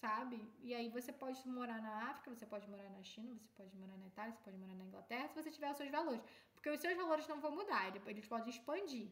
sabe? 0.03 0.39
E 0.63 0.75
aí 0.75 0.89
você 0.91 1.11
pode 1.11 1.41
morar 1.49 1.81
na 1.81 2.11
África, 2.11 2.31
você 2.35 2.45
pode 2.45 2.69
morar 2.69 2.91
na 2.91 3.03
China, 3.03 3.35
você 3.35 3.49
pode 3.61 3.75
morar 3.83 3.97
na 3.97 4.07
Itália, 4.07 4.33
você 4.35 4.43
pode 4.43 4.59
morar 4.59 4.75
na 4.75 4.85
Inglaterra, 4.85 5.29
se 5.29 5.35
você 5.43 5.51
tiver 5.51 5.71
os 5.71 5.79
seus 5.79 5.91
valores. 5.91 6.23
Porque 6.55 6.69
os 6.69 6.81
seus 6.81 6.97
valores 6.99 7.27
não 7.27 7.41
vão 7.41 7.53
mudar, 7.61 7.89
ele- 7.89 8.03
eles 8.07 8.27
podem 8.27 8.51
expandir. 8.51 9.09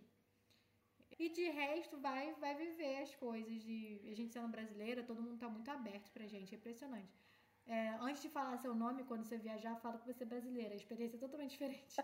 E 1.19 1.31
de 1.31 1.49
resto, 1.49 1.97
vai, 1.99 2.35
vai 2.35 2.55
viver 2.55 2.99
as 3.05 3.15
coisas. 3.15 3.63
E 3.67 3.79
a 4.13 4.15
gente 4.15 4.35
sendo 4.35 4.49
brasileira, 4.49 5.03
todo 5.03 5.23
mundo 5.23 5.39
tá 5.39 5.49
muito 5.49 5.71
aberto 5.71 6.11
pra 6.11 6.27
gente, 6.27 6.55
é 6.55 6.59
impressionante. 6.59 7.26
É, 7.69 7.89
antes 8.01 8.23
de 8.23 8.29
falar 8.29 8.57
seu 8.59 8.75
nome, 8.75 9.03
quando 9.05 9.25
você 9.25 9.37
viajar, 9.39 9.77
fala 9.81 9.99
que 9.99 10.07
você 10.07 10.23
é 10.23 10.27
brasileira. 10.27 10.73
A 10.73 10.77
experiência 10.77 11.17
é 11.17 11.21
totalmente 11.21 11.51
diferente. 11.51 11.97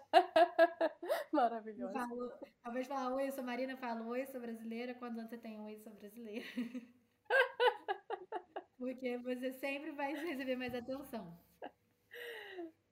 Falo, 1.93 2.33
invés 2.67 2.87
de 2.87 2.93
falar 2.93 3.15
oi, 3.15 3.29
eu 3.29 3.33
sou 3.33 3.45
Marina, 3.45 3.77
falo 3.77 4.09
oi, 4.09 4.27
sou 4.27 4.41
brasileira. 4.41 4.97
Anos 5.01 5.29
você 5.29 5.39
tem? 5.39 5.61
Oi, 5.61 5.79
sou 5.79 5.93
brasileira. 5.93 6.45
Porque 8.77 9.17
você 9.19 9.53
sempre 9.53 9.93
vai 9.93 10.13
receber 10.15 10.57
mais 10.57 10.75
atenção. 10.75 11.39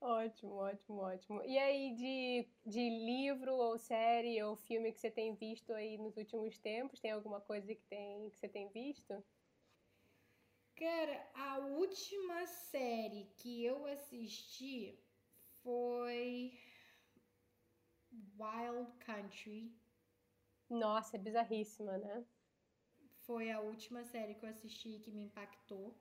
Ótimo, 0.00 0.54
ótimo, 0.54 1.00
ótimo. 1.00 1.42
E 1.44 1.58
aí, 1.58 1.94
de, 1.94 2.48
de 2.64 2.88
livro 2.88 3.54
ou 3.54 3.78
série 3.78 4.42
ou 4.42 4.56
filme 4.56 4.92
que 4.92 5.00
você 5.00 5.10
tem 5.10 5.34
visto 5.34 5.72
aí 5.72 5.98
nos 5.98 6.16
últimos 6.16 6.58
tempos? 6.58 7.00
Tem 7.00 7.10
alguma 7.10 7.40
coisa 7.40 7.74
que, 7.74 7.84
tem, 7.86 8.30
que 8.30 8.38
você 8.38 8.48
tem 8.48 8.70
visto? 8.70 9.22
Cara, 10.80 11.30
a 11.34 11.58
última 11.58 12.46
série 12.46 13.26
que 13.36 13.62
eu 13.62 13.84
assisti 13.84 14.98
foi 15.62 16.58
Wild 18.38 18.90
Country. 19.00 19.70
Nossa, 20.70 21.16
é 21.16 21.20
bizarríssima, 21.20 21.98
né? 21.98 22.24
Foi 23.26 23.50
a 23.50 23.60
última 23.60 24.02
série 24.04 24.34
que 24.34 24.46
eu 24.46 24.48
assisti 24.48 24.98
que 25.00 25.10
me 25.10 25.24
impactou. 25.24 25.94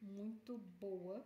Muito 0.00 0.56
boa. 0.56 1.22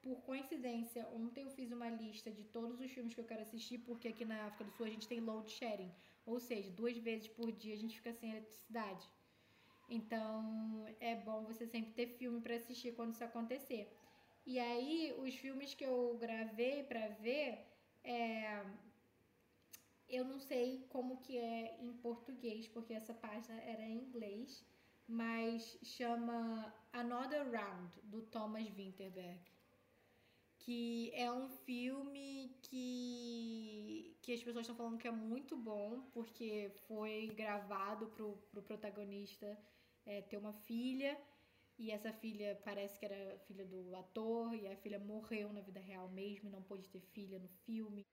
Por 0.00 0.22
coincidência, 0.22 1.08
ontem 1.08 1.42
eu 1.42 1.50
fiz 1.50 1.72
uma 1.72 1.88
lista 1.88 2.30
de 2.30 2.44
todos 2.44 2.80
os 2.80 2.92
filmes 2.92 3.14
que 3.14 3.20
eu 3.20 3.26
quero 3.26 3.42
assistir, 3.42 3.78
porque 3.78 4.06
aqui 4.06 4.24
na 4.24 4.44
África 4.46 4.62
do 4.62 4.70
Sul 4.70 4.86
a 4.86 4.90
gente 4.90 5.08
tem 5.08 5.18
load 5.18 5.50
sharing. 5.50 5.92
Ou 6.24 6.38
seja, 6.38 6.70
duas 6.70 6.96
vezes 6.98 7.26
por 7.26 7.50
dia 7.50 7.74
a 7.74 7.78
gente 7.78 7.96
fica 7.96 8.12
sem 8.12 8.30
eletricidade. 8.30 9.10
Então 9.96 10.86
é 10.98 11.14
bom 11.14 11.44
você 11.44 11.66
sempre 11.66 11.92
ter 11.92 12.06
filme 12.16 12.40
para 12.40 12.56
assistir 12.56 12.92
quando 12.92 13.12
isso 13.12 13.22
acontecer. 13.22 13.94
E 14.46 14.58
aí, 14.58 15.14
os 15.18 15.34
filmes 15.34 15.74
que 15.74 15.84
eu 15.84 16.16
gravei 16.18 16.82
para 16.84 17.08
ver, 17.26 17.58
é... 18.02 18.64
eu 20.08 20.24
não 20.24 20.40
sei 20.40 20.86
como 20.88 21.18
que 21.18 21.36
é 21.36 21.76
em 21.78 21.92
português, 21.92 22.66
porque 22.68 22.94
essa 22.94 23.12
página 23.12 23.60
era 23.60 23.82
em 23.82 23.98
inglês, 23.98 24.64
mas 25.06 25.78
chama 25.82 26.74
Another 26.90 27.44
Round, 27.50 28.00
do 28.04 28.22
Thomas 28.22 28.66
Winterberg. 28.70 29.42
Que 30.58 31.12
é 31.14 31.30
um 31.30 31.50
filme 31.50 32.56
que, 32.62 34.16
que 34.22 34.32
as 34.32 34.42
pessoas 34.42 34.62
estão 34.62 34.76
falando 34.76 34.98
que 34.98 35.08
é 35.08 35.10
muito 35.10 35.54
bom, 35.54 36.00
porque 36.14 36.70
foi 36.88 37.26
gravado 37.36 38.06
pro, 38.06 38.38
pro 38.50 38.62
protagonista 38.62 39.58
é, 40.06 40.22
ter 40.22 40.36
uma 40.36 40.52
filha 40.52 41.18
e 41.78 41.90
essa 41.90 42.12
filha 42.12 42.60
parece 42.64 42.98
que 42.98 43.04
era 43.04 43.38
filha 43.40 43.64
do 43.64 43.94
ator 43.96 44.54
e 44.54 44.68
a 44.68 44.76
filha 44.76 44.98
morreu 44.98 45.52
na 45.52 45.60
vida 45.60 45.80
real 45.80 46.08
mesmo 46.08 46.48
e 46.48 46.52
não 46.52 46.62
pôde 46.62 46.88
ter 46.88 47.00
filha 47.00 47.38
no 47.38 47.48
filme. 47.66 48.06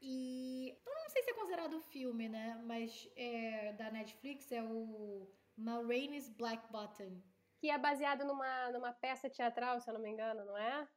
E 0.00 0.74
eu 0.86 0.94
não 0.94 1.08
sei 1.10 1.22
se 1.22 1.30
é 1.30 1.34
considerado 1.34 1.80
filme, 1.82 2.28
né? 2.28 2.60
Mas 2.64 3.08
é, 3.16 3.72
da 3.74 3.90
Netflix 3.90 4.50
é 4.50 4.62
o 4.62 5.30
Ma 5.56 5.82
Rainey's 5.82 6.28
Black 6.30 6.70
Button. 6.72 7.20
Que 7.58 7.68
é 7.68 7.76
baseado 7.76 8.24
numa, 8.24 8.70
numa 8.70 8.92
peça 8.92 9.28
teatral, 9.28 9.80
se 9.80 9.90
eu 9.90 9.94
não 9.94 10.00
me 10.00 10.08
engano, 10.08 10.42
não 10.46 10.56
é? 10.56 10.88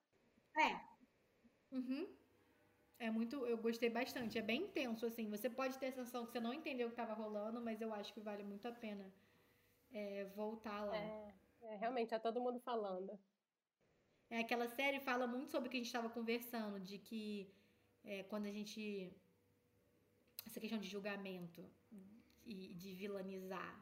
É. 0.57 1.75
Uhum. 1.75 2.07
É 2.99 3.11
muito. 3.11 3.45
Eu 3.45 3.57
gostei 3.57 3.89
bastante. 3.89 4.37
É 4.37 4.41
bem 4.41 4.63
intenso, 4.63 5.05
assim. 5.05 5.29
Você 5.29 5.49
pode 5.49 5.77
ter 5.77 5.87
a 5.87 5.91
sensação 5.91 6.25
que 6.25 6.31
você 6.31 6.39
não 6.39 6.53
entendeu 6.53 6.87
o 6.87 6.89
que 6.89 7.01
estava 7.01 7.21
rolando, 7.21 7.59
mas 7.59 7.81
eu 7.81 7.93
acho 7.93 8.13
que 8.13 8.21
vale 8.21 8.43
muito 8.43 8.65
a 8.65 8.71
pena 8.71 9.11
é, 9.93 10.25
voltar 10.35 10.83
lá. 10.83 10.97
É, 10.97 11.33
é, 11.61 11.75
realmente, 11.75 12.09
tá 12.09 12.19
todo 12.19 12.41
mundo 12.41 12.59
falando. 12.59 13.17
É, 14.29 14.39
aquela 14.39 14.67
série 14.67 14.99
fala 14.99 15.27
muito 15.27 15.51
sobre 15.51 15.67
o 15.67 15.71
que 15.71 15.77
a 15.77 15.79
gente 15.79 15.87
estava 15.87 16.09
conversando, 16.09 16.79
de 16.79 16.97
que 16.97 17.53
é, 18.03 18.23
quando 18.23 18.47
a 18.47 18.51
gente. 18.51 19.13
Essa 20.45 20.59
questão 20.59 20.79
de 20.79 20.87
julgamento 20.87 21.63
e 22.45 22.73
de 22.73 22.93
vilanizar. 22.95 23.79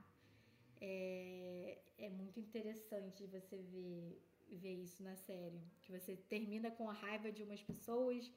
É, 0.79 1.81
é 1.97 2.09
muito 2.09 2.39
interessante 2.39 3.25
você 3.27 3.57
ver, 3.57 4.21
ver 4.49 4.75
isso 4.75 5.01
na 5.01 5.15
série. 5.15 5.61
Que 5.81 5.91
você 5.91 6.15
termina 6.15 6.69
com 6.69 6.89
a 6.89 6.93
raiva 6.93 7.31
de 7.31 7.43
umas 7.43 7.61
pessoas 7.61 8.31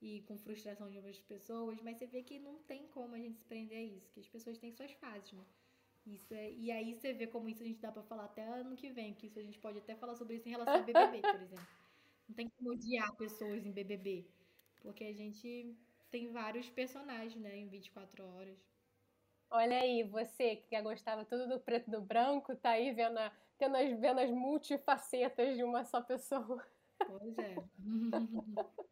e 0.00 0.22
com 0.22 0.36
frustração 0.38 0.90
de 0.90 0.96
outras 0.96 1.20
pessoas, 1.20 1.80
mas 1.82 1.98
você 1.98 2.06
vê 2.06 2.22
que 2.22 2.38
não 2.38 2.58
tem 2.62 2.86
como 2.88 3.14
a 3.14 3.18
gente 3.18 3.36
se 3.38 3.44
prender 3.44 3.78
a 3.78 3.82
isso, 3.82 4.10
que 4.12 4.20
as 4.20 4.28
pessoas 4.28 4.58
têm 4.58 4.72
suas 4.72 4.92
fases, 4.92 5.32
né? 5.32 5.44
Isso 6.06 6.32
é, 6.34 6.50
e 6.52 6.72
aí 6.72 6.94
você 6.94 7.12
vê 7.12 7.26
como 7.26 7.48
isso 7.48 7.62
a 7.62 7.66
gente 7.66 7.80
dá 7.80 7.92
pra 7.92 8.02
falar 8.02 8.24
até 8.24 8.42
ano 8.42 8.76
que 8.76 8.90
vem, 8.90 9.14
que 9.14 9.26
isso 9.26 9.38
a 9.38 9.42
gente 9.42 9.58
pode 9.58 9.78
até 9.78 9.94
falar 9.94 10.16
sobre 10.16 10.36
isso 10.36 10.48
em 10.48 10.50
relação 10.50 10.76
ao 10.76 10.84
BBB, 10.84 11.20
por 11.22 11.40
exemplo. 11.40 11.66
Não 12.28 12.34
tem 12.34 12.48
como 12.48 12.72
odiar 12.72 13.14
pessoas 13.16 13.64
em 13.64 13.70
BBB, 13.70 14.24
porque 14.82 15.04
a 15.04 15.12
gente 15.12 15.76
tem 16.10 16.32
vários 16.32 16.68
personagens, 16.70 17.36
né, 17.36 17.56
em 17.56 17.68
24 17.68 18.24
horas. 18.24 18.58
Olha 19.50 19.80
aí, 19.80 20.04
você 20.04 20.56
que 20.56 20.80
gostava 20.80 21.24
tudo 21.24 21.48
do 21.48 21.60
preto 21.60 21.88
e 21.88 21.90
do 21.90 22.00
branco, 22.00 22.54
tá 22.56 22.70
aí 22.70 22.92
vendo, 22.92 23.18
a, 23.18 23.32
tendo 23.58 23.76
as, 23.76 23.90
vendo 23.98 24.20
as 24.20 24.30
multifacetas 24.30 25.56
de 25.56 25.64
uma 25.64 25.84
só 25.84 26.00
pessoa. 26.00 26.64
Pois 26.98 27.38
é. 27.38 27.56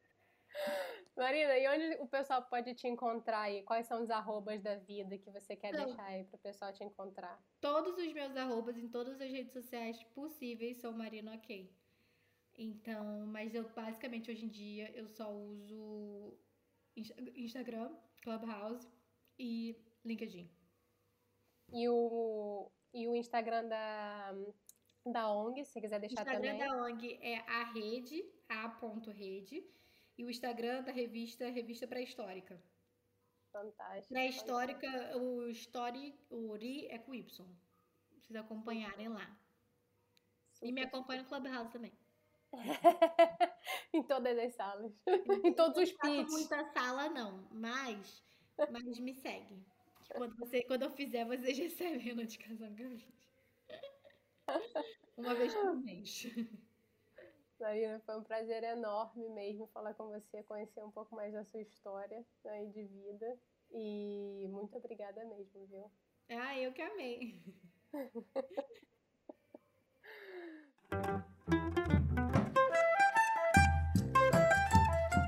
Marina, 1.18 1.58
e 1.58 1.66
onde 1.68 2.00
o 2.02 2.06
pessoal 2.06 2.42
pode 2.44 2.74
te 2.74 2.86
encontrar 2.86 3.40
aí? 3.40 3.62
Quais 3.64 3.86
são 3.86 4.02
os 4.02 4.08
arrobas 4.10 4.62
da 4.62 4.76
vida 4.76 5.18
que 5.18 5.30
você 5.30 5.56
quer 5.56 5.70
Então, 5.70 5.86
deixar 5.86 6.04
aí 6.04 6.24
pro 6.24 6.38
pessoal 6.38 6.72
te 6.72 6.84
encontrar? 6.84 7.42
Todos 7.60 7.98
os 7.98 8.12
meus 8.12 8.36
arrobas 8.36 8.76
em 8.78 8.88
todas 8.88 9.20
as 9.20 9.30
redes 9.30 9.52
sociais 9.52 10.02
possíveis 10.14 10.76
são 10.78 10.92
Marina 10.92 11.34
Ok. 11.34 11.70
Então, 12.56 13.26
mas 13.26 13.54
eu 13.54 13.68
basicamente 13.68 14.30
hoje 14.30 14.44
em 14.44 14.48
dia 14.48 14.90
eu 14.96 15.08
só 15.08 15.30
uso 15.32 16.36
Insta- 16.96 17.14
Instagram, 17.36 17.94
Clubhouse 18.22 18.88
e 19.38 19.76
LinkedIn. 20.04 20.50
E 21.72 21.88
o, 21.88 22.70
e 22.94 23.06
o 23.06 23.14
Instagram 23.14 23.68
da, 23.68 24.34
da 25.06 25.30
ONG, 25.32 25.64
se 25.64 25.80
quiser 25.80 25.98
O 25.98 26.00
deixar 26.00 26.22
Instagram 26.22 26.52
também. 26.52 26.58
da 26.58 26.82
ONG 26.84 27.18
é 27.22 27.36
a 27.38 27.64
rede, 27.72 28.24
a.rede, 28.48 29.64
e 30.18 30.24
o 30.24 30.30
Instagram 30.30 30.82
da 30.82 30.90
revista 30.90 31.44
é 31.44 31.50
Revista 31.50 31.86
Pré-Histórica. 31.86 32.60
Fantástico. 33.52 34.08
Pré-Histórica, 34.08 35.16
o 35.16 35.48
story, 35.50 36.18
o 36.28 36.54
RI 36.54 36.88
é 36.88 36.98
com 36.98 37.14
Y. 37.14 37.46
Vocês 38.26 38.36
acompanharem 38.36 39.08
lá. 39.08 39.40
E 40.60 40.72
me 40.72 40.82
Super. 40.82 40.88
acompanha 40.88 41.22
no 41.22 41.28
Clubhouse 41.28 41.72
também. 41.72 41.92
em 43.94 44.02
todas 44.02 44.38
as 44.38 44.54
salas. 44.54 44.92
em 45.44 45.54
todos 45.54 45.82
os 45.82 45.90
Não 45.90 45.98
faço 45.98 46.12
pitches. 46.16 46.32
muita 46.32 46.64
sala, 46.72 47.08
não, 47.10 47.48
mas, 47.52 48.24
mas 48.70 48.98
me 48.98 49.14
segue. 49.14 49.64
Quando, 50.14 50.36
você, 50.36 50.62
quando 50.64 50.82
eu 50.82 50.90
fizer, 50.90 51.24
vocês 51.24 51.56
recebem 51.56 52.10
a 52.10 52.14
notificação 52.16 52.74
que 52.74 52.82
eu 52.82 52.98
fiz. 52.98 53.28
Uma 55.16 55.34
vez 55.34 55.54
por 55.54 55.76
mês. 55.76 56.26
Marina, 57.60 58.00
foi 58.06 58.16
um 58.16 58.22
prazer 58.22 58.62
enorme 58.62 59.28
mesmo 59.30 59.66
falar 59.68 59.94
com 59.94 60.08
você, 60.08 60.42
conhecer 60.44 60.82
um 60.84 60.90
pouco 60.90 61.14
mais 61.14 61.32
da 61.32 61.44
sua 61.44 61.60
história 61.60 62.24
aí 62.46 62.68
de 62.70 62.84
vida. 62.84 63.38
E 63.70 64.46
muito 64.50 64.76
obrigada 64.78 65.24
mesmo, 65.24 65.66
viu? 65.66 65.90
Ah, 66.30 66.58
eu 66.58 66.72
que 66.72 66.82
amei. 66.82 67.42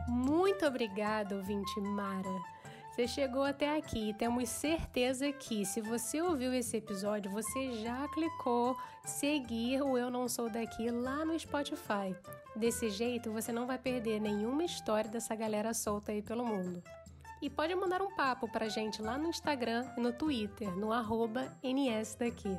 Muito 0.09 0.66
obrigada, 0.66 1.37
ouvinte 1.37 1.81
Mara. 1.81 2.59
Você 3.01 3.09
chegou 3.09 3.44
até 3.44 3.78
aqui 3.78 4.11
e 4.11 4.12
temos 4.12 4.51
certeza 4.51 5.32
que, 5.32 5.64
se 5.64 5.80
você 5.80 6.20
ouviu 6.20 6.53
esse 6.53 6.76
episódio, 6.76 7.30
você 7.30 7.72
já 7.72 8.07
clicou 8.09 8.76
seguir 9.07 9.80
o 9.80 9.96
Eu 9.96 10.11
Não 10.11 10.28
Sou 10.28 10.51
Daqui 10.51 10.90
lá 10.90 11.24
no 11.24 11.38
Spotify. 11.38 12.14
Desse 12.55 12.90
jeito, 12.90 13.32
você 13.32 13.53
não 13.53 13.66
vai 13.66 13.78
perder 13.78 14.20
nenhuma 14.20 14.64
história 14.64 15.11
dessa 15.11 15.34
galera 15.34 15.72
solta 15.72 16.12
aí 16.12 16.20
pelo 16.20 16.44
mundo. 16.44 16.84
E 17.40 17.48
pode 17.48 17.74
mandar 17.74 18.03
um 18.03 18.14
papo 18.14 18.46
pra 18.46 18.68
gente 18.68 19.01
lá 19.01 19.16
no 19.16 19.28
Instagram 19.28 19.90
e 19.96 20.01
no 20.03 20.12
Twitter, 20.12 20.70
no 20.76 20.92
arroba 20.92 21.51
NSDaqui. 21.62 22.55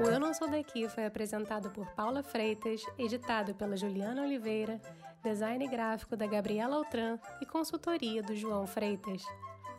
O 0.00 0.04
Eu 0.04 0.18
Não 0.18 0.32
Sou 0.32 0.48
Daqui 0.48 0.88
foi 0.88 1.04
apresentado 1.04 1.70
por 1.72 1.86
Paula 1.90 2.22
Freitas, 2.22 2.80
editado 2.96 3.54
pela 3.54 3.76
Juliana 3.76 4.22
Oliveira, 4.22 4.80
design 5.22 5.66
gráfico 5.68 6.16
da 6.16 6.26
Gabriela 6.26 6.76
Altran 6.76 7.18
e 7.40 7.46
consultoria 7.46 8.22
do 8.22 8.34
João 8.34 8.66
Freitas. 8.66 9.22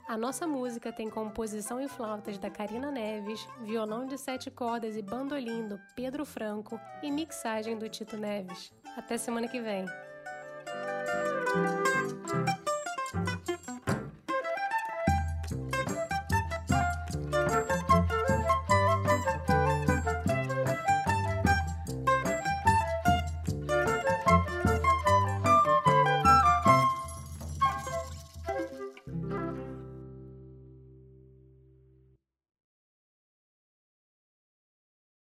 A 0.08 0.18
nossa 0.18 0.46
música 0.46 0.92
tem 0.92 1.10
composição 1.10 1.80
e 1.80 1.88
flautas 1.88 2.38
da 2.38 2.50
Karina 2.50 2.92
Neves, 2.92 3.48
violão 3.62 4.06
de 4.06 4.18
sete 4.18 4.52
cordas 4.52 4.98
e 4.98 5.02
bandolim 5.02 5.68
do 5.68 5.80
Pedro 5.96 6.26
Franco 6.26 6.80
e 7.02 7.10
mixagem 7.10 7.78
do 7.78 7.88
Tito 7.88 8.18
Neves. 8.18 8.74
Até 8.98 9.18
semana 9.18 9.48
que 9.48 9.62
vem! 9.62 9.86